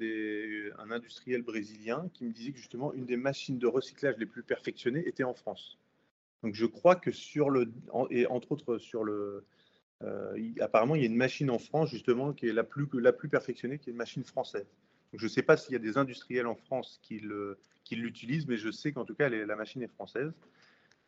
un 0.79 0.93
industriel 0.93 1.43
brésilien 1.43 2.09
qui 2.15 2.25
me 2.25 2.31
disait 2.31 2.53
que 2.53 2.59
justement 2.59 2.93
une 2.93 3.05
des 3.05 3.17
machines 3.17 3.59
de 3.59 3.67
recyclage 3.67 4.15
les 4.19 4.27
plus 4.27 4.45
perfectionnées 4.45 5.03
était 5.09 5.25
en 5.25 5.35
France. 5.35 5.77
Donc 6.45 6.55
je 6.55 6.67
crois 6.67 6.95
que 6.95 7.11
sur 7.11 7.51
le, 7.51 7.69
et 8.11 8.29
entre 8.29 8.53
autres 8.53 8.79
sur 8.79 9.03
le, 9.03 9.45
euh, 10.05 10.39
apparemment 10.61 10.95
il 10.95 11.01
y 11.01 11.05
a 11.05 11.09
une 11.09 11.17
machine 11.17 11.51
en 11.51 11.59
France 11.59 11.91
justement 11.91 12.33
qui 12.33 12.47
est 12.47 12.53
la 12.53 12.63
plus, 12.63 12.87
la 12.93 13.13
plus 13.13 13.29
perfectionnée, 13.29 13.81
qui 13.81 13.91
est 13.91 13.93
une 13.93 13.99
machine 13.99 14.23
française. 14.23 14.69
Donc, 15.11 15.19
je 15.21 15.27
ne 15.27 15.29
sais 15.29 15.43
pas 15.43 15.57
s'il 15.57 15.73
y 15.73 15.77
a 15.77 15.81
des 15.81 15.99
industriels 15.99 16.47
en 16.47 16.55
France 16.55 17.01
qui 17.03 17.21
l'utilisent, 17.91 18.47
mais 18.47 18.57
je 18.57 18.71
sais 18.71 18.93
qu'en 18.93 19.05
tout 19.05 19.17
cas 19.17 19.29
la 19.29 19.57
machine 19.57 19.83
est 19.83 19.93
française. 19.93 20.33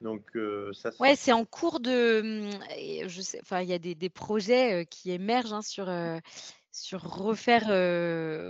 Donc, 0.05 0.37
euh, 0.37 0.71
ça, 0.75 0.91
ouais, 1.01 1.17
c'est 1.17 1.33
en 1.33 1.47
cours 1.47 1.81
de. 1.81 2.21
Hum, 2.21 3.09
je 3.09 3.23
sais, 3.23 3.39
enfin, 3.41 3.63
il 3.63 3.71
y 3.71 3.73
a 3.73 3.79
des, 3.79 4.11
projets 4.11 4.83
euh, 4.83 4.85
qui 4.85 5.11
émergent 5.11 5.55
hein, 5.55 5.63
sur, 5.63 5.89
euh, 5.89 6.19
sur 6.71 7.01
refaire, 7.01 7.65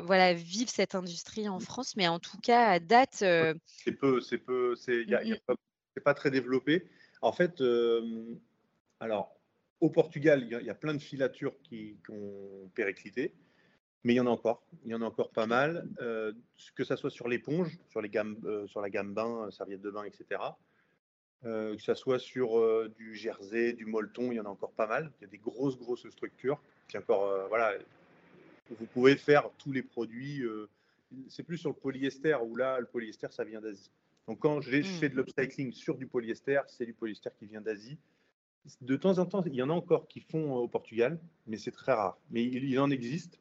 voilà, 0.04 0.34
vivre 0.34 0.68
cette 0.68 0.96
industrie 0.96 1.48
en 1.48 1.60
France, 1.60 1.94
mais 1.94 2.08
en 2.08 2.18
tout 2.18 2.38
cas, 2.42 2.66
à 2.66 2.80
date. 2.80 3.24
C'est 3.66 3.92
peu, 3.92 4.20
c'est 4.20 4.38
peu, 4.38 4.74
c'est 4.74 5.06
mmh 5.06 5.36
pas, 5.46 5.54
pas, 6.02 6.14
très 6.14 6.32
développé. 6.32 6.88
En 7.22 7.30
fait, 7.30 7.62
alors, 8.98 9.38
au 9.80 9.90
Portugal, 9.90 10.48
il 10.50 10.66
y, 10.66 10.70
a 10.70 10.74
plein 10.74 10.94
de 10.94 10.98
filatures 10.98 11.54
qui, 11.62 11.96
ont 12.08 12.68
périclité, 12.74 13.32
mais 14.02 14.14
il 14.14 14.16
y 14.16 14.20
en 14.20 14.26
a 14.26 14.30
encore. 14.30 14.66
Il 14.84 14.90
y 14.90 14.94
en 14.96 15.02
a 15.02 15.06
encore 15.06 15.30
pas 15.30 15.46
mal, 15.46 15.88
que 16.74 16.82
ce 16.82 16.96
soit 16.96 17.10
sur 17.10 17.28
l'éponge, 17.28 17.78
sur, 17.90 18.02
les 18.02 18.08
gammes, 18.08 18.66
sur 18.66 18.80
la 18.80 18.90
gamme 18.90 19.14
bain, 19.14 19.48
serviette 19.52 19.82
de 19.82 19.90
bain, 19.92 20.02
etc 20.02 20.40
euh, 20.40 20.50
que 21.44 21.76
ce 21.78 21.94
soit 21.94 22.18
sur 22.18 22.58
euh, 22.58 22.90
du 22.96 23.14
jersey, 23.14 23.74
du 23.74 23.84
molleton, 23.84 24.32
il 24.32 24.36
y 24.36 24.40
en 24.40 24.46
a 24.46 24.48
encore 24.48 24.72
pas 24.72 24.86
mal. 24.86 25.12
Il 25.20 25.24
y 25.24 25.26
a 25.26 25.28
des 25.28 25.38
grosses, 25.38 25.78
grosses 25.78 26.08
structures. 26.08 26.60
Puis 26.88 26.96
encore, 26.96 27.26
euh, 27.26 27.46
voilà, 27.48 27.74
vous 28.70 28.86
pouvez 28.86 29.16
faire 29.16 29.50
tous 29.58 29.70
les 29.70 29.82
produits. 29.82 30.42
c'est 31.28 31.42
plus 31.42 31.58
sur 31.58 31.70
le 31.70 31.76
polyester 31.76 32.36
où 32.42 32.56
là, 32.56 32.80
le 32.80 32.86
polyester, 32.86 33.28
ça 33.30 33.44
vient 33.44 33.60
d'Asie. 33.60 33.90
Donc 34.26 34.38
quand 34.38 34.62
j'ai 34.62 34.80
mmh. 34.80 34.84
fait 34.84 35.08
de 35.10 35.16
l'upcycling 35.16 35.72
sur 35.72 35.96
du 35.96 36.06
polyester, 36.06 36.60
c'est 36.68 36.86
du 36.86 36.94
polyester 36.94 37.30
qui 37.38 37.44
vient 37.44 37.60
d'Asie. 37.60 37.98
De 38.80 38.96
temps 38.96 39.18
en 39.18 39.26
temps, 39.26 39.42
il 39.44 39.54
y 39.54 39.62
en 39.62 39.68
a 39.68 39.74
encore 39.74 40.08
qui 40.08 40.20
font 40.20 40.54
au 40.54 40.68
Portugal, 40.68 41.20
mais 41.46 41.58
c'est 41.58 41.72
très 41.72 41.92
rare. 41.92 42.18
Mais 42.30 42.42
il, 42.42 42.78
en 42.80 42.90
existe. 42.90 43.38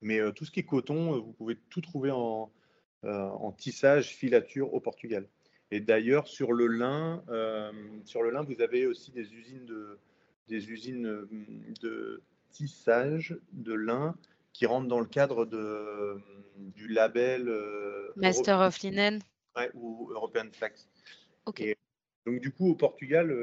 Mais 0.00 0.20
tout 0.34 0.44
ce 0.44 0.52
qui 0.52 0.60
est 0.60 0.64
coton, 0.64 1.18
vous 1.20 1.32
pouvez 1.32 1.56
tout 1.68 1.80
trouver 1.80 2.12
en, 2.12 2.52
en 3.02 3.50
tissage, 3.50 4.14
filature 4.14 4.72
au 4.72 4.78
Portugal. 4.78 5.26
Et 5.72 5.80
d'ailleurs, 5.80 6.28
sur 6.28 6.52
le 6.52 6.66
lin, 6.66 7.24
euh, 7.30 7.72
sur 8.04 8.22
le 8.22 8.30
lin, 8.30 8.42
vous 8.42 8.60
avez 8.60 8.86
aussi 8.86 9.10
des 9.10 9.32
usines 9.32 9.64
de, 9.64 9.98
des 10.46 10.70
usines 10.70 11.06
euh, 11.06 11.26
de 11.80 12.22
tissage 12.50 13.38
de 13.54 13.72
lin 13.72 14.14
qui 14.52 14.66
rentrent 14.66 14.88
dans 14.88 15.00
le 15.00 15.06
cadre 15.06 15.46
de, 15.46 16.20
du 16.58 16.88
label 16.88 17.48
euh, 17.48 18.12
Master 18.16 18.60
of 18.60 18.78
Linen 18.82 19.20
ou 19.72 20.10
European 20.12 20.44
Flax. 20.52 20.90
Donc 22.26 22.40
du 22.40 22.52
coup, 22.52 22.68
au 22.68 22.74
Portugal, 22.74 23.34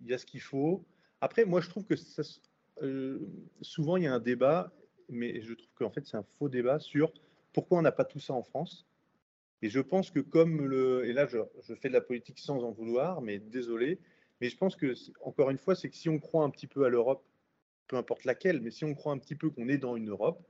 il 0.00 0.08
y 0.08 0.14
a 0.14 0.18
ce 0.18 0.24
qu'il 0.24 0.40
faut. 0.40 0.82
Après, 1.20 1.44
moi, 1.44 1.60
je 1.60 1.68
trouve 1.68 1.84
que 1.84 1.94
ça, 1.94 2.22
souvent 3.60 3.98
il 3.98 4.04
y 4.04 4.06
a 4.06 4.14
un 4.14 4.18
débat, 4.18 4.72
mais 5.10 5.42
je 5.42 5.52
trouve 5.52 5.74
qu'en 5.74 5.90
fait 5.90 6.06
c'est 6.06 6.16
un 6.16 6.24
faux 6.38 6.48
débat 6.48 6.78
sur 6.78 7.12
pourquoi 7.52 7.78
on 7.78 7.82
n'a 7.82 7.92
pas 7.92 8.06
tout 8.06 8.18
ça 8.18 8.32
en 8.32 8.42
France. 8.42 8.86
Et 9.62 9.70
je 9.70 9.80
pense 9.80 10.10
que 10.10 10.20
comme 10.20 10.66
le... 10.66 11.06
Et 11.06 11.12
là, 11.12 11.26
je, 11.26 11.38
fais 11.74 11.88
de 11.88 11.94
la 11.94 12.00
politique 12.00 12.38
sans 12.38 12.62
en 12.64 12.72
vouloir, 12.72 13.22
mais 13.22 13.38
désolé. 13.38 13.98
Mais 14.40 14.50
je 14.50 14.56
pense 14.56 14.76
que, 14.76 14.94
encore 15.22 15.50
une 15.50 15.58
fois, 15.58 15.74
c'est 15.74 15.88
que 15.88 15.96
si 15.96 16.08
on 16.08 16.18
croit 16.18 16.44
un 16.44 16.50
petit 16.50 16.66
peu 16.66 16.84
à 16.84 16.88
l'Europe, 16.88 17.24
peu 17.88 17.96
importe 17.96 18.24
laquelle, 18.24 18.60
mais 18.60 18.70
si 18.70 18.84
on 18.84 18.94
croit 18.94 19.12
un 19.12 19.18
petit 19.18 19.34
peu 19.34 19.50
qu'on 19.50 19.68
est 19.68 19.78
dans 19.78 19.96
une 19.96 20.10
Europe, 20.10 20.42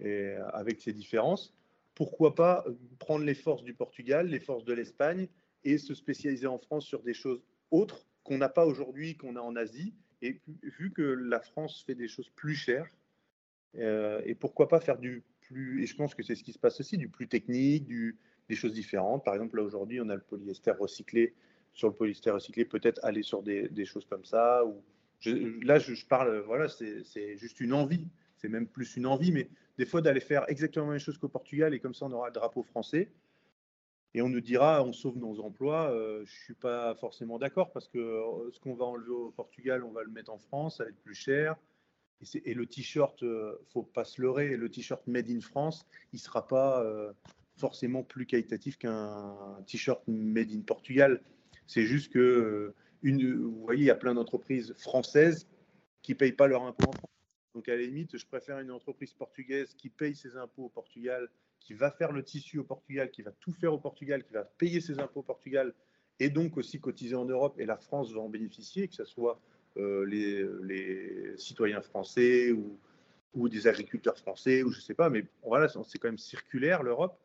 et 0.00 0.34
avec 0.52 0.80
ses 0.80 0.92
différences, 0.92 1.54
pourquoi 1.94 2.34
pas 2.34 2.64
prendre 3.00 3.24
les 3.24 3.34
forces 3.34 3.64
du 3.64 3.74
Portugal, 3.74 4.28
les 4.28 4.40
forces 4.40 4.64
de 4.64 4.72
l'Espagne, 4.72 5.28
et 5.64 5.78
se 5.78 5.94
spécialiser 5.94 6.46
en 6.46 6.58
France 6.58 6.86
sur 6.86 7.02
des 7.02 7.14
choses 7.14 7.42
autres 7.70 8.06
qu'on 8.22 8.38
n'a 8.38 8.48
pas 8.48 8.64
aujourd'hui, 8.64 9.16
qu'on 9.16 9.36
a 9.36 9.40
en 9.40 9.56
Asie, 9.56 9.94
et 10.22 10.40
vu 10.62 10.92
que 10.92 11.02
la 11.02 11.40
France 11.40 11.82
fait 11.84 11.94
des 11.94 12.08
choses 12.08 12.30
plus 12.30 12.54
chères, 12.54 12.88
euh, 13.76 14.22
et 14.24 14.34
pourquoi 14.34 14.68
pas 14.68 14.80
faire 14.80 14.98
du 14.98 15.24
et 15.54 15.86
je 15.86 15.96
pense 15.96 16.14
que 16.14 16.22
c'est 16.22 16.34
ce 16.34 16.44
qui 16.44 16.52
se 16.52 16.58
passe 16.58 16.80
aussi, 16.80 16.98
du 16.98 17.08
plus 17.08 17.28
technique, 17.28 17.86
des 18.48 18.54
choses 18.54 18.72
différentes. 18.72 19.24
Par 19.24 19.34
exemple, 19.34 19.56
là 19.56 19.62
aujourd'hui, 19.62 20.00
on 20.00 20.08
a 20.08 20.14
le 20.14 20.20
polyester 20.20 20.72
recyclé. 20.72 21.34
Sur 21.74 21.88
le 21.88 21.94
polyester 21.94 22.30
recyclé, 22.30 22.64
peut-être 22.64 22.98
aller 23.04 23.22
sur 23.22 23.42
des, 23.42 23.84
choses 23.84 24.04
comme 24.04 24.24
ça. 24.24 24.62
Là, 25.24 25.78
je, 25.78 26.06
parle, 26.06 26.40
voilà, 26.40 26.68
c'est 26.68 27.36
juste 27.36 27.60
une 27.60 27.72
envie. 27.72 28.06
C'est 28.36 28.48
même 28.48 28.66
plus 28.66 28.96
une 28.96 29.06
envie, 29.06 29.32
mais 29.32 29.50
des 29.78 29.86
fois 29.86 30.00
d'aller 30.00 30.20
faire 30.20 30.44
exactement 30.48 30.86
la 30.86 30.92
même 30.92 31.00
chose 31.00 31.18
qu'au 31.18 31.28
Portugal 31.28 31.74
et 31.74 31.80
comme 31.80 31.94
ça, 31.94 32.06
on 32.06 32.12
aura 32.12 32.28
le 32.28 32.32
drapeau 32.32 32.62
français. 32.62 33.10
Et 34.14 34.22
on 34.22 34.28
nous 34.28 34.40
dira, 34.40 34.82
on 34.82 34.92
sauve 34.92 35.18
nos 35.18 35.40
emplois. 35.40 35.90
Euh, 35.92 36.24
je 36.24 36.32
suis 36.44 36.54
pas 36.54 36.94
forcément 36.94 37.38
d'accord 37.38 37.70
parce 37.72 37.88
que 37.88 37.98
euh, 37.98 38.50
ce 38.52 38.58
qu'on 38.58 38.74
va 38.74 38.86
enlever 38.86 39.10
au 39.10 39.30
Portugal, 39.30 39.84
on 39.84 39.92
va 39.92 40.02
le 40.02 40.10
mettre 40.10 40.32
en 40.32 40.38
France, 40.38 40.78
ça 40.78 40.84
va 40.84 40.90
être 40.90 41.02
plus 41.02 41.14
cher. 41.14 41.56
Et, 42.44 42.54
le 42.54 42.66
t-shirt, 42.66 43.22
euh, 43.22 43.56
faut 43.72 43.84
pas 43.84 44.04
se 44.04 44.20
leurrer, 44.20 44.56
le 44.56 44.68
t-shirt 44.68 45.06
Made 45.06 45.30
in 45.30 45.40
France, 45.40 45.86
il 46.12 46.18
sera 46.18 46.48
pas 46.48 46.82
euh, 46.82 47.12
forcément 47.56 48.02
plus 48.02 48.26
qualitatif 48.26 48.76
qu'un 48.76 49.36
t-shirt 49.66 50.02
Made 50.08 50.50
in 50.50 50.62
Portugal. 50.62 51.22
C'est 51.66 51.84
juste 51.84 52.12
que, 52.12 52.18
euh, 52.18 52.74
vous 53.02 53.62
voyez, 53.62 53.82
il 53.82 53.86
y 53.86 53.90
a 53.90 53.94
plein 53.94 54.14
d'entreprises 54.14 54.74
françaises 54.74 55.46
qui 56.02 56.14
payent 56.14 56.32
pas 56.32 56.48
leur 56.48 56.64
impôt 56.64 56.88
en 56.88 56.92
France. 56.92 57.10
Donc 57.54 57.68
à 57.68 57.76
la 57.76 57.82
limite, 57.82 58.16
je 58.16 58.26
préfère 58.26 58.58
une 58.58 58.70
entreprise 58.70 59.12
portugaise 59.12 59.74
qui 59.74 59.88
paye 59.88 60.16
ses 60.16 60.36
impôts 60.36 60.64
au 60.64 60.68
Portugal, 60.68 61.28
qui 61.60 61.74
va 61.74 61.90
faire 61.90 62.12
le 62.12 62.24
tissu 62.24 62.58
au 62.58 62.64
Portugal, 62.64 63.10
qui 63.10 63.22
va 63.22 63.32
tout 63.32 63.52
faire 63.52 63.72
au 63.72 63.78
Portugal, 63.78 64.24
qui 64.24 64.32
va 64.32 64.44
payer 64.44 64.80
ses 64.80 64.98
impôts 64.98 65.20
au 65.20 65.24
Portugal 65.24 65.74
et 66.20 66.30
donc 66.30 66.56
aussi 66.56 66.80
cotiser 66.80 67.14
en 67.14 67.24
Europe. 67.24 67.58
Et 67.58 67.66
la 67.66 67.76
France 67.76 68.12
va 68.12 68.20
en 68.20 68.28
bénéficier, 68.28 68.88
que 68.88 68.94
ce 68.94 69.04
soit 69.04 69.40
euh, 69.78 70.04
les, 70.04 71.36
citoyens 71.36 71.80
français 71.80 72.52
ou, 72.52 72.78
des 73.48 73.68
agriculteurs 73.68 74.18
français, 74.18 74.64
ou 74.64 74.72
je 74.72 74.78
ne 74.78 74.82
sais 74.82 74.94
pas, 74.94 75.10
mais 75.10 75.24
voilà, 75.44 75.68
c'est 75.68 75.98
quand 75.98 76.08
même 76.08 76.18
circulaire 76.18 76.82
l'Europe. 76.82 77.20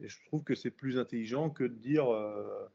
Et 0.00 0.08
je 0.08 0.18
trouve 0.24 0.42
que 0.42 0.54
c'est 0.54 0.70
plus 0.70 0.98
intelligent 0.98 1.50
que 1.50 1.64
de 1.64 1.74
dire 1.74 2.10
euh, 2.10 2.66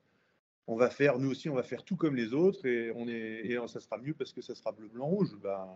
on 0.68 0.76
va 0.76 0.90
faire, 0.92 1.18
nous 1.18 1.32
aussi, 1.32 1.50
on 1.50 1.56
va 1.56 1.64
faire 1.64 1.84
tout 1.84 1.96
comme 1.96 2.16
les 2.16 2.34
autres 2.34 2.66
et, 2.68 2.92
on 2.96 3.08
est, 3.08 3.42
et 3.46 3.58
ça 3.68 3.80
sera 3.80 3.98
mieux 3.98 4.14
parce 4.14 4.32
que 4.32 4.42
ça 4.42 4.54
sera 4.54 4.72
bleu, 4.72 4.88
blanc, 4.88 5.08
rouge. 5.08 5.36
Ben, 5.42 5.68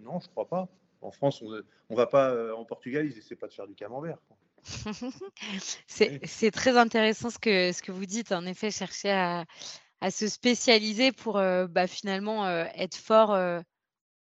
non, 0.00 0.20
je 0.20 0.26
ne 0.26 0.30
crois 0.30 0.48
pas. 0.48 0.68
En 1.00 1.10
France, 1.10 1.42
on, 1.42 1.60
on 1.90 1.94
va 1.94 2.06
pas, 2.06 2.30
euh, 2.30 2.54
en 2.54 2.64
Portugal, 2.64 3.04
ils 3.04 3.18
essaient 3.18 3.36
pas 3.36 3.48
de 3.48 3.52
faire 3.52 3.66
du 3.66 3.74
camembert. 3.74 4.18
c'est 5.86 6.50
très 6.50 6.76
intéressant 6.76 7.30
ce 7.30 7.38
que, 7.38 7.72
ce 7.72 7.82
que 7.82 7.92
vous 7.92 8.06
dites. 8.06 8.32
En 8.32 8.46
effet, 8.46 8.70
chercher 8.70 9.10
à, 9.10 9.44
à 10.04 10.10
se 10.10 10.28
spécialiser 10.28 11.12
pour 11.12 11.36
bah, 11.36 11.86
finalement 11.86 12.46
être 12.46 12.94
fort 12.94 13.30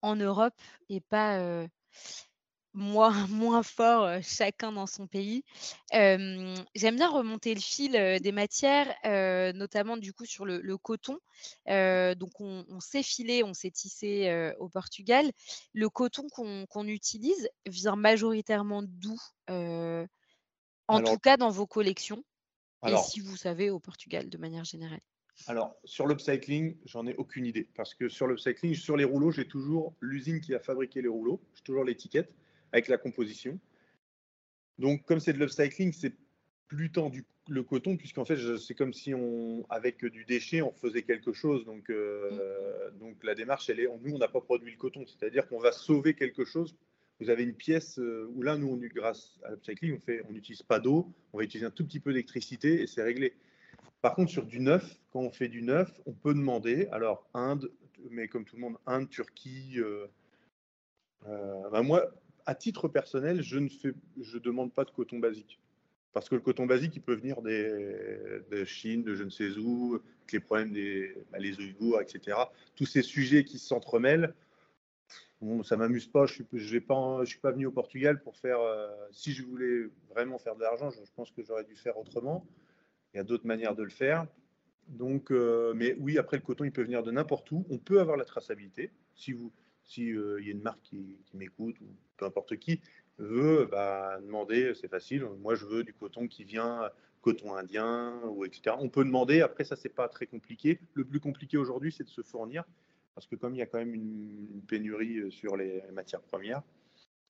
en 0.02 0.16
Europe 0.16 0.56
et 0.88 1.02
pas 1.02 1.68
moins, 2.74 3.28
moins 3.28 3.64
fort 3.64 4.10
chacun 4.22 4.72
dans 4.72 4.88
son 4.88 5.08
pays. 5.08 5.44
J'aime 5.92 6.96
bien 6.96 7.10
remonter 7.10 7.54
le 7.54 7.60
fil 7.60 7.92
des 7.92 8.32
matières, 8.32 8.96
notamment 9.56 9.98
du 9.98 10.14
coup 10.14 10.24
sur 10.24 10.46
le, 10.46 10.78
coton. 10.78 11.20
donc 11.68 12.40
on, 12.40 12.80
sait 12.80 13.04
filer, 13.04 13.44
on 13.44 13.54
sait 13.54 13.72
tisser 13.72 14.54
au 14.60 14.70
Portugal. 14.70 15.30
Le 15.74 15.90
coton 15.90 16.28
qu'on 16.30 16.88
utilise 16.88 17.50
vient 17.66 17.98
majoritairement 17.98 18.84
d'où 18.84 19.20
En 19.50 21.02
tout 21.04 21.20
cas 21.20 21.36
dans 21.36 21.50
vos 21.50 21.68
collections? 21.68 22.24
et 22.88 22.96
si 22.96 23.20
vous 23.20 23.36
savez 23.36 23.70
au 23.70 23.80
Portugal 23.80 24.30
de 24.30 24.38
manière 24.38 24.64
générale? 24.64 25.02
Alors, 25.48 25.76
sur 25.84 26.08
l'upcycling, 26.08 26.78
j'en 26.86 27.06
ai 27.08 27.16
aucune 27.16 27.46
idée. 27.46 27.68
Parce 27.76 27.94
que 27.94 28.10
sur 28.10 28.28
l'upcycling, 28.28 28.76
sur 28.76 28.98
les 28.98 29.04
rouleaux, 29.04 29.32
j'ai 29.32 29.48
toujours 29.48 29.94
l'usine 30.00 30.40
qui 30.40 30.54
a 30.54 30.60
fabriqué 30.60 31.02
les 31.02 31.08
rouleaux. 31.08 31.42
J'ai 31.56 31.64
toujours 31.64 31.84
l'étiquette 31.84 32.32
avec 32.72 32.88
la 32.88 32.98
composition. 32.98 33.60
Donc, 34.80 35.06
comme 35.06 35.20
c'est 35.20 35.34
de 35.34 35.40
l'upcycling, 35.40 35.92
c'est 35.94 36.14
plus 36.68 36.92
tant 36.92 37.10
du, 37.10 37.26
le 37.50 37.64
coton, 37.64 37.98
puisqu'en 37.98 38.26
fait, 38.26 38.38
c'est 38.58 38.74
comme 38.74 38.94
si 38.94 39.14
on, 39.14 39.66
avec 39.70 40.06
du 40.06 40.26
déchet, 40.26 40.62
on 40.62 40.72
faisait 40.72 41.04
quelque 41.04 41.34
chose. 41.34 41.66
Donc, 41.66 41.90
euh, 41.90 42.90
donc 43.00 43.24
la 43.24 43.36
démarche, 43.36 43.70
elle 43.70 43.80
est, 43.80 43.88
nous, 44.02 44.14
on 44.14 44.18
n'a 44.18 44.28
pas 44.28 44.42
produit 44.42 44.72
le 44.72 44.78
coton. 44.78 45.06
C'est-à-dire 45.06 45.48
qu'on 45.48 45.60
va 45.60 45.72
sauver 45.72 46.14
quelque 46.14 46.46
chose. 46.46 46.76
Vous 47.20 47.30
avez 47.30 47.44
une 47.44 47.54
pièce 47.54 48.00
euh, 48.00 48.30
où 48.34 48.42
là, 48.42 48.58
nous, 48.58 48.70
on, 48.70 48.78
grâce 48.78 49.40
à 49.44 49.52
l'upcycling, 49.52 50.00
on 50.28 50.32
n'utilise 50.32 50.64
pas 50.64 50.80
d'eau, 50.80 51.12
on 51.32 51.38
va 51.38 51.44
utiliser 51.44 51.66
un 51.66 51.72
tout 51.72 51.86
petit 51.86 52.00
peu 52.00 52.12
d'électricité 52.12 52.82
et 52.82 52.88
c'est 52.88 53.04
réglé. 53.04 53.34
Par 54.04 54.16
contre, 54.16 54.30
sur 54.30 54.46
du 54.46 54.60
neuf, 54.60 55.00
quand 55.14 55.22
on 55.22 55.32
fait 55.32 55.48
du 55.48 55.62
neuf, 55.62 55.90
on 56.06 56.12
peut 56.12 56.34
demander, 56.34 56.90
alors 56.92 57.26
Inde, 57.34 57.72
mais 58.10 58.28
comme 58.28 58.44
tout 58.44 58.58
le 58.58 58.62
monde, 58.62 58.76
Inde, 58.86 59.10
Turquie. 59.10 59.80
Euh, 59.80 61.70
ben 61.72 61.84
moi, 61.84 62.12
à 62.46 62.54
titre 62.54 62.90
personnel, 62.90 63.42
je 63.42 63.58
ne 63.58 63.70
fais, 63.70 63.94
je 64.20 64.38
demande 64.40 64.74
pas 64.74 64.84
de 64.84 64.92
coton 64.92 65.20
basique. 65.20 65.62
Parce 66.12 66.28
que 66.28 66.36
le 66.36 66.42
coton 66.42 66.66
basique, 66.66 66.98
il 66.98 67.02
peut 67.02 67.16
venir 67.16 67.42
de 67.42 68.66
Chine, 68.66 69.04
de 69.04 69.16
je 69.16 69.24
ne 69.24 69.30
sais 69.30 69.58
où, 69.58 69.94
avec 69.96 70.34
les 70.34 70.42
problèmes 70.42 70.74
des 70.74 71.16
bah, 71.32 71.40
les 71.40 71.58
Ouïghours, 71.58 72.02
etc. 72.02 72.38
Tous 72.76 72.86
ces 72.86 73.04
sujets 73.04 73.46
qui 73.46 73.58
s'entremêlent, 73.58 74.34
bon, 75.40 75.64
ça 75.64 75.78
m'amuse 75.78 76.08
pas. 76.08 76.26
Je 76.26 76.44
ne 76.52 76.60
suis, 76.60 76.70
suis 77.26 77.40
pas 77.40 77.52
venu 77.52 77.68
au 77.68 77.72
Portugal 77.72 78.22
pour 78.22 78.36
faire. 78.36 78.60
Euh, 78.60 78.90
si 79.14 79.32
je 79.32 79.44
voulais 79.44 79.86
vraiment 80.10 80.40
faire 80.40 80.58
de 80.58 80.62
l'argent, 80.62 80.90
je, 80.90 81.00
pense 81.16 81.32
que 81.32 81.42
j'aurais 81.42 81.64
dû 81.64 81.78
faire 81.78 81.98
autrement. 81.98 82.46
Il 83.14 83.18
y 83.18 83.20
a 83.20 83.24
d'autres 83.24 83.46
manières 83.46 83.76
de 83.76 83.84
le 83.84 83.90
faire. 83.90 84.28
Donc, 84.88 85.32
euh, 85.32 85.74
mais 85.76 85.96
oui, 86.00 86.18
après 86.18 86.38
le 86.38 86.44
coton, 86.44 86.64
il 86.66 86.72
peut 86.72 86.84
venir 86.84 87.04
de 87.04 87.12
n'importe 87.12 87.52
où. 87.52 87.66
On 87.70 87.78
peut 87.78 88.00
avoir 88.00 88.18
la 88.18 88.26
traçabilité. 88.26 88.92
Si 89.16 89.32
vous, 89.32 89.52
si 89.84 90.12
euh, 90.12 90.40
il 90.40 90.48
y 90.48 90.50
a 90.50 90.54
une 90.54 90.62
marque 90.62 90.82
qui, 90.84 91.18
m'écoute 91.34 91.80
ou 91.82 91.86
peu 92.18 92.26
importe 92.26 92.58
qui, 92.58 92.82
veut 93.20 93.68
bah, 93.70 94.20
demander, 94.22 94.74
c'est 94.74 94.88
facile, 94.88 95.26
moi 95.42 95.56
je 95.56 95.66
veux 95.66 95.84
du 95.84 95.94
coton 95.94 96.28
qui 96.28 96.44
vient, 96.44 96.90
coton 97.22 97.56
indien, 97.56 98.20
ou 98.26 98.46
etc. 98.46 98.76
On 98.80 98.90
peut 98.90 99.04
demander, 99.04 99.42
après 99.42 99.64
ça 99.64 99.76
c'est 99.76 99.90
pas 99.90 100.08
très 100.08 100.26
compliqué. 100.26 100.80
Le 100.94 101.06
plus 101.06 101.20
compliqué 101.20 101.58
aujourd'hui 101.58 101.92
c'est 101.92 102.04
de 102.04 102.10
se 102.10 102.22
fournir, 102.22 102.64
parce 103.16 103.28
que 103.28 103.36
comme 103.36 103.56
il 103.56 103.60
y 103.60 103.62
a 103.62 103.66
quand 103.66 103.78
même 103.78 103.94
une, 103.94 104.62
pénurie 104.68 105.20
euh, 105.20 105.32
sur 105.32 105.58
les 105.58 105.84
matières 105.92 106.22
premières, 106.22 106.64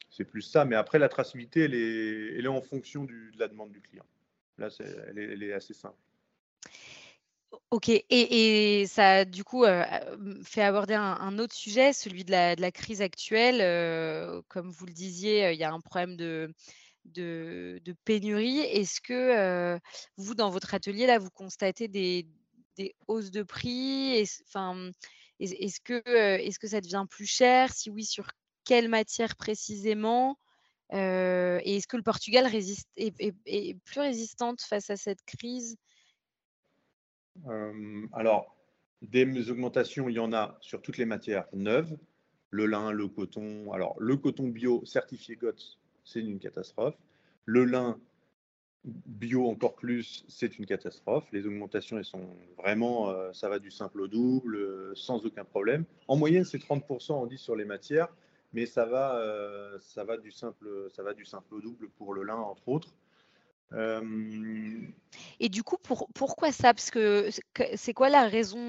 c'est 0.10 0.26
plus 0.26 0.42
ça. 0.42 0.66
Mais 0.66 0.76
après 0.76 1.00
la 1.00 1.10
traçabilité, 1.10 1.62
elle 1.62 1.74
est, 1.74 2.38
elle 2.38 2.46
est 2.46 2.50
en 2.50 2.62
fonction 2.62 3.04
de 3.04 3.14
la 3.38 3.48
demande 3.48 3.72
du 3.72 3.82
client. 3.82 4.06
Là, 4.58 4.70
elle 5.08 5.44
est, 5.44 5.54
assez 5.54 5.74
simple. 5.74 5.98
Ok, 7.72 7.90
et, 7.90 8.86
ça 8.88 9.26
du 9.26 9.44
coup 9.44 9.64
euh, 9.64 9.84
fait 10.44 10.62
aborder 10.62 10.94
un, 10.94 11.40
autre 11.40 11.56
sujet, 11.56 11.94
celui 11.94 12.24
de 12.24 12.32
la, 12.32 12.72
crise 12.72 13.02
actuelle. 13.02 13.62
Euh, 13.62 14.42
comme 14.48 14.70
vous 14.70 14.86
le 14.86 14.94
disiez, 14.94 15.46
euh, 15.46 15.54
il 15.54 15.60
y 15.60 15.64
a 15.64 15.72
un 15.72 15.80
problème 15.80 16.16
de, 16.16 16.54
pénurie. 18.06 18.60
Est-ce 18.60 19.02
que 19.02 19.80
vous, 20.18 20.36
dans 20.36 20.50
votre 20.50 20.74
atelier, 20.74 21.08
là, 21.08 21.20
vous 21.20 21.32
constatez 21.32 21.88
des, 21.88 22.28
hausses 23.08 23.32
de 23.32 23.44
prix? 23.44 24.12
Est-ce 24.18 24.44
est 25.40 25.80
que 26.60 26.68
ça 26.68 26.82
devient 26.82 27.06
plus 27.10 27.26
cher? 27.26 27.74
Si 27.74 27.90
oui, 27.90 28.06
sur 28.06 28.30
quelle 28.66 28.88
matière 28.88 29.36
précisément? 29.36 30.38
Et 30.94 31.78
est-ce 31.78 31.88
que 31.88 31.98
le 31.98 32.04
Portugal 32.04 32.48
est 32.96 33.78
plus 33.86 34.00
résistante 34.00 34.62
face 34.62 34.90
à 34.90 34.96
cette 34.96 35.24
crise? 35.26 35.76
Alors, 38.12 38.56
des 39.02 39.50
augmentations, 39.50 40.08
il 40.08 40.16
y 40.16 40.20
en 40.20 40.34
a 40.34 40.58
sur 40.62 40.82
toutes 40.82 40.98
les 40.98 41.06
matières 41.06 41.46
neuves, 41.52 41.98
le 42.52 42.68
lin, 42.68 42.92
le 42.92 43.08
coton. 43.08 43.72
Alors, 43.74 43.96
le 44.00 44.18
coton 44.18 44.48
bio 44.48 44.86
certifié 44.86 45.36
GOTS, 45.36 45.80
c'est 46.04 46.20
une 46.20 46.40
catastrophe. 46.40 46.96
Le 47.46 47.66
lin 47.66 48.00
bio 48.86 49.50
encore 49.50 49.76
plus, 49.76 50.26
c'est 50.28 50.60
une 50.60 50.66
catastrophe. 50.66 51.26
Les 51.32 51.48
augmentations, 51.48 51.98
elles 51.98 52.06
sont 52.06 52.38
vraiment, 52.58 53.12
ça 53.34 53.50
va 53.50 53.58
du 53.58 53.72
simple 53.72 54.02
au 54.02 54.08
double, 54.08 54.96
sans 54.96 55.26
aucun 55.26 55.46
problème. 55.46 55.86
En 56.08 56.18
moyenne, 56.18 56.46
c'est 56.46 56.60
30%, 56.60 57.14
on 57.14 57.26
dit, 57.26 57.38
sur 57.38 57.56
les 57.56 57.66
matières, 57.66 58.10
mais 58.54 58.66
ça 58.66 58.86
va, 58.86 59.22
ça, 59.80 60.04
va 60.04 60.18
du 60.18 60.32
simple, 60.32 60.88
ça 60.96 61.04
va 61.04 61.14
du 61.14 61.26
simple 61.26 61.56
au 61.56 61.62
double 61.62 61.90
pour 61.90 62.14
le 62.14 62.24
lin, 62.24 62.36
entre 62.36 62.70
autres. 62.70 62.96
Et 65.40 65.50
du 65.50 65.64
coup, 65.64 65.78
pour, 65.78 66.08
pourquoi 66.14 66.52
ça? 66.52 66.76
Parce 66.76 66.92
que 66.92 67.30
c'est 67.76 67.94
quoi 67.94 68.10
la 68.10 68.28
raison 68.28 68.68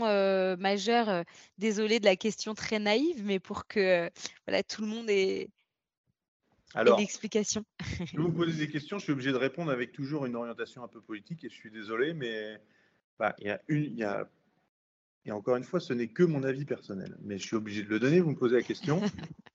majeure 0.57 1.25
Désolée 1.59 2.01
de 2.01 2.07
la 2.07 2.17
question 2.17 2.55
très 2.55 2.79
naïve, 2.79 3.23
mais 3.25 3.39
pour 3.39 3.67
que 3.67 4.11
voilà, 4.47 4.63
tout 4.63 4.81
le 4.81 4.89
monde 4.89 5.11
ait, 5.11 5.51
Alors, 6.75 6.99
une 6.99 7.05
explication. 7.05 7.65
Je 8.05 8.19
vous 8.19 8.33
poser 8.33 8.67
des 8.67 8.73
questions, 8.73 8.99
je 8.99 9.05
suis 9.05 9.13
obligé 9.13 9.33
de 9.33 9.37
répondre 9.37 9.71
avec 9.71 9.93
toujours 9.93 10.25
une 10.25 10.37
orientation 10.37 10.83
un 10.83 10.89
peu 10.89 11.03
politique, 11.03 11.45
et 11.45 11.51
je 11.51 11.55
suis 11.55 11.71
désolé, 11.71 12.15
mais 12.15 12.59
bah, 13.19 13.35
il 13.41 13.49
y 13.49 13.51
a 13.51 13.61
une, 13.69 13.85
il 13.85 13.99
y 13.99 14.05
a, 14.05 14.27
et 15.27 15.33
encore 15.33 15.57
une 15.57 15.65
fois, 15.65 15.81
ce 15.81 15.93
n'est 15.93 16.09
que 16.09 16.23
mon 16.23 16.43
avis 16.43 16.65
personnel, 16.65 17.17
mais 17.23 17.39
je 17.39 17.47
suis 17.47 17.57
obligé 17.57 17.83
de 17.83 17.89
le 17.89 17.99
donner. 17.99 18.21
Vous 18.21 18.31
me 18.31 18.37
posez 18.37 18.57
la 18.57 18.63
question. 18.63 19.01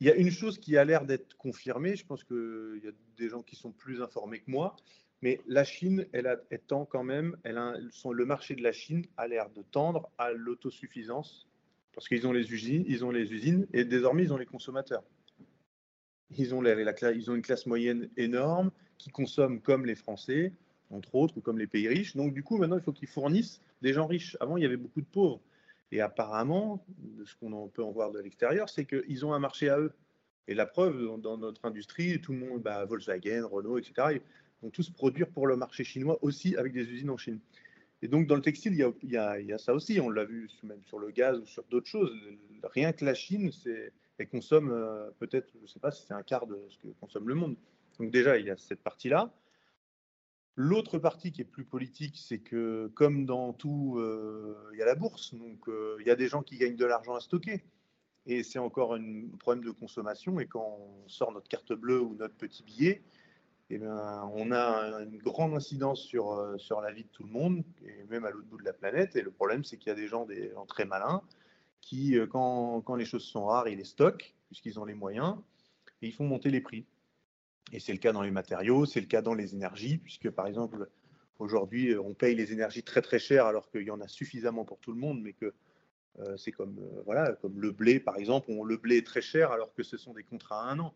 Il 0.00 0.06
y 0.06 0.10
a 0.10 0.16
une 0.16 0.30
chose 0.30 0.58
qui 0.58 0.78
a 0.78 0.84
l'air 0.84 1.04
d'être 1.04 1.36
confirmée, 1.36 1.94
je 1.94 2.06
pense 2.06 2.24
qu'il 2.24 2.80
y 2.82 2.88
a 2.88 2.92
des 3.18 3.28
gens 3.28 3.42
qui 3.42 3.54
sont 3.54 3.70
plus 3.70 4.00
informés 4.00 4.40
que 4.40 4.50
moi, 4.50 4.76
mais 5.22 5.40
la 5.46 5.64
Chine, 5.64 6.06
elle, 6.12 6.26
a, 6.26 6.36
tend 6.66 6.86
quand 6.86 7.04
même, 7.04 7.36
le 7.44 8.24
marché 8.24 8.54
de 8.54 8.62
la 8.62 8.72
Chine 8.72 9.04
a 9.18 9.28
l'air 9.28 9.50
de 9.50 9.62
tendre 9.62 10.10
à 10.16 10.32
l'autosuffisance, 10.32 11.46
parce 11.92 12.08
qu'ils 12.08 12.26
ont 12.26 12.32
les 12.32 12.50
usines, 12.50 12.84
ils 12.86 13.04
ont 13.04 13.10
les 13.10 13.30
usines, 13.32 13.66
et 13.74 13.84
désormais 13.84 14.22
ils 14.22 14.32
ont 14.32 14.38
les 14.38 14.46
consommateurs. 14.46 15.04
Ils 16.30 16.54
ont, 16.54 16.64
ils 16.64 17.30
ont 17.30 17.34
une 17.34 17.42
classe 17.42 17.66
moyenne 17.66 18.08
énorme 18.16 18.70
qui 18.96 19.10
consomme 19.10 19.60
comme 19.60 19.84
les 19.84 19.96
Français, 19.96 20.52
entre 20.88 21.14
autres, 21.16 21.36
ou 21.36 21.40
comme 21.40 21.58
les 21.58 21.66
pays 21.66 21.88
riches. 21.88 22.16
Donc 22.16 22.32
du 22.32 22.42
coup, 22.42 22.56
maintenant, 22.56 22.78
il 22.78 22.82
faut 22.82 22.92
qu'ils 22.92 23.08
fournissent 23.08 23.60
des 23.82 23.92
gens 23.92 24.06
riches. 24.06 24.36
Avant, 24.40 24.56
il 24.56 24.62
y 24.62 24.66
avait 24.66 24.76
beaucoup 24.76 25.00
de 25.00 25.06
pauvres. 25.06 25.40
Et 25.92 26.00
apparemment, 26.00 26.84
ce 27.24 27.34
qu'on 27.36 27.68
peut 27.68 27.82
en 27.82 27.90
voir 27.90 28.12
de 28.12 28.20
l'extérieur, 28.20 28.68
c'est 28.68 28.84
qu'ils 28.84 29.26
ont 29.26 29.32
un 29.32 29.38
marché 29.38 29.68
à 29.68 29.78
eux. 29.78 29.92
Et 30.46 30.54
la 30.54 30.66
preuve, 30.66 31.20
dans 31.20 31.36
notre 31.36 31.64
industrie, 31.64 32.20
tout 32.20 32.32
le 32.32 32.38
monde, 32.38 32.62
bah, 32.62 32.84
Volkswagen, 32.84 33.46
Renault, 33.46 33.78
etc., 33.78 33.92
ils 34.12 34.20
vont 34.62 34.70
tous 34.70 34.90
produire 34.90 35.28
pour 35.28 35.46
le 35.46 35.56
marché 35.56 35.84
chinois 35.84 36.18
aussi 36.22 36.56
avec 36.56 36.72
des 36.72 36.82
usines 36.82 37.10
en 37.10 37.16
Chine. 37.16 37.40
Et 38.02 38.08
donc, 38.08 38.26
dans 38.26 38.34
le 38.34 38.40
textile, 38.40 38.72
il 38.74 39.10
y 39.10 39.16
a, 39.16 39.58
ça 39.58 39.74
aussi. 39.74 40.00
On 40.00 40.08
l'a 40.08 40.24
vu 40.24 40.48
même 40.62 40.82
sur 40.84 40.98
le 40.98 41.10
gaz 41.10 41.38
ou 41.38 41.46
sur 41.46 41.64
d'autres 41.64 41.86
choses. 41.86 42.12
Rien 42.64 42.92
que 42.92 43.04
la 43.04 43.14
Chine, 43.14 43.50
elle 44.18 44.28
consomme 44.28 44.70
euh, 44.70 45.10
peut-être, 45.18 45.48
je 45.56 45.62
ne 45.62 45.66
sais 45.66 45.80
pas 45.80 45.90
si 45.90 46.06
c'est 46.06 46.14
un 46.14 46.22
quart 46.22 46.46
de 46.46 46.58
ce 46.68 46.78
que 46.78 46.88
consomme 47.00 47.28
le 47.28 47.34
monde. 47.34 47.56
Donc 47.98 48.10
déjà, 48.10 48.38
il 48.38 48.46
y 48.46 48.50
a 48.50 48.56
cette 48.56 48.82
partie-là. 48.82 49.32
L'autre 50.56 50.98
partie 50.98 51.32
qui 51.32 51.40
est 51.40 51.44
plus 51.44 51.64
politique, 51.64 52.16
c'est 52.18 52.40
que 52.40 52.90
comme 52.94 53.24
dans 53.24 53.52
tout, 53.52 53.96
euh, 53.98 54.56
il 54.72 54.78
y 54.78 54.82
a 54.82 54.86
la 54.86 54.94
bourse, 54.94 55.34
donc 55.34 55.68
euh, 55.68 55.96
il 56.00 56.06
y 56.06 56.10
a 56.10 56.16
des 56.16 56.28
gens 56.28 56.42
qui 56.42 56.58
gagnent 56.58 56.76
de 56.76 56.84
l'argent 56.84 57.14
à 57.14 57.20
stocker. 57.20 57.64
Et 58.26 58.42
c'est 58.42 58.58
encore 58.58 58.94
un 58.94 59.28
problème 59.38 59.64
de 59.64 59.70
consommation. 59.70 60.38
Et 60.40 60.46
quand 60.46 60.78
on 60.78 61.08
sort 61.08 61.32
notre 61.32 61.48
carte 61.48 61.72
bleue 61.72 62.00
ou 62.00 62.14
notre 62.14 62.34
petit 62.34 62.62
billet, 62.62 63.02
eh 63.70 63.78
bien, 63.78 64.22
on 64.34 64.52
a 64.52 65.00
une 65.02 65.18
grande 65.18 65.54
incidence 65.54 66.02
sur, 66.02 66.32
euh, 66.32 66.58
sur 66.58 66.80
la 66.80 66.92
vie 66.92 67.04
de 67.04 67.08
tout 67.08 67.22
le 67.22 67.30
monde, 67.30 67.64
et 67.86 68.04
même 68.10 68.24
à 68.24 68.30
l'autre 68.30 68.46
bout 68.48 68.58
de 68.58 68.64
la 68.64 68.72
planète. 68.72 69.16
Et 69.16 69.22
le 69.22 69.30
problème, 69.30 69.64
c'est 69.64 69.78
qu'il 69.78 69.88
y 69.88 69.92
a 69.92 69.96
des 69.96 70.08
gens, 70.08 70.26
des 70.26 70.50
gens 70.50 70.66
très 70.66 70.84
malins 70.84 71.22
qui, 71.80 72.18
quand, 72.28 72.82
quand 72.82 72.96
les 72.96 73.06
choses 73.06 73.24
sont 73.24 73.46
rares, 73.46 73.68
ils 73.68 73.78
les 73.78 73.84
stockent, 73.84 74.34
puisqu'ils 74.48 74.78
ont 74.78 74.84
les 74.84 74.94
moyens, 74.94 75.36
et 76.02 76.08
ils 76.08 76.12
font 76.12 76.26
monter 76.26 76.50
les 76.50 76.60
prix. 76.60 76.84
Et 77.72 77.80
c'est 77.80 77.92
le 77.92 77.98
cas 77.98 78.12
dans 78.12 78.22
les 78.22 78.30
matériaux, 78.30 78.84
c'est 78.84 79.00
le 79.00 79.06
cas 79.06 79.22
dans 79.22 79.34
les 79.34 79.54
énergies, 79.54 79.98
puisque 79.98 80.30
par 80.30 80.46
exemple, 80.46 80.88
aujourd'hui, 81.38 81.96
on 81.96 82.14
paye 82.14 82.34
les 82.34 82.52
énergies 82.52 82.82
très 82.82 83.02
très 83.02 83.18
cher 83.18 83.46
alors 83.46 83.70
qu'il 83.70 83.82
y 83.82 83.90
en 83.90 84.00
a 84.00 84.08
suffisamment 84.08 84.64
pour 84.64 84.78
tout 84.80 84.92
le 84.92 84.98
monde, 84.98 85.20
mais 85.22 85.32
que 85.32 85.54
euh, 86.18 86.36
c'est 86.36 86.52
comme, 86.52 86.78
euh, 86.78 87.02
voilà, 87.04 87.32
comme 87.34 87.60
le 87.60 87.70
blé, 87.70 88.00
par 88.00 88.16
exemple. 88.16 88.50
On, 88.50 88.64
le 88.64 88.76
blé 88.76 88.98
est 88.98 89.06
très 89.06 89.20
cher 89.20 89.52
alors 89.52 89.72
que 89.74 89.82
ce 89.82 89.96
sont 89.96 90.12
des 90.12 90.24
contrats 90.24 90.68
à 90.68 90.72
un 90.72 90.78
an. 90.80 90.94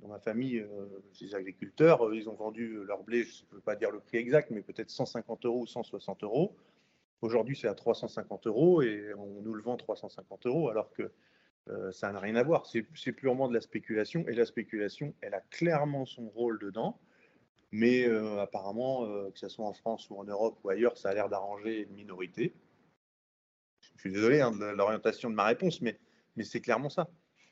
Dans 0.00 0.08
ma 0.08 0.18
famille, 0.18 0.58
euh, 0.58 0.86
les 1.20 1.34
agriculteurs, 1.34 2.12
ils 2.14 2.28
ont 2.28 2.34
vendu 2.34 2.82
leur 2.84 3.02
blé, 3.04 3.24
je 3.24 3.42
ne 3.42 3.48
peux 3.48 3.60
pas 3.60 3.76
dire 3.76 3.90
le 3.90 4.00
prix 4.00 4.18
exact, 4.18 4.50
mais 4.50 4.62
peut-être 4.62 4.90
150 4.90 5.44
euros 5.46 5.62
ou 5.62 5.66
160 5.66 6.24
euros. 6.24 6.56
Aujourd'hui, 7.20 7.56
c'est 7.56 7.68
à 7.68 7.74
350 7.74 8.46
euros 8.46 8.82
et 8.82 9.14
on 9.16 9.40
nous 9.42 9.54
le 9.54 9.62
vend 9.62 9.76
350 9.76 10.46
euros 10.46 10.68
alors 10.68 10.92
que 10.92 11.10
euh, 11.70 11.92
ça 11.92 12.12
n'a 12.12 12.20
rien 12.20 12.36
à 12.36 12.42
voir. 12.42 12.66
C'est 12.66 13.12
purement 13.12 13.48
de 13.48 13.54
la 13.54 13.60
spéculation. 13.60 14.24
Et 14.28 14.34
la 14.34 14.44
spéculation, 14.44 15.14
elle 15.20 15.34
a 15.34 15.40
clairement 15.40 16.04
son 16.04 16.28
rôle 16.28 16.58
dedans. 16.58 16.98
Mais 17.72 18.06
euh, 18.06 18.40
apparemment, 18.40 19.04
euh, 19.04 19.30
que 19.30 19.38
ce 19.38 19.48
soit 19.48 19.66
en 19.66 19.72
France 19.72 20.08
ou 20.10 20.16
en 20.16 20.24
Europe 20.24 20.58
ou 20.62 20.70
ailleurs, 20.70 20.96
ça 20.96 21.10
a 21.10 21.14
l'air 21.14 21.28
d'arranger 21.28 21.82
une 21.88 21.94
minorité. 21.94 22.54
Je 23.96 24.00
suis 24.00 24.12
désolé 24.12 24.40
hein, 24.40 24.52
de 24.52 24.64
l'orientation 24.64 25.30
de 25.30 25.34
ma 25.34 25.44
réponse, 25.44 25.80
mais, 25.80 25.98
mais 26.36 26.44
c'est 26.44 26.60
clairement 26.60 26.90
ça. 26.90 27.08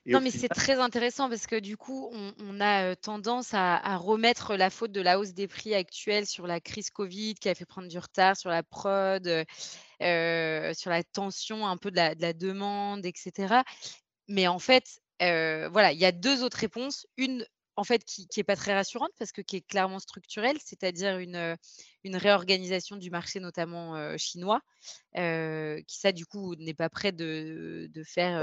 non, 0.06 0.20
mais 0.20 0.30
c'est 0.30 0.48
très 0.48 0.78
intéressant 0.78 1.28
parce 1.28 1.46
que 1.46 1.58
du 1.58 1.76
coup, 1.76 2.12
on, 2.38 2.60
a 2.60 2.94
tendance 2.94 3.52
à, 3.52 3.76
à, 3.76 3.96
remettre 3.96 4.54
la 4.54 4.70
faute 4.70 4.92
de 4.92 5.00
la 5.00 5.18
hausse 5.18 5.34
des 5.34 5.48
prix 5.48 5.74
actuelle 5.74 6.26
sur 6.26 6.46
la 6.46 6.60
crise 6.60 6.90
Covid 6.90 7.34
qui 7.34 7.48
a 7.48 7.54
fait 7.54 7.66
prendre 7.66 7.88
du 7.88 7.98
retard 7.98 8.36
sur 8.36 8.50
la 8.50 8.62
prod. 8.62 9.26
sur 9.98 10.90
la 10.90 11.02
tension 11.12 11.66
un 11.66 11.76
peu 11.76 11.90
de 11.90 11.96
la, 11.96 12.14
de 12.14 12.22
la 12.22 12.32
demande, 12.32 13.04
etc. 13.04 13.62
Mais 14.32 14.48
en 14.48 14.58
fait, 14.58 15.00
voilà, 15.20 15.92
il 15.92 15.98
y 15.98 16.06
a 16.06 16.12
deux 16.12 16.42
autres 16.42 16.56
réponses. 16.56 17.06
Une 17.16 17.46
en 17.76 17.84
fait, 17.84 18.04
qui 18.04 18.28
n'est 18.36 18.44
pas 18.44 18.56
très 18.56 18.74
rassurante 18.74 19.12
parce 19.18 19.32
que 19.32 19.40
qui 19.40 19.56
est 19.56 19.66
clairement 19.66 19.98
structurelle, 19.98 20.58
c'est-à-dire 20.62 21.18
une, 21.18 21.56
une 22.04 22.16
réorganisation 22.16 22.96
du 22.96 23.10
marché, 23.10 23.40
notamment 23.40 24.16
chinois, 24.18 24.60
qui 25.14 25.98
ça, 25.98 26.12
du 26.12 26.26
coup, 26.26 26.54
n'est 26.56 26.74
pas 26.74 26.88
prêt 26.88 27.12
de, 27.12 27.90
de 27.92 28.04
faire. 28.04 28.40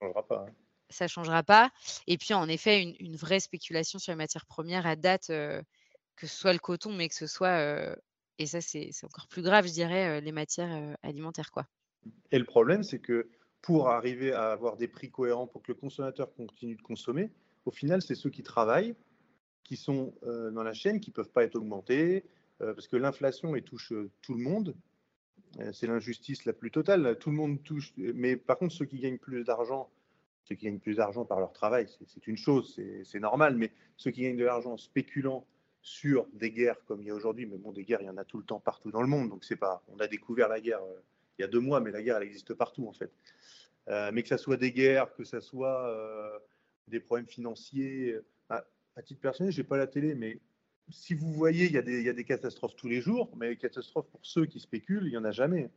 ça 0.00 0.06
ne 0.06 0.08
changera 0.08 0.22
pas. 0.26 0.46
Hein. 0.48 0.52
Ça 0.88 1.08
changera 1.08 1.42
pas. 1.42 1.70
Et 2.06 2.18
puis, 2.18 2.34
en 2.34 2.48
effet, 2.48 2.82
une, 2.82 2.94
une, 2.98 3.16
vraie 3.16 3.40
spéculation 3.40 3.98
sur 3.98 4.12
les 4.12 4.16
matières 4.16 4.46
premières 4.46 4.86
à 4.86 4.96
date, 4.96 5.28
que 5.28 6.26
ce 6.26 6.36
soit 6.36 6.52
le 6.52 6.58
coton, 6.58 6.92
mais 6.92 7.08
que 7.08 7.14
ce 7.14 7.26
soit, 7.26 7.96
et 8.38 8.46
ça, 8.46 8.60
c'est 8.60 8.90
encore 9.04 9.28
plus 9.28 9.42
grave, 9.42 9.66
je 9.66 9.72
dirais, 9.72 10.20
les 10.20 10.32
matières 10.32 10.96
alimentaires. 11.02 11.50
Quoi. 11.50 11.66
Et 12.30 12.38
le 12.38 12.44
problème, 12.44 12.82
c'est 12.82 13.00
que 13.00 13.28
pour 13.62 13.88
arriver 13.88 14.32
à 14.32 14.52
avoir 14.52 14.76
des 14.76 14.88
prix 14.88 15.10
cohérents 15.10 15.46
pour 15.46 15.62
que 15.62 15.72
le 15.72 15.78
consommateur 15.78 16.32
continue 16.34 16.76
de 16.76 16.82
consommer, 16.82 17.30
au 17.66 17.70
final, 17.70 18.00
c'est 18.02 18.14
ceux 18.14 18.30
qui 18.30 18.42
travaillent, 18.42 18.94
qui 19.64 19.76
sont 19.76 20.14
euh, 20.24 20.50
dans 20.50 20.62
la 20.62 20.72
chaîne, 20.72 21.00
qui 21.00 21.10
ne 21.10 21.14
peuvent 21.14 21.30
pas 21.30 21.44
être 21.44 21.56
augmentés, 21.56 22.24
euh, 22.62 22.74
parce 22.74 22.88
que 22.88 22.96
l'inflation 22.96 23.54
touche 23.60 23.92
euh, 23.92 24.10
tout 24.22 24.34
le 24.34 24.42
monde. 24.42 24.74
c'est 25.72 25.86
l'injustice 25.86 26.44
la 26.44 26.52
plus 26.52 26.70
totale. 26.70 27.18
Tout 27.18 27.30
le 27.30 27.36
monde 27.36 27.62
touche. 27.62 27.92
Mais 27.96 28.36
par 28.36 28.58
contre, 28.58 28.74
ceux 28.74 28.86
qui 28.86 28.98
gagnent 28.98 29.18
plus 29.18 29.44
d'argent, 29.44 29.90
ceux 30.44 30.54
qui 30.54 30.66
gagnent 30.66 30.80
plus 30.80 30.96
d'argent 30.96 31.24
par 31.24 31.38
leur 31.38 31.52
travail, 31.52 31.86
c'est 32.06 32.26
une 32.26 32.36
chose, 32.36 32.78
c'est 33.04 33.20
normal. 33.20 33.56
Mais 33.56 33.72
ceux 33.96 34.10
qui 34.10 34.22
gagnent 34.22 34.36
de 34.36 34.44
l'argent 34.44 34.76
spéculant 34.76 35.46
sur 35.82 36.26
des 36.32 36.50
guerres 36.50 36.82
comme 36.84 37.02
il 37.02 37.08
y 37.08 37.10
a 37.10 37.14
aujourd'hui, 37.14 37.46
mais 37.46 37.56
bon, 37.56 37.72
des 37.72 37.84
guerres, 37.84 38.02
il 38.02 38.06
y 38.06 38.10
en 38.10 38.16
a 38.16 38.24
tout 38.24 38.38
le 38.38 38.44
temps 38.44 38.60
partout 38.60 38.90
dans 38.90 39.02
le 39.02 39.08
monde. 39.08 39.28
Donc 39.28 39.44
c'est 39.44 39.56
pas. 39.56 39.82
On 39.88 39.98
a 39.98 40.06
découvert 40.06 40.48
la 40.48 40.60
guerre 40.60 40.80
il 41.38 41.42
y 41.42 41.44
a 41.44 41.48
deux 41.48 41.60
mois, 41.60 41.80
mais 41.80 41.90
la 41.90 42.02
guerre, 42.02 42.18
elle 42.18 42.24
existe 42.24 42.52
partout 42.54 42.86
en 42.86 42.92
fait. 42.92 43.10
Mais 44.12 44.22
que 44.22 44.28
ça 44.28 44.38
soit 44.38 44.56
des 44.56 44.72
guerres, 44.72 45.12
que 45.14 45.24
ça 45.24 45.40
soit 45.40 46.40
des 46.88 47.00
problèmes 47.00 47.26
financiers. 47.26 48.16
À, 48.48 48.64
titre 49.02 49.20
personnel, 49.20 49.52
je 49.52 49.60
n'ai 49.60 49.66
pas 49.66 49.78
la 49.78 49.86
télé, 49.86 50.14
mais 50.14 50.40
si 50.90 51.14
vous 51.14 51.32
voyez, 51.32 51.66
il 51.66 51.72
y, 51.72 51.78
a 51.78 52.12
des, 52.12 52.24
catastrophes 52.24 52.76
tous 52.76 52.88
les 52.88 53.00
jours, 53.00 53.34
mais 53.36 53.56
catastrophes 53.56 54.08
pour 54.10 54.20
ceux 54.22 54.46
qui 54.46 54.60
spéculent, 54.60 55.06
il 55.06 55.10
n'y 55.10 55.16
en 55.16 55.24
a 55.24 55.30
jamais. 55.30 55.70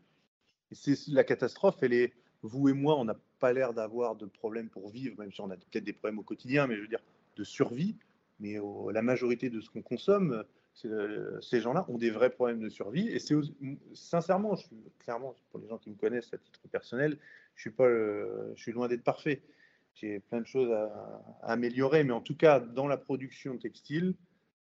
c'est, 0.72 0.98
la 1.10 1.24
catastrophe, 1.24 1.78
elle 1.82 1.94
est, 1.94 2.14
vous 2.42 2.68
et 2.68 2.74
moi, 2.74 3.00
on 3.00 3.06
n'a 3.06 3.18
pas 3.40 3.54
l'air 3.54 3.74
d'avoir 3.74 4.16
de 4.16 4.26
problèmes 4.26 4.70
pour 4.70 4.90
vivre, 4.90 5.18
même 5.20 5.32
si 5.32 5.40
on 5.42 5.50
a 5.50 5.56
peut-être 5.56 5.84
des 5.84 5.94
problèmes 5.94 6.20
au 6.20 6.24
quotidien, 6.24 6.68
mais 6.68 6.76
je 6.76 6.82
veux 6.82 6.88
dire, 6.88 7.04
de 7.36 7.44
survie. 7.44 7.96
Mais 8.40 8.58
la 8.92 9.02
majorité 9.02 9.50
de 9.50 9.62
ce 9.62 9.70
qu'on 9.70 9.82
consomme, 9.82 10.44
ces 10.74 11.62
gens-là 11.62 11.86
ont 11.88 11.98
des 11.98 12.10
vrais 12.10 12.32
problèmes 12.32 12.60
de 12.60 12.70
survie. 12.70 13.08
Et 13.10 13.20
c'est 13.20 13.36
sincèrement, 13.94 14.56
clairement, 15.00 15.36
pour 15.52 15.60
les 15.60 15.68
gens 15.68 15.78
qui 15.78 15.90
me 15.90 15.96
connaissent 15.96 16.34
à 16.34 16.38
titre 16.38 16.62
personnel, 16.72 17.18
je 17.56 17.62
suis, 17.62 17.72
pas, 17.72 17.88
loin 17.88 18.88
d'être 18.88 19.04
parfait 19.04 19.42
j'ai 19.96 20.20
plein 20.20 20.42
de 20.42 20.48
choses 20.48 20.72
à, 20.72 21.22
améliorer, 21.44 22.04
mais 22.04 22.14
en 22.14 22.22
tout 22.22 22.36
cas, 22.36 22.60
dans 22.60 22.88
la 22.88 22.98
production 22.98 23.58
textile, 23.58 24.16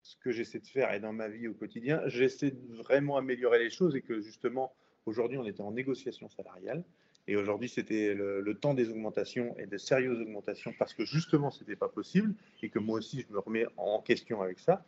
ce 0.03 0.17
que 0.19 0.31
j'essaie 0.31 0.61
de 0.61 0.67
faire 0.67 0.93
et 0.93 1.01
dans 1.01 1.13
ma 1.13 1.29
vie 1.29 1.49
au 1.49 1.55
quotidien, 1.55 2.01
j'essaie 2.07 2.53
de 2.53 2.77
vraiment 2.77 3.17
améliorer 3.17 3.59
les 3.59 3.71
choses 3.71 3.97
et 3.97 4.03
que 4.03 4.21
justement, 4.21 4.73
aujourd'hui, 5.05 5.37
on 5.37 5.45
était 5.45 5.63
en 5.63 5.73
négociation 5.73 6.29
salariale. 6.29 6.85
Et 7.29 7.35
aujourd'hui, 7.35 7.69
c'était 7.69 8.15
le, 8.15 8.55
temps 8.55 8.73
des 8.73 8.89
augmentations 8.89 9.57
et 9.59 9.67
de 9.67 9.77
sérieuses 9.79 10.21
augmentations 10.21 10.73
parce 10.79 10.95
que 10.95 11.05
justement, 11.05 11.51
ce 11.51 11.65
n'était 11.65 11.75
pas 11.75 11.89
possible 11.89 12.35
et 12.63 12.69
que 12.69 12.79
moi 12.79 12.99
aussi, 12.99 13.27
je 13.29 13.35
me 13.35 13.41
remets 13.41 13.67
en 13.77 14.01
question 14.01 14.43
avec 14.43 14.61
ça. 14.61 14.85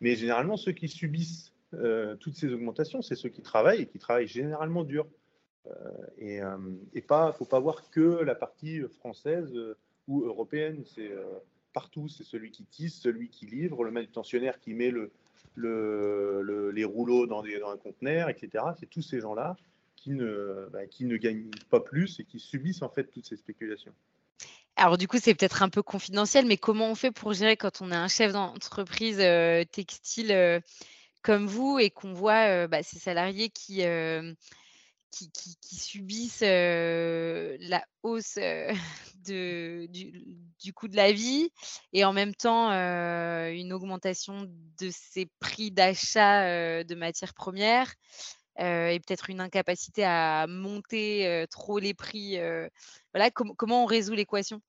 Mais 0.00 0.16
généralement, 0.16 0.56
ceux 0.56 0.72
qui 0.72 0.88
subissent 0.88 1.52
euh, 1.74 2.16
toutes 2.16 2.36
ces 2.36 2.52
augmentations, 2.52 3.02
c'est 3.02 3.14
ceux 3.14 3.28
qui 3.28 3.42
travaillent 3.42 3.82
et 3.82 3.86
qui 3.86 3.98
travaillent 3.98 4.28
généralement 4.28 4.84
dur. 4.84 5.06
Euh, 5.66 5.70
et, 6.18 6.42
euh, 6.42 6.58
et 6.92 7.00
pas, 7.00 7.32
faut 7.32 7.44
pas 7.44 7.60
voir 7.60 7.90
que 7.90 8.22
la 8.22 8.34
partie 8.34 8.80
française 8.98 9.54
euh, 9.54 9.76
ou 10.08 10.24
européenne. 10.24 10.84
C'est 10.84 11.10
partout, 11.72 12.08
c'est 12.08 12.24
celui 12.24 12.50
qui 12.50 12.64
tisse, 12.64 13.00
celui 13.00 13.28
qui 13.28 13.46
livre, 13.46 13.84
le 13.84 13.90
manutentionnaire 13.90 14.60
qui 14.60 14.74
met 14.74 14.90
le, 14.90 15.10
le, 15.54 16.70
les 16.70 16.84
rouleaux 16.84 17.26
dans, 17.26 17.42
un 17.42 17.76
conteneur, 17.78 18.28
etc. 18.28 18.64
C'est 18.78 18.88
tous 18.88 19.02
ces 19.02 19.20
gens-là 19.20 19.56
qui 19.96 20.10
ne, 20.10 20.68
bah, 20.70 20.86
qui 20.86 21.04
ne 21.04 21.16
gagnent 21.16 21.50
pas 21.70 21.80
plus 21.80 22.20
et 22.20 22.24
qui 22.24 22.38
subissent 22.38 22.82
en 22.82 22.90
fait 22.90 23.04
toutes 23.04 23.26
ces 23.26 23.36
spéculations. 23.36 23.94
Alors 24.76 24.98
du 24.98 25.06
coup, 25.06 25.18
c'est 25.22 25.34
peut-être 25.34 25.62
un 25.62 25.68
peu 25.68 25.82
confidentiel, 25.82 26.46
mais 26.46 26.56
comment 26.56 26.90
on 26.90 26.94
fait 26.94 27.12
pour 27.12 27.32
gérer 27.32 27.56
quand 27.56 27.80
on 27.80 27.92
est 27.92 27.96
un 27.96 28.08
chef 28.08 28.32
d'entreprise 28.32 29.18
textile 29.70 30.62
comme 31.22 31.46
vous 31.46 31.78
et 31.78 31.90
qu'on 31.90 32.12
voit 32.12 32.66
bah, 32.66 32.82
ces 32.82 32.98
salariés 32.98 33.50
qui 33.50 33.82
qui, 35.10 35.76
subissent 35.76 36.40
la 36.40 37.84
hausse 38.02 38.34
de, 39.26 39.86
du, 39.86 40.72
coût 40.72 40.88
de 40.88 40.96
la 40.96 41.12
vie 41.12 41.50
et 41.92 42.04
en 42.04 42.12
même 42.12 42.34
temps 42.34 42.70
une 42.70 43.72
augmentation 43.72 44.46
de 44.78 44.90
ces 44.90 45.28
prix 45.40 45.70
d'achat 45.70 46.84
de 46.84 46.94
matières 46.94 47.34
premières? 47.34 47.94
Et 48.58 49.00
peut-être 49.06 49.30
une 49.30 49.40
incapacité 49.40 50.04
à 50.04 50.46
monter 50.46 51.44
trop 51.50 51.78
les 51.78 51.94
prix. 51.94 52.38
voilà, 53.12 53.30
comment 53.30 53.82
on 53.82 53.86
résout 53.86 54.14
l'équation? 54.14 54.60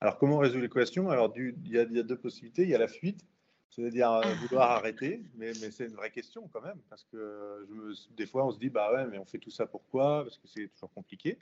Alors, 0.00 0.18
comment 0.18 0.36
on 0.36 0.40
résout 0.40 0.60
l'équation? 0.60 1.10
Alors, 1.10 1.32
il 1.36 1.68
y, 1.68 1.78
a 1.78 1.84
deux 1.84 2.18
possibilités. 2.18 2.62
Il 2.62 2.68
y 2.70 2.74
a 2.74 2.78
la 2.78 2.88
fuite 2.88 3.24
c'est-à-dire 3.70 4.10
euh, 4.12 4.34
vouloir 4.42 4.70
arrêter, 4.72 5.22
mais, 5.36 5.52
mais 5.60 5.70
c'est 5.70 5.86
une 5.86 5.94
vraie 5.94 6.10
question 6.10 6.48
quand 6.52 6.60
même, 6.60 6.78
parce 6.88 7.04
que 7.04 7.66
je 7.68 8.14
des 8.16 8.26
fois 8.26 8.44
on 8.46 8.50
se 8.50 8.58
dit, 8.58 8.68
bah 8.68 8.92
ouais, 8.92 9.06
mais 9.06 9.18
on 9.18 9.24
fait 9.24 9.38
tout 9.38 9.50
ça 9.50 9.66
pourquoi? 9.66 10.24
Parce 10.24 10.38
que 10.38 10.48
c'est 10.48 10.68
toujours 10.68 10.92
compliqué. 10.92 11.38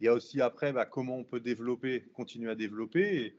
Il 0.00 0.06
y 0.06 0.08
a 0.08 0.14
aussi 0.14 0.40
après, 0.40 0.72
bah, 0.72 0.86
comment 0.86 1.16
on 1.16 1.24
peut 1.24 1.40
développer, 1.40 2.04
continuer 2.14 2.50
à 2.50 2.54
développer. 2.54 3.36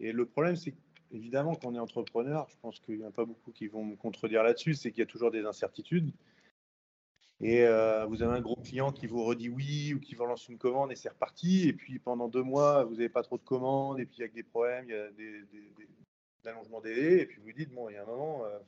Et, 0.00 0.12
le 0.12 0.24
problème, 0.26 0.56
c'est 0.56 0.74
évidemment 1.12 1.54
quand 1.54 1.68
on 1.68 1.74
est 1.74 1.78
entrepreneur, 1.78 2.46
je 2.50 2.56
pense 2.62 2.80
qu'il 2.80 2.98
n'y 2.98 3.04
a 3.04 3.10
pas 3.10 3.24
beaucoup 3.24 3.52
qui 3.52 3.68
vont 3.68 3.84
me 3.84 3.96
contredire 3.96 4.42
là-dessus, 4.42 4.74
c'est 4.74 4.90
qu'il 4.90 5.00
y 5.00 5.02
a 5.02 5.06
toujours 5.06 5.30
des 5.30 5.44
incertitudes. 5.44 6.12
Et 7.40 7.62
euh, 7.62 8.04
vous 8.06 8.22
avez 8.22 8.36
un 8.36 8.40
gros 8.40 8.56
client 8.56 8.90
qui 8.90 9.06
vous 9.06 9.24
redit 9.24 9.48
oui 9.48 9.94
ou 9.94 10.00
qui 10.00 10.16
vous 10.16 10.26
lance 10.26 10.48
une 10.48 10.58
commande 10.58 10.90
et 10.90 10.96
c'est 10.96 11.08
reparti. 11.08 11.68
Et 11.68 11.72
puis 11.72 12.00
pendant 12.00 12.28
deux 12.28 12.42
mois, 12.42 12.84
vous 12.84 12.94
n'avez 12.94 13.08
pas 13.08 13.22
trop 13.22 13.38
de 13.38 13.44
commandes 13.44 14.00
et 14.00 14.06
puis 14.06 14.16
il 14.18 14.22
y 14.22 14.24
a 14.24 14.28
des 14.28 14.42
problèmes, 14.42 14.86
il 14.88 14.90
y 14.90 14.98
a 14.98 15.10
des, 15.12 15.44
d'allongement 16.42 16.80
délais, 16.80 17.22
et 17.22 17.26
puis 17.26 17.40
vous 17.40 17.52
dites, 17.52 17.70
bon, 17.70 17.88
il 17.88 17.94
y 17.94 17.96
a 17.96 18.02
un 18.02 18.06
moment, 18.06 18.44
euh, 18.44 18.58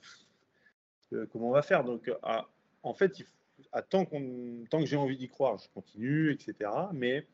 euh, 1.13 1.27
comment 1.27 1.49
on 1.49 1.53
va 1.53 1.63
faire? 1.63 1.85
Donc, 1.85 2.11
en 2.83 2.95
fait, 2.95 3.25
tant, 3.89 4.05
que 4.05 4.87
j'ai 4.87 4.97
envie 4.97 5.17
d'y 5.17 5.29
croire, 5.29 5.59
je 5.59 5.69
continue, 5.69 6.33
etc. 6.33 6.71
Mais 6.93 7.27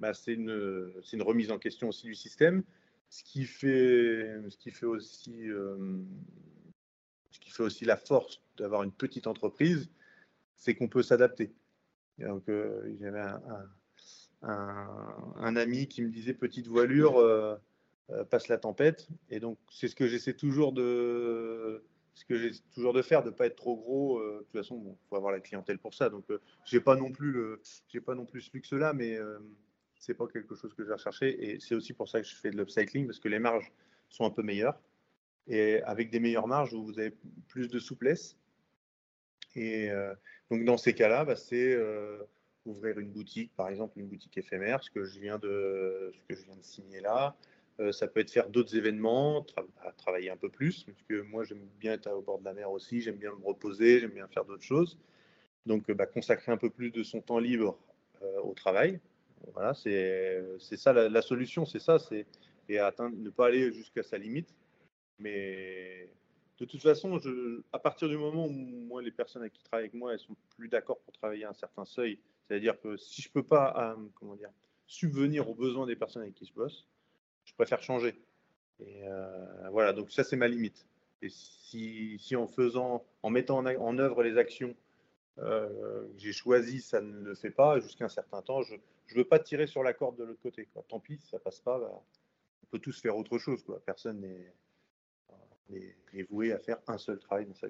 bah, 0.00 0.14
c'est 0.14 0.34
une, 0.34 0.50
remise 1.20 1.50
en 1.50 1.58
question 1.58 1.88
aussi 1.88 2.06
du 2.06 2.14
système, 2.14 2.62
ce 3.08 3.24
qui 3.24 3.44
fait 3.44 4.84
aussi 4.84 5.48
la 7.84 7.96
force 7.96 8.42
d'avoir 8.56 8.82
une 8.82 8.92
petite 8.92 9.26
entreprise, 9.26 9.90
c'est 10.58 10.74
qu'on 10.74 10.88
peut 10.88 11.02
s'adapter. 11.02 11.54
Donc, 12.18 12.44
j'avais 12.98 13.20
un, 13.20 13.62
un, 14.42 15.56
ami 15.56 15.88
qui 15.88 16.02
me 16.02 16.10
disait 16.10 16.34
petite 16.34 16.66
voilure, 16.66 17.18
euh, 18.10 18.24
passe 18.24 18.48
la 18.48 18.58
tempête. 18.58 19.08
Et 19.30 19.40
donc, 19.40 19.58
c'est 19.70 19.88
ce 19.88 19.94
que 19.94 20.06
j'essaie 20.06 20.34
toujours 20.34 20.72
de 20.72 21.84
ce 22.14 22.24
que 22.24 22.36
j'ai 22.36 22.50
toujours 22.74 22.92
de 22.94 23.02
faire, 23.02 23.22
de 23.22 23.30
pas 23.30 23.46
être 23.46 23.56
trop 23.56 23.76
gros. 23.76 24.18
Euh, 24.18 24.38
de 24.38 24.44
toute 24.44 24.52
façon, 24.52 24.82
il 24.86 25.08
faut 25.08 25.16
avoir 25.16 25.32
la 25.32 25.40
clientèle 25.40 25.78
pour 25.78 25.94
ça. 25.94 26.08
Donc, 26.08 26.24
euh, 26.30 26.40
j'ai 26.64 26.80
pas 26.80 26.96
non 26.96 27.12
plus 27.12 27.38
j'ai 27.88 28.00
pas 28.00 28.14
non 28.14 28.24
plus 28.24 28.40
ce 28.40 28.50
luxe-là, 28.54 28.92
mais 28.92 29.18
c'est 29.98 30.14
pas 30.14 30.26
quelque 30.26 30.54
chose 30.54 30.72
que 30.74 30.82
je 30.82 30.88
vais 30.88 30.94
rechercher. 30.94 31.50
Et 31.50 31.60
c'est 31.60 31.74
aussi 31.74 31.92
pour 31.92 32.08
ça 32.08 32.20
que 32.20 32.26
je 32.26 32.34
fais 32.34 32.50
de 32.50 32.56
l'upcycling 32.56 33.06
parce 33.06 33.18
que 33.18 33.28
les 33.28 33.38
marges 33.38 33.72
sont 34.08 34.24
un 34.24 34.30
peu 34.30 34.42
meilleures. 34.42 34.80
Et 35.46 35.82
avec 35.82 36.10
des 36.10 36.20
meilleures 36.20 36.46
marges, 36.46 36.74
vous 36.74 36.98
avez 36.98 37.14
plus 37.48 37.68
de 37.68 37.78
souplesse. 37.78 38.36
Et 39.56 39.90
donc, 40.50 40.64
dans 40.64 40.76
ces 40.76 40.94
cas-là, 40.94 41.24
bah, 41.24 41.36
c'est 41.36 41.76
ouvrir 42.68 42.98
une 42.98 43.10
boutique, 43.10 43.52
par 43.56 43.68
exemple, 43.68 43.98
une 43.98 44.06
boutique 44.06 44.36
éphémère, 44.36 44.82
ce 44.82 44.90
que 44.90 45.04
je 45.04 45.18
viens 45.18 45.38
de, 45.38 46.12
signer 46.62 47.00
là. 47.00 47.36
Euh, 47.80 47.92
ça 47.92 48.08
peut 48.08 48.20
être 48.20 48.30
faire 48.30 48.48
d'autres 48.48 48.76
événements, 48.76 49.46
travailler 49.96 50.30
un 50.30 50.36
peu 50.36 50.48
plus, 50.48 50.84
parce 50.84 51.02
que 51.08 51.22
moi 51.22 51.44
j'aime 51.44 51.64
bien 51.78 51.92
être 51.92 52.10
au 52.10 52.22
bord 52.22 52.40
de 52.40 52.44
la 52.44 52.52
mer 52.52 52.70
aussi, 52.72 53.00
j'aime 53.00 53.16
bien 53.16 53.30
me 53.30 53.44
reposer, 53.44 54.00
j'aime 54.00 54.10
bien 54.10 54.26
faire 54.26 54.44
d'autres 54.44 54.64
choses. 54.64 54.98
Donc 55.64 55.88
euh, 55.88 55.94
bah, 55.94 56.06
consacrer 56.06 56.50
un 56.50 56.56
peu 56.56 56.70
plus 56.70 56.90
de 56.90 57.04
son 57.04 57.20
temps 57.20 57.38
libre 57.38 57.78
euh, 58.22 58.40
au 58.40 58.52
travail. 58.52 59.00
Voilà, 59.52 59.72
c'est 59.74 60.42
ça 60.76 60.92
la, 60.92 61.22
solution, 61.22 61.64
c'est 61.64 61.78
ça, 61.78 62.00
c'est 62.00 62.26
et 62.68 62.78
atteindre, 62.78 63.16
ne 63.16 63.30
pas 63.30 63.46
aller 63.46 63.72
jusqu'à 63.72 64.02
sa 64.02 64.18
limite. 64.18 64.52
Mais 65.20 66.08
de 66.58 66.64
toute 66.64 66.82
façon, 66.82 67.20
à 67.72 67.78
partir 67.78 68.08
du 68.08 68.16
moment 68.16 68.46
où 68.46 68.50
moi, 68.50 69.00
les 69.00 69.12
personnes 69.12 69.42
avec 69.42 69.52
qui 69.52 69.62
travaillent 69.62 69.84
avec 69.84 69.94
moi, 69.94 70.12
elles 70.12 70.18
sont 70.18 70.36
plus 70.56 70.68
d'accord 70.68 70.98
pour 71.00 71.12
travailler 71.12 71.44
à 71.44 71.50
un 71.50 71.54
certain 71.54 71.84
seuil, 71.84 72.18
c'est-à-dire 72.46 72.80
que 72.80 72.96
si 72.96 73.22
je 73.22 73.30
peux 73.30 73.44
pas, 73.44 73.96
comment 74.14 74.34
dire, 74.34 74.50
subvenir 74.86 75.48
aux 75.48 75.54
besoins 75.54 75.86
des 75.86 75.96
personnes 75.96 76.22
avec 76.22 76.34
qui 76.34 76.46
je 76.46 76.52
bosse, 76.52 76.86
je 77.44 77.54
préfère 77.54 77.82
changer. 77.82 78.20
Et 78.80 79.02
euh, 79.04 79.68
voilà, 79.70 79.92
donc 79.92 80.10
ça, 80.10 80.24
c'est 80.24 80.36
ma 80.36 80.48
limite. 80.48 80.86
Et 81.22 81.28
si, 81.30 82.18
si, 82.18 82.34
en 82.36 82.46
faisant, 82.46 83.04
en 83.22 83.30
mettant 83.30 83.58
en, 83.58 83.98
œuvre 83.98 84.22
les 84.22 84.36
actions 84.36 84.74
j'ai 86.16 86.32
choisi, 86.32 86.80
ça 86.80 87.00
ne 87.00 87.20
le 87.20 87.34
fait 87.36 87.52
pas. 87.52 87.78
Jusqu'à 87.78 88.06
un 88.06 88.08
certain 88.08 88.42
temps, 88.42 88.62
je 88.62 88.74
ne 88.74 89.14
veux 89.14 89.24
pas 89.24 89.38
tirer 89.38 89.68
sur 89.68 89.84
la 89.84 89.92
corde 89.92 90.16
de 90.16 90.24
l'autre 90.24 90.42
côté. 90.42 90.66
Quoi. 90.72 90.84
Tant 90.88 90.98
pis, 90.98 91.20
ça 91.30 91.38
passe 91.38 91.60
pas. 91.60 91.78
Bah, 91.78 91.92
on 91.92 92.66
peut 92.66 92.80
tous 92.80 93.00
faire 93.00 93.16
autre 93.16 93.38
chose. 93.38 93.62
Quoi. 93.62 93.80
Personne 93.86 94.20
n'est 94.20 94.52
voué 96.30 96.52
à 96.52 96.58
faire 96.58 96.78
un 96.86 96.98
seul 96.98 97.18
travail 97.18 97.46
dans 97.46 97.54
sa. 97.54 97.68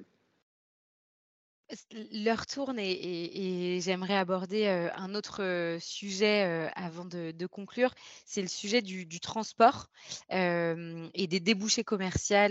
L'heure 2.13 2.47
tourne 2.47 2.79
et, 2.79 3.79
j'aimerais 3.83 4.17
aborder 4.17 4.67
un 4.69 5.15
autre 5.15 5.77
sujet 5.81 6.71
avant 6.75 7.05
de, 7.05 7.47
conclure. 7.47 7.95
C'est 8.25 8.41
le 8.41 8.49
sujet 8.49 8.81
du, 8.81 9.21
transport 9.21 9.91
et 10.31 11.27
des 11.29 11.41
débouchés 11.41 11.85
commerciaux, 11.85 12.49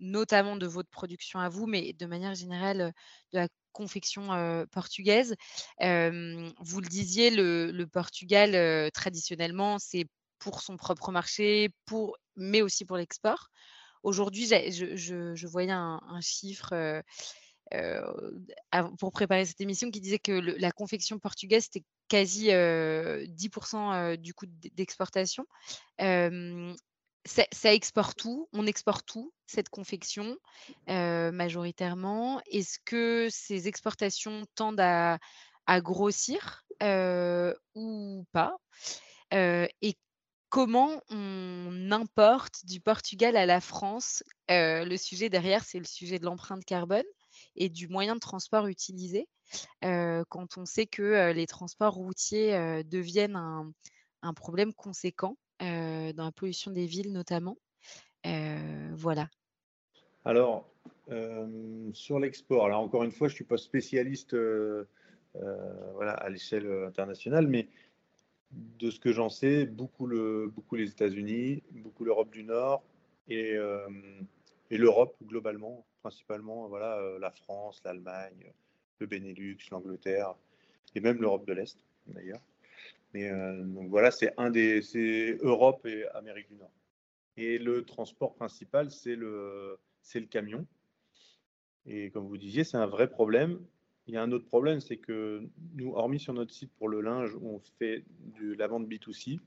notamment 0.00 0.56
de 0.56 0.66
votre 0.66 0.90
production 0.90 1.38
à 1.38 1.48
vous, 1.48 1.66
mais 1.66 1.92
de 1.92 2.06
manière 2.06 2.34
générale 2.34 2.92
de 3.32 3.38
la 3.38 3.48
confection 3.70 4.66
portugaise. 4.72 5.36
vous 5.78 6.80
le 6.80 6.88
disiez, 6.88 7.30
le, 7.30 7.84
Portugal, 7.84 8.90
traditionnellement, 8.90 9.78
c'est 9.78 10.06
pour 10.40 10.62
son 10.62 10.76
propre 10.76 11.12
marché, 11.12 11.70
pour, 11.86 12.16
mais 12.34 12.60
aussi 12.60 12.84
pour 12.84 12.96
l'export. 12.96 13.50
Aujourd'hui, 14.02 14.46
je, 14.46 15.46
voyais 15.46 15.70
un, 15.70 16.00
chiffre 16.20 17.02
pour 18.98 19.12
préparer 19.12 19.44
cette 19.44 19.60
émission 19.60 19.90
qui 19.90 20.00
disait 20.00 20.18
que 20.18 20.32
la 20.32 20.72
confection 20.72 21.18
portugaise, 21.18 21.64
c'était 21.64 21.84
quasi 22.08 22.48
10% 22.48 24.16
du 24.16 24.34
coût 24.34 24.46
d'exportation. 24.74 25.46
Ça, 25.98 27.72
exporte 27.72 28.18
tout, 28.18 28.48
on 28.52 28.66
exporte 28.66 29.06
tout, 29.06 29.32
cette 29.46 29.68
confection, 29.68 30.36
majoritairement. 30.88 32.40
Est-ce 32.50 32.78
que 32.84 33.28
ces 33.30 33.68
exportations 33.68 34.44
tendent 34.54 34.80
à, 34.80 35.18
grossir 35.80 36.64
ou 37.74 38.26
pas? 38.32 38.56
Comment 40.52 41.00
on 41.08 41.90
importe 41.90 42.66
du 42.66 42.78
Portugal 42.78 43.38
à 43.38 43.46
la 43.46 43.62
France 43.62 44.22
Le 44.50 44.96
sujet 44.96 45.30
derrière, 45.30 45.64
c'est 45.64 45.78
le 45.78 45.86
sujet 45.86 46.18
de 46.18 46.26
l'empreinte 46.26 46.62
carbone 46.66 47.06
et 47.56 47.70
du 47.70 47.88
moyen 47.88 48.14
de 48.14 48.20
transport 48.20 48.66
utilisé, 48.66 49.26
quand 49.80 50.58
on 50.58 50.66
sait 50.66 50.86
que 50.86 51.32
les 51.32 51.46
transports 51.46 51.94
routiers 51.94 52.84
deviennent 52.84 53.36
un, 53.36 54.34
problème 54.34 54.74
conséquent 54.74 55.38
dans 55.58 56.12
la 56.24 56.32
pollution 56.32 56.70
des 56.70 56.84
villes 56.84 57.12
notamment. 57.12 57.56
voilà. 58.22 59.28
Alors, 60.26 60.68
sur 61.94 62.20
l'export, 62.20 62.66
alors 62.66 62.80
encore 62.80 63.04
une 63.04 63.12
fois, 63.12 63.28
je 63.28 63.32
ne 63.32 63.36
suis 63.36 63.44
pas 63.46 63.56
spécialiste 63.56 64.36
voilà, 65.34 66.12
à 66.12 66.28
l'échelle 66.28 66.70
internationale, 66.86 67.46
mais 67.46 67.68
de 68.52 68.90
ce 68.90 69.00
que 69.00 69.12
j'en 69.12 69.28
sais, 69.28 69.66
beaucoup, 69.66 70.08
beaucoup 70.48 70.76
les 70.76 70.90
États-Unis, 70.90 71.62
beaucoup 71.72 72.04
l'Europe 72.04 72.30
du 72.30 72.44
Nord 72.44 72.82
et, 73.28 73.56
et 74.70 74.78
l'Europe 74.78 75.16
globalement 75.24 75.84
principalement 76.02 76.66
voilà, 76.68 76.98
euh, 76.98 77.18
la 77.18 77.30
France, 77.30 77.80
l'Allemagne, 77.84 78.52
le 78.98 79.06
Benelux, 79.06 79.58
l'Angleterre 79.70 80.34
et 80.94 81.00
même 81.00 81.20
l'Europe 81.20 81.46
de 81.46 81.52
l'Est 81.52 81.78
d'ailleurs. 82.08 82.40
Mais 83.14 83.30
euh, 83.30 83.62
donc 83.62 83.88
voilà, 83.88 84.10
c'est 84.10 84.34
un 84.36 84.50
des, 84.50 84.82
c'est 84.82 85.38
Europe 85.42 85.86
et 85.86 86.06
Amérique 86.08 86.48
du 86.48 86.56
Nord. 86.56 86.72
Et 87.36 87.58
le 87.58 87.84
transport 87.84 88.34
principal, 88.34 88.90
c'est 88.90 89.16
le, 89.16 89.78
c'est 90.02 90.20
le 90.20 90.26
camion. 90.26 90.66
Et 91.86 92.10
comme 92.10 92.26
vous 92.26 92.36
disiez, 92.36 92.64
c'est 92.64 92.76
un 92.76 92.86
vrai 92.86 93.08
problème. 93.08 93.60
Il 94.08 94.14
y 94.14 94.16
a 94.16 94.22
un 94.22 94.32
autre 94.32 94.46
problème, 94.46 94.80
c'est 94.80 94.96
que 94.96 95.48
nous, 95.74 95.92
hormis 95.94 96.18
sur 96.18 96.32
notre 96.32 96.52
site 96.52 96.72
pour 96.76 96.88
le 96.88 97.00
linge, 97.00 97.36
on 97.40 97.60
fait 97.78 98.04
de 98.40 98.52
la 98.54 98.66
vente 98.66 98.88
B2C, 98.88 99.38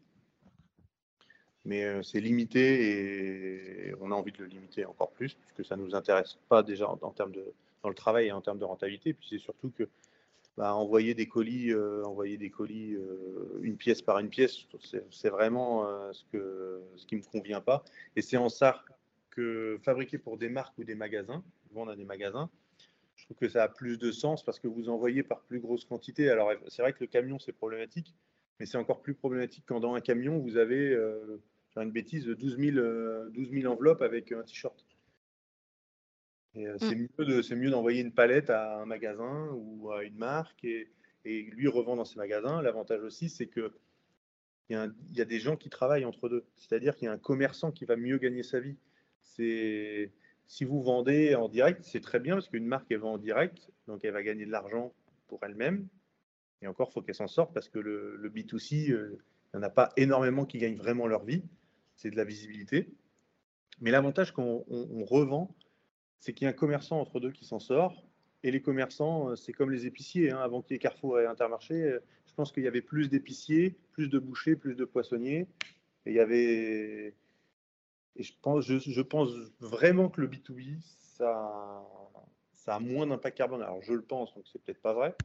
mais 1.66 1.84
euh, 1.84 2.02
c'est 2.04 2.22
limité 2.22 3.90
et 3.90 3.96
on 4.00 4.12
a 4.12 4.16
envie 4.16 4.32
de 4.32 4.38
le 4.38 4.46
limiter 4.46 4.86
encore 4.86 5.12
plus 5.12 5.34
puisque 5.34 5.68
ça 5.68 5.76
ne 5.76 5.84
nous 5.84 5.96
intéresse 5.96 6.38
pas 6.48 6.64
déjà 6.64 6.88
en, 6.88 7.12
termes 7.12 7.32
de 7.32 7.54
dans 7.84 7.90
le 7.90 7.96
travail 7.96 8.28
et 8.28 8.32
en 8.32 8.42
termes 8.42 8.60
de 8.60 8.66
rentabilité. 8.66 9.14
Puis 9.14 9.28
c'est 9.30 9.40
surtout 9.40 9.72
que 9.72 9.90
bah, 10.58 10.74
envoyer 10.74 11.16
des 11.16 11.28
colis, 11.28 11.72
euh, 11.72 12.04
envoyer 12.06 12.38
des 12.38 12.50
colis 12.50 12.94
euh, 12.94 13.60
une 13.62 13.76
pièce 13.76 14.02
par 14.02 14.20
une 14.20 14.30
pièce, 14.30 14.68
c'est 15.12 15.30
vraiment 15.30 15.86
ce, 16.14 17.06
qui 17.08 17.16
me 17.16 17.24
convient 17.24 17.62
pas. 17.62 17.84
Et 18.16 18.22
c'est 18.22 18.38
en 18.38 18.48
ça 18.48 18.84
que 19.32 19.78
fabriquer 19.84 20.18
pour 20.18 20.38
des 20.38 20.48
marques 20.48 20.78
ou 20.78 20.86
des 20.86 20.96
magasins, 20.96 21.44
vendre 21.72 21.92
à 21.92 21.96
des 21.96 22.06
magasins, 22.06 22.50
je 23.26 23.34
trouve 23.34 23.48
que 23.48 23.50
ça 23.50 23.64
a 23.64 23.68
plus 23.68 23.98
de 23.98 24.12
sens 24.12 24.44
parce 24.44 24.60
que 24.60 24.68
vous 24.68 24.90
envoyez 24.90 25.24
par 25.24 25.42
plus 25.42 25.60
grosse 25.60 25.86
quantité. 25.86 26.30
Alors 26.30 26.52
c'est 26.68 26.82
vrai 26.82 26.94
que 26.94 27.00
le 27.02 27.08
camion 27.08 27.40
c'est 27.40 27.54
problématique, 27.54 28.16
mais 28.60 28.66
c'est 28.66 28.78
encore 28.78 29.02
plus 29.02 29.16
problématique 29.16 29.64
quand 29.68 29.80
dans 29.80 29.96
un 29.96 30.02
camion 30.02 30.38
vous 30.38 30.58
avez 30.58 30.96
une 31.76 31.92
bêtise, 31.92 32.26
12 32.28 32.58
000, 32.58 33.30
12 33.32 33.66
enveloppes 33.66 34.02
avec 34.02 34.32
un 34.32 34.44
t-shirt. 34.44 34.86
Euh, 36.58 36.78
c'est 36.80 36.96
mm. 36.96 37.08
mieux, 37.20 37.26
de, 37.26 37.56
mieux 37.56 37.70
d'envoyer 37.70 38.02
une 38.02 38.14
palette 38.14 38.50
à 38.50 38.82
un 38.82 38.86
magasin 38.86 39.50
ou 39.54 39.92
à 39.92 40.04
une 40.04 40.16
marque 40.16 40.64
et, 40.64 40.90
et 41.26 41.44
lui 41.44 41.68
revendre 41.68 41.98
dans 41.98 42.06
ses 42.06 42.18
magasins. 42.18 42.62
L'avantage 42.62 43.04
aussi, 43.04 43.30
c'est 43.30 43.48
que 43.48 43.74
il 44.70 44.92
y, 45.14 45.22
a 45.22 45.26
des 45.26 45.40
gens 45.40 45.58
qui 45.58 45.70
travaillent 45.70 46.06
entre 46.06 46.28
deux. 46.28 46.44
C'est-à-dire 46.56 46.96
qu'il 46.96 47.06
y 47.06 47.08
a 47.08 47.12
un 47.12 47.20
commerçant 47.20 47.72
qui 47.72 47.86
va 47.86 47.96
mieux 47.96 48.18
gagner 48.18 48.42
sa 48.42 48.60
vie. 48.60 48.78
C'est 49.22 50.12
si 50.48 50.64
vous 50.64 50.82
vendez 50.82 51.36
en 51.36 51.50
direct, 51.50 51.84
c'est 51.84 52.02
très 52.02 52.20
bien 52.20 52.36
parce 52.36 52.50
qu'une 52.50 52.66
marque 52.66 52.86
elle 52.92 53.00
vend 53.00 53.14
en 53.14 53.18
direct, 53.18 53.72
donc 53.88 54.04
elle 54.04 54.14
va 54.14 54.24
gagner 54.24 54.46
de 54.46 54.52
l'argent 54.52 54.94
pour 55.28 55.44
elle-même. 55.44 55.88
Et 56.62 56.68
encore, 56.68 56.90
il 56.90 56.94
faut 56.94 57.02
qu'elle 57.02 57.16
s'en 57.16 57.28
sorte 57.28 57.54
parce 57.54 57.70
que 57.70 57.80
le, 57.80 58.16
le 58.16 58.30
B2C, 58.30 58.92
euh, 58.92 59.20
il 59.54 59.58
n'y 59.58 59.60
en 59.60 59.68
a 59.68 59.70
pas 59.70 59.92
énormément 59.98 60.46
qui 60.46 60.58
gagnent 60.58 60.78
vraiment 60.78 61.08
leur 61.08 61.24
vie 61.24 61.44
c'est 61.96 62.12
de 62.12 62.18
la 62.18 62.24
visibilité. 62.24 62.90
Mais 63.82 63.92
l'avantage 63.92 64.32
quand 64.32 64.64
on, 64.68 65.06
revend, 65.06 65.54
c'est 66.20 66.34
qu'il 66.34 66.46
y 66.46 66.48
a 66.48 66.52
un 66.52 66.54
commerçant 66.54 67.00
entre 67.00 67.20
deux 67.20 67.32
qui 67.32 67.46
s'en 67.46 67.60
sort. 67.60 68.06
Et 68.44 68.52
les 68.52 68.62
commerçants, 68.62 69.32
euh, 69.32 69.36
c'est 69.36 69.54
comme 69.54 69.72
les 69.72 69.86
épiciers. 69.86 70.32
Hein. 70.32 70.40
Avant 70.40 70.62
qu'il 70.62 70.74
y 70.74 70.76
ait 70.76 70.80
Carrefour 70.80 71.20
et 71.20 71.26
Intermarché, 71.26 71.82
euh, 71.84 72.00
je 72.28 72.34
pense 72.34 72.52
qu'il 72.52 72.64
y 72.64 72.68
avait 72.68 72.82
plus 72.82 73.10
d'épiciers, 73.10 73.76
plus 73.92 74.08
de 74.08 74.20
bouchers, 74.20 74.56
plus 74.56 74.76
de 74.76 74.86
poissonniers. 74.86 75.48
Et 76.06 76.12
il 76.12 76.14
y 76.14 76.20
avait. 76.20 77.16
Et 78.16 78.24
je 78.24 78.34
pense, 78.42 78.66
je, 78.66 79.02
pense 79.02 79.30
vraiment 79.60 80.10
que 80.10 80.22
le 80.22 80.28
B2B, 80.28 80.80
ça, 81.18 81.84
ça 82.54 82.76
a 82.76 82.80
moins 82.80 83.08
d'impact 83.08 83.38
carbone. 83.38 83.62
Alors 83.62 83.82
je 83.82 83.94
le 83.94 84.02
pense, 84.02 84.34
donc 84.36 84.46
c'est 84.52 84.62
peut-être 84.64 84.82
pas 84.82 84.94
vrai. 84.94 85.16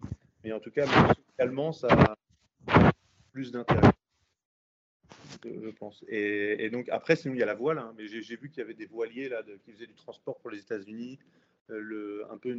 Mais 0.43 0.53
en 0.53 0.61
tout 0.61 0.71
cas, 0.71 0.87
socialement, 1.15 1.73
ça 1.73 1.89
a 2.69 2.93
plus 3.33 3.53
d'intérêt 3.53 3.93
je 5.45 5.71
pense. 5.71 6.05
Et, 6.09 6.71
donc 6.71 6.89
après, 6.89 7.17
sinon 7.17 7.35
il 7.35 7.41
y 7.41 7.43
a 7.43 7.47
la 7.47 7.55
voile, 7.55 7.79
hein. 7.79 7.95
mais 7.97 8.07
j'ai 8.07 8.37
vu 8.37 8.51
qu'il 8.51 8.59
y 8.59 8.63
avait 8.63 8.75
des 8.75 8.87
voiliers 8.87 9.29
là, 9.29 9.43
qui 9.65 9.73
faisaient 9.73 9.87
du 9.87 9.95
transport 9.95 10.39
pour 10.39 10.51
les 10.51 10.59
États-Unis, 10.59 11.19
euh, 11.71 12.25
un 12.31 12.39
peu 12.39 12.57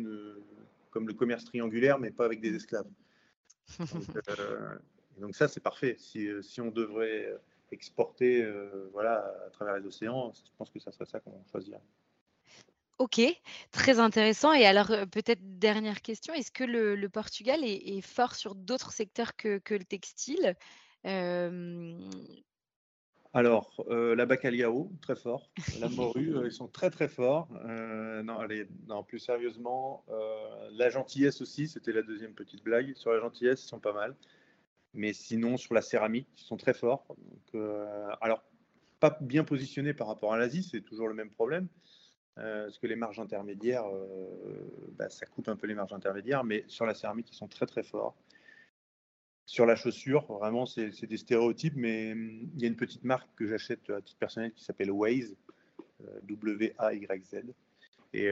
comme 0.89 1.07
le 1.07 1.13
commerce 1.13 1.45
triangulaire, 1.45 1.99
mais 1.99 2.11
pas 2.11 2.25
avec 2.25 2.41
des 2.41 2.55
esclaves. 2.55 2.89
Euh, 4.39 4.75
donc, 5.17 5.35
ça, 5.35 5.47
c'est 5.47 5.59
parfait. 5.59 5.95
Si, 5.97 6.27
si, 6.41 6.61
on 6.61 6.71
devrait 6.71 7.37
exporter 7.71 8.43
euh, 8.43 8.89
voilà, 8.93 9.25
à 9.45 9.49
travers 9.49 9.77
les 9.77 9.85
océans, 9.85 10.31
je 10.31 10.51
pense 10.57 10.69
que 10.69 10.79
ça 10.79 10.91
serait 10.91 11.05
ça 11.05 11.19
qu'on 11.19 11.43
choisirait. 11.51 11.81
Ok, 12.99 13.19
très 13.71 13.99
intéressant. 13.99 14.53
Et 14.53 14.65
alors, 14.65 14.87
peut-être 15.11 15.41
dernière 15.57 16.01
question, 16.01 16.33
est-ce 16.35 16.51
que 16.51 16.63
le, 16.63 17.09
Portugal 17.09 17.61
est, 17.63 18.01
fort 18.01 18.35
sur 18.35 18.53
d'autres 18.53 18.91
secteurs 18.91 19.35
que, 19.35 19.57
que 19.57 19.73
le 19.73 19.83
textile? 19.83 20.55
Alors, 23.33 23.85
euh, 23.89 24.13
la 24.13 24.25
Bacalhau, 24.25 24.91
très 25.01 25.15
fort. 25.15 25.49
La 25.79 25.87
morue, 25.89 26.35
euh, 26.35 26.45
ils 26.45 26.51
sont 26.51 26.67
très 26.67 26.89
très 26.89 27.07
forts. 27.07 27.47
Euh, 27.65 28.21
non, 28.23 28.39
allez, 28.39 28.67
non, 28.87 29.03
plus 29.03 29.19
sérieusement, 29.19 30.05
la 30.73 30.89
gentillesse 30.89 31.41
aussi, 31.41 31.67
c'était 31.67 31.93
la 31.93 32.01
deuxième 32.01 32.33
petite 32.33 32.63
blague. 32.63 32.93
Sur 32.95 33.11
la 33.11 33.19
gentillesse, 33.19 33.63
ils 33.63 33.67
sont 33.67 33.79
pas 33.79 33.93
mal. 33.93 34.15
Mais 34.93 35.13
sinon, 35.13 35.57
sur 35.57 35.73
la 35.73 35.81
céramique, 35.81 36.27
ils 36.37 36.43
sont 36.43 36.57
très 36.57 36.73
forts. 36.73 37.05
alors, 38.21 38.43
pas 38.99 39.17
bien 39.21 39.43
positionnés 39.43 39.93
par 39.93 40.07
rapport 40.07 40.33
à 40.33 40.37
l'Asie, 40.37 40.63
c'est 40.63 40.81
toujours 40.81 41.07
le 41.07 41.13
même 41.13 41.29
problème. 41.29 41.67
parce 42.35 42.77
que 42.77 42.87
les 42.87 42.95
marges 42.95 43.19
intermédiaires, 43.19 43.85
bah, 44.97 45.09
ça 45.09 45.25
coupe 45.25 45.47
un 45.47 45.55
peu 45.55 45.67
les 45.67 45.75
marges 45.75 45.93
intermédiaires, 45.93 46.43
mais 46.43 46.65
sur 46.67 46.85
la 46.85 46.93
céramique, 46.93 47.29
ils 47.31 47.35
sont 47.35 47.47
très 47.47 47.65
très 47.65 47.83
forts. 47.83 48.15
Sur 49.45 49.65
la 49.65 49.75
chaussure, 49.75 50.25
vraiment, 50.31 50.65
c'est 50.65 51.05
des 51.05 51.17
stéréotypes, 51.17 51.75
mais 51.75 52.13
hum, 52.13 52.49
il 52.55 52.61
y 52.61 52.65
a 52.65 52.67
une 52.67 52.75
petite 52.75 53.03
marque 53.03 53.27
que 53.35 53.47
j'achète 53.47 53.89
à 53.89 54.01
titre 54.01 54.19
personnel 54.19 54.53
qui 54.53 54.63
s'appelle 54.63 54.91
Waze, 54.91 55.35
euh, 56.07 56.19
W-A-Y-Z. 56.23 57.43
Et 58.13 58.29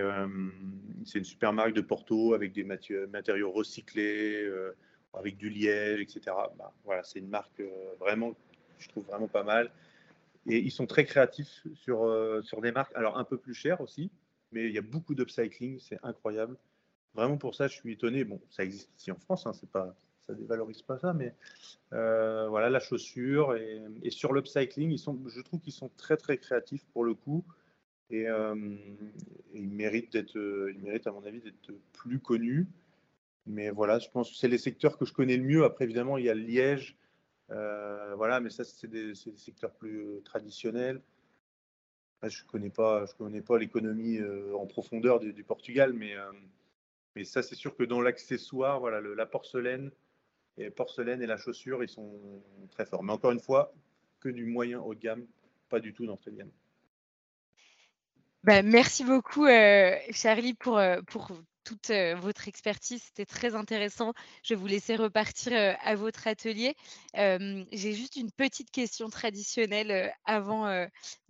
c'est 1.05 1.20
une 1.20 1.26
super 1.26 1.53
marque 1.53 1.74
de 1.74 1.82
Porto 1.82 2.34
avec 2.34 2.51
des 2.51 2.64
matériaux 2.64 3.51
recyclés, 3.51 4.43
euh, 4.43 4.76
avec 5.14 5.38
du 5.38 5.49
liège, 5.49 6.01
etc. 6.01 6.36
Bah, 6.57 6.74
voilà, 6.86 7.03
c'est 7.03 7.20
une 7.20 7.30
marque 7.30 7.60
euh, 7.60 7.93
vraiment, 7.99 8.36
je 8.78 8.88
trouve 8.89 9.05
vraiment 9.05 9.28
pas 9.28 9.43
mal. 9.43 9.72
Et 10.47 10.57
ils 10.57 10.72
sont 10.72 10.88
très 10.88 11.05
créatifs 11.05 11.68
sur, 11.76 12.07
sur 12.43 12.62
des 12.62 12.72
marques, 12.72 12.95
alors 12.95 13.18
un 13.18 13.26
peu 13.26 13.38
plus 13.38 13.53
chères 13.53 13.82
aussi, 13.82 14.10
mais 14.51 14.68
il 14.68 14.74
y 14.74 14.78
a 14.78 14.82
beaucoup 14.82 15.14
d'upcycling, 15.14 15.80
c'est 15.80 15.99
incroyable. 16.01 16.55
vraiment 17.14 17.38
pour 17.38 17.55
ça, 17.55 17.68
je 17.68 17.76
suis 17.76 17.91
étonné. 17.91 18.24
Bon, 18.24 18.39
ça 18.49 18.64
existe 18.64 18.89
aussi 18.95 19.12
en 19.12 19.20
France, 19.20 19.45
hein, 19.45 19.53
c'est 19.53 19.70
pas, 19.70 19.93
ça 20.26 20.34
dévalorise 20.34 20.82
pas 20.82 20.97
ça, 20.97 21.14
mais 21.14 21.36
voilà, 21.91 22.70
la 22.70 22.80
chaussure 22.80 23.55
et, 23.57 23.82
et 24.01 24.12
sur 24.12 24.34
l'upcycling, 24.34 24.97
je 24.97 25.41
trouve 25.41 25.60
qu'ils 25.60 25.74
sont 25.74 25.89
très 25.97 26.16
très 26.16 26.38
créatifs 26.38 26.86
pour 26.93 27.03
le 27.03 27.14
coup 27.14 27.43
et, 28.10 28.26
ils 29.53 29.70
méritent 29.70 30.16
ils 30.16 30.82
méritent 30.82 31.07
à 31.07 31.12
mon 31.12 31.24
avis 31.26 31.41
d'être 31.41 31.72
plus 31.93 32.20
connus. 32.20 32.68
Mais 33.50 33.70
voilà, 33.72 34.00
je 34.00 34.10
pense 34.10 34.30
que 34.32 34.38
c'est 34.38 34.47
les 34.47 34.58
secteurs 34.58 34.97
que 34.97 35.06
je 35.06 35.14
connais 35.14 35.36
le 35.36 35.43
mieux. 35.43 35.66
Après, 35.66 35.86
évidemment, 35.86 36.18
il 36.18 36.26
y 36.26 36.30
a 36.30 36.36
Liège, 36.36 36.95
voilà, 37.50 38.39
mais 38.39 38.50
ça, 38.50 38.64
c'est 38.64 38.88
des, 38.88 39.16
secteurs 39.16 39.74
plus 39.74 40.22
traditionnels. 40.24 41.02
Je 42.24 42.43
ne 42.43 42.47
connais 42.47 42.70
pas, 42.70 43.06
connais 43.18 43.41
pas 43.41 43.58
l'économie 43.58 44.20
en 44.54 44.68
profondeur 44.68 45.20
du, 45.20 45.43
Portugal, 45.43 45.93
mais, 45.93 46.14
mais 47.16 47.24
ça, 47.24 47.41
c'est 47.41 47.56
sûr 47.56 47.76
que 47.76 47.84
dans 47.84 48.02
l'accessoire, 48.02 48.80
voilà, 48.80 49.02
la 49.02 49.26
porcelaine, 49.26 49.91
et 50.60 50.70
porcelaine 50.70 51.22
et 51.22 51.28
la 51.28 51.38
chaussure, 51.38 51.84
ils 51.84 51.89
sont 51.89 52.20
très 52.72 52.86
forts. 52.86 53.04
Mais 53.04 53.14
encore 53.14 53.32
une 53.32 53.39
fois, 53.39 53.74
que 54.20 54.30
du 54.30 54.45
moyen 54.45 54.80
haut 54.80 54.93
de 54.93 55.00
gamme, 55.00 55.26
pas 55.70 55.80
du 55.80 55.93
tout 55.93 56.06
d'entrée 56.06 56.32
de 56.32 56.38
gamme. 56.38 56.52
Bah, 58.43 58.62
merci 58.62 59.04
beaucoup, 59.04 59.45
euh, 59.45 59.95
Charlie, 60.12 60.54
pour, 60.54 60.78
euh, 60.78 61.02
pour 61.08 61.32
toute 61.64 61.91
votre 62.18 62.47
expertise. 62.47 63.01
C'était 63.03 63.26
très 63.26 63.55
intéressant. 63.55 64.14
Je 64.43 64.53
vais 64.53 64.60
vous 64.60 64.68
laisser 64.68 64.95
repartir 64.95 65.78
à 65.82 65.95
votre 65.95 66.28
atelier. 66.28 66.76
J'ai 67.16 67.93
juste 67.93 68.16
une 68.16 68.32
petite 68.32 68.72
question 68.72 69.10
traditionnelle 69.10 70.14
avant 70.26 70.68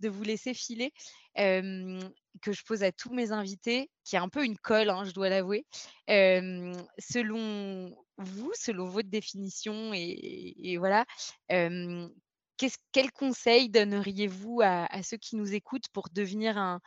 de 0.00 0.08
vous 0.08 0.22
laisser 0.22 0.54
filer, 0.54 0.92
que 1.36 2.52
je 2.52 2.62
pose 2.64 2.82
à 2.82 2.92
tous 2.92 3.12
mes 3.12 3.32
invités, 3.32 3.90
qui 4.04 4.16
est 4.16 4.20
un 4.20 4.28
peu 4.28 4.44
une 4.44 4.58
colle, 4.58 4.90
hein, 4.90 5.04
je 5.04 5.12
dois 5.12 5.28
l'avouer. 5.28 5.64
selon 6.08 7.94
vous, 8.20 8.52
selon 8.54 8.84
votre 8.84 9.08
définition, 9.08 9.92
et, 9.94 10.76
voilà, 10.78 11.04
quel 11.48 13.12
conseil 13.12 13.70
donneriez-vous 13.70 14.60
à, 14.62 15.02
ceux 15.02 15.16
qui 15.16 15.36
nous 15.36 15.54
écoutent 15.54 15.88
pour 15.92 16.08
devenir 16.10 16.58
un, 16.58 16.80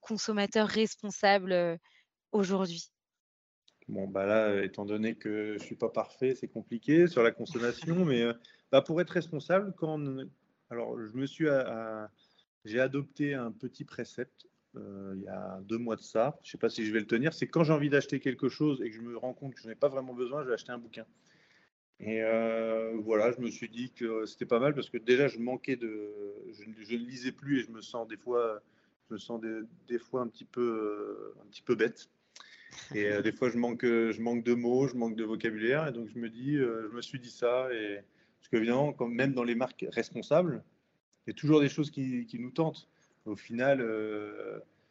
consommateur 0.00 0.68
responsable 0.68 1.78
aujourd'hui? 2.34 2.90
Bon, 3.88 4.08
bah 4.08 4.26
là, 4.26 4.62
étant 4.64 4.84
donné 4.84 5.14
que 5.14 5.48
je 5.48 5.52
ne 5.54 5.58
suis 5.58 5.76
pas 5.76 5.90
parfait, 5.90 6.34
c'est 6.34 6.48
compliqué 6.48 7.06
sur 7.06 7.22
la 7.22 7.32
consommation, 7.32 8.04
mais 8.04 8.24
bah, 8.72 8.80
pour 8.80 9.00
être 9.00 9.10
responsable, 9.10 9.74
quand 9.76 10.00
alors 10.70 10.98
je 10.98 11.14
me 11.14 11.26
suis 11.26 11.46
j'ai 12.64 12.80
adopté 12.80 13.34
un 13.34 13.52
petit 13.52 13.84
précepte 13.84 14.48
il 14.76 15.22
y 15.22 15.28
a 15.28 15.60
deux 15.62 15.78
mois 15.78 15.96
de 15.96 16.02
ça. 16.02 16.38
Je 16.42 16.48
ne 16.48 16.50
sais 16.52 16.58
pas 16.58 16.68
si 16.68 16.84
je 16.84 16.92
vais 16.92 17.00
le 17.00 17.06
tenir. 17.06 17.32
C'est 17.32 17.46
quand 17.46 17.64
j'ai 17.64 17.72
envie 17.72 17.90
d'acheter 17.90 18.20
quelque 18.20 18.48
chose 18.48 18.82
et 18.82 18.90
que 18.90 18.96
je 18.96 19.00
me 19.00 19.16
rends 19.16 19.34
compte 19.34 19.54
que 19.54 19.60
je 19.60 19.68
n'ai 19.68 19.74
pas 19.74 19.88
vraiment 19.88 20.14
besoin, 20.14 20.42
je 20.42 20.48
vais 20.48 20.54
acheter 20.54 20.72
un 20.72 20.78
bouquin. 20.78 21.06
Et 22.00 22.22
euh, 22.22 22.96
voilà, 23.02 23.32
je 23.32 23.40
me 23.40 23.50
suis 23.50 23.68
dit 23.68 23.92
que 23.92 24.26
c'était 24.26 24.46
pas 24.46 24.58
mal 24.58 24.74
parce 24.74 24.90
que 24.90 24.98
déjà 24.98 25.28
je 25.28 25.38
manquais 25.38 25.76
de, 25.76 26.12
je, 26.52 26.64
ne 26.64 26.98
lisais 26.98 27.32
plus 27.32 27.60
et 27.60 27.62
je 27.62 27.70
me 27.70 27.80
sens 27.80 28.08
des 28.08 28.16
fois, 28.16 28.60
je 29.08 29.14
me 29.14 29.18
sens 29.18 29.40
des, 29.86 29.98
fois 29.98 30.22
un 30.22 30.26
petit 30.26 30.44
peu, 30.44 31.34
un 31.40 31.46
petit 31.46 31.62
peu 31.62 31.76
bête. 31.76 32.08
Et 32.94 33.06
euh, 33.06 33.22
des 33.22 33.32
fois 33.32 33.50
je 33.50 33.58
manque, 33.58 33.84
je 33.84 34.20
manque 34.20 34.44
de 34.44 34.54
mots, 34.54 34.88
je 34.88 34.96
manque 34.96 35.16
de 35.16 35.24
vocabulaire 35.24 35.88
et 35.88 35.92
donc 35.92 36.08
je 36.08 36.18
me 36.18 36.28
dis, 36.28 36.56
euh, 36.56 36.88
je 36.90 36.96
me 36.96 37.02
suis 37.02 37.18
dit 37.18 37.30
ça 37.30 37.68
et 37.72 38.00
parce 38.40 38.48
que 38.50 38.56
évidemment, 38.56 38.94
même 39.06 39.32
dans 39.32 39.44
les 39.44 39.54
marques 39.54 39.86
responsables, 39.90 40.62
il 41.26 41.30
y 41.30 41.32
a 41.32 41.34
toujours 41.34 41.60
des 41.60 41.68
choses 41.68 41.90
qui, 41.90 42.26
nous 42.38 42.50
tentent. 42.50 42.88
Au 43.24 43.36
final, 43.36 43.82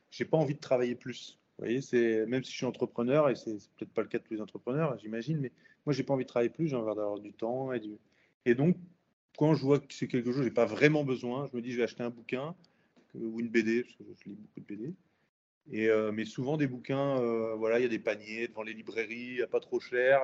j'ai 0.10 0.26
pas 0.26 0.38
envie 0.38 0.56
de 0.56 0.60
travailler 0.60 0.96
plus. 0.96 1.38
Vous 1.58 1.66
voyez, 1.66 2.26
même 2.26 2.44
si 2.44 2.52
je 2.52 2.58
suis 2.58 2.66
entrepreneur 2.66 3.30
et 3.30 3.36
c'est 3.36 3.52
peut-être 3.78 3.94
pas 3.94 4.02
le 4.02 4.08
cas 4.08 4.18
de 4.18 4.24
tous 4.24 4.34
les 4.34 4.42
entrepreneurs, 4.42 4.98
j'imagine, 4.98 5.38
mais 5.40 5.52
moi, 5.86 5.94
j'ai 5.94 6.04
pas 6.04 6.14
envie 6.14 6.24
de 6.24 6.30
travailler 6.30 6.50
plus, 6.50 6.68
j'ai 6.68 6.76
envie 6.76 6.96
d'avoir 6.96 7.20
du 7.20 7.34
temps. 7.34 7.74
Et, 7.74 7.80
du... 7.80 7.92
et 8.46 8.56
donc, 8.56 8.76
quand 9.38 9.54
je 9.56 9.62
vois 9.62 9.80
que 9.80 9.94
c'est 9.94 10.08
quelque 10.08 10.32
chose 10.32 10.38
que 10.38 10.44
j'ai 10.44 10.52
pas 10.52 10.66
vraiment 10.66 11.04
besoin, 11.04 11.48
je 11.52 11.56
me 11.56 11.62
dis, 11.62 11.72
je 11.72 11.78
vais 11.78 11.84
acheter 11.84 12.04
un 12.04 12.10
bouquin 12.10 12.56
ou 13.16 13.40
une 13.40 13.50
BD, 13.50 13.84
parce 13.84 13.96
que 13.96 14.04
je 14.04 14.30
lis 14.30 14.36
beaucoup 14.36 14.60
de 14.60 14.66
BD. 14.66 14.94
Et, 15.72 15.88
euh, 15.88 16.12
mais 16.12 16.26
souvent, 16.26 16.58
des 16.58 16.68
bouquins, 16.68 17.20
euh, 17.20 17.56
voilà, 17.56 17.80
il 17.80 17.84
y 17.84 17.86
a 17.86 17.90
des 17.90 18.00
paniers 18.00 18.48
devant 18.48 18.64
les 18.64 18.74
librairies, 18.74 19.40
pas 19.52 19.60
trop 19.60 19.80
cher. 19.80 20.22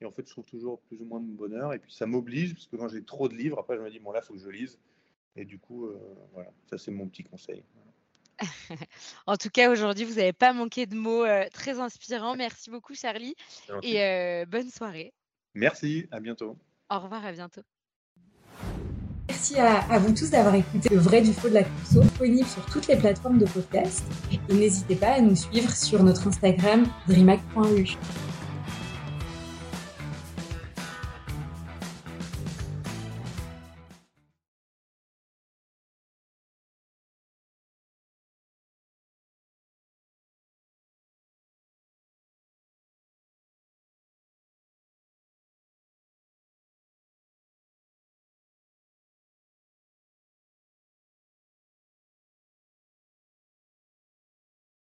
Et 0.00 0.04
en 0.04 0.10
fait, 0.10 0.26
je 0.26 0.32
trouve 0.32 0.46
toujours 0.46 0.80
plus 0.82 1.00
ou 1.00 1.04
moins 1.04 1.20
mon 1.20 1.34
bonheur. 1.34 1.72
Et 1.74 1.78
puis, 1.78 1.92
ça 1.92 2.06
m'oblige, 2.06 2.54
parce 2.54 2.66
que 2.66 2.76
quand 2.76 2.88
j'ai 2.88 3.04
trop 3.04 3.28
de 3.28 3.34
livres, 3.34 3.58
après, 3.58 3.76
je 3.76 3.82
me 3.82 3.90
dis, 3.90 3.98
bon, 3.98 4.12
là, 4.12 4.20
il 4.22 4.26
faut 4.26 4.34
que 4.34 4.40
je 4.40 4.50
lise. 4.50 4.78
Et 5.36 5.44
du 5.44 5.58
coup, 5.58 5.86
euh, 5.86 5.98
voilà, 6.32 6.50
ça, 6.68 6.78
c'est 6.78 6.90
mon 6.90 7.06
petit 7.06 7.22
conseil. 7.22 7.62
en 9.26 9.36
tout 9.36 9.50
cas, 9.50 9.70
aujourd'hui, 9.70 10.04
vous 10.04 10.14
n'avez 10.14 10.32
pas 10.32 10.52
manqué 10.52 10.86
de 10.86 10.96
mots 10.96 11.26
très 11.52 11.78
inspirants. 11.78 12.36
Merci 12.36 12.70
beaucoup, 12.70 12.94
Charlie. 12.94 13.34
Et 13.82 14.44
bonne 14.46 14.70
soirée. 14.70 15.12
Merci, 15.54 16.06
à 16.10 16.20
bientôt. 16.20 16.56
Au 16.90 16.98
revoir, 16.98 17.24
à 17.24 17.32
bientôt. 17.32 17.62
Merci 19.40 19.58
à, 19.58 19.98
vous 19.98 20.12
tous 20.12 20.28
d'avoir 20.28 20.54
écouté 20.54 20.90
le 20.90 21.00
vrai 21.00 21.22
du 21.22 21.32
faux 21.32 21.48
de 21.48 21.54
la 21.54 21.62
conso, 21.62 22.02
disponible 22.02 22.46
sur 22.46 22.62
toutes 22.66 22.88
les 22.88 22.96
plateformes 22.96 23.38
de 23.38 23.46
podcast. 23.46 24.04
Et 24.30 24.52
n'hésitez 24.52 24.96
pas 24.96 25.12
à 25.12 25.20
nous 25.22 25.34
suivre 25.34 25.74
sur 25.74 26.02
notre 26.02 26.28
Instagram 26.28 26.84
dreamac.u. 27.08 27.96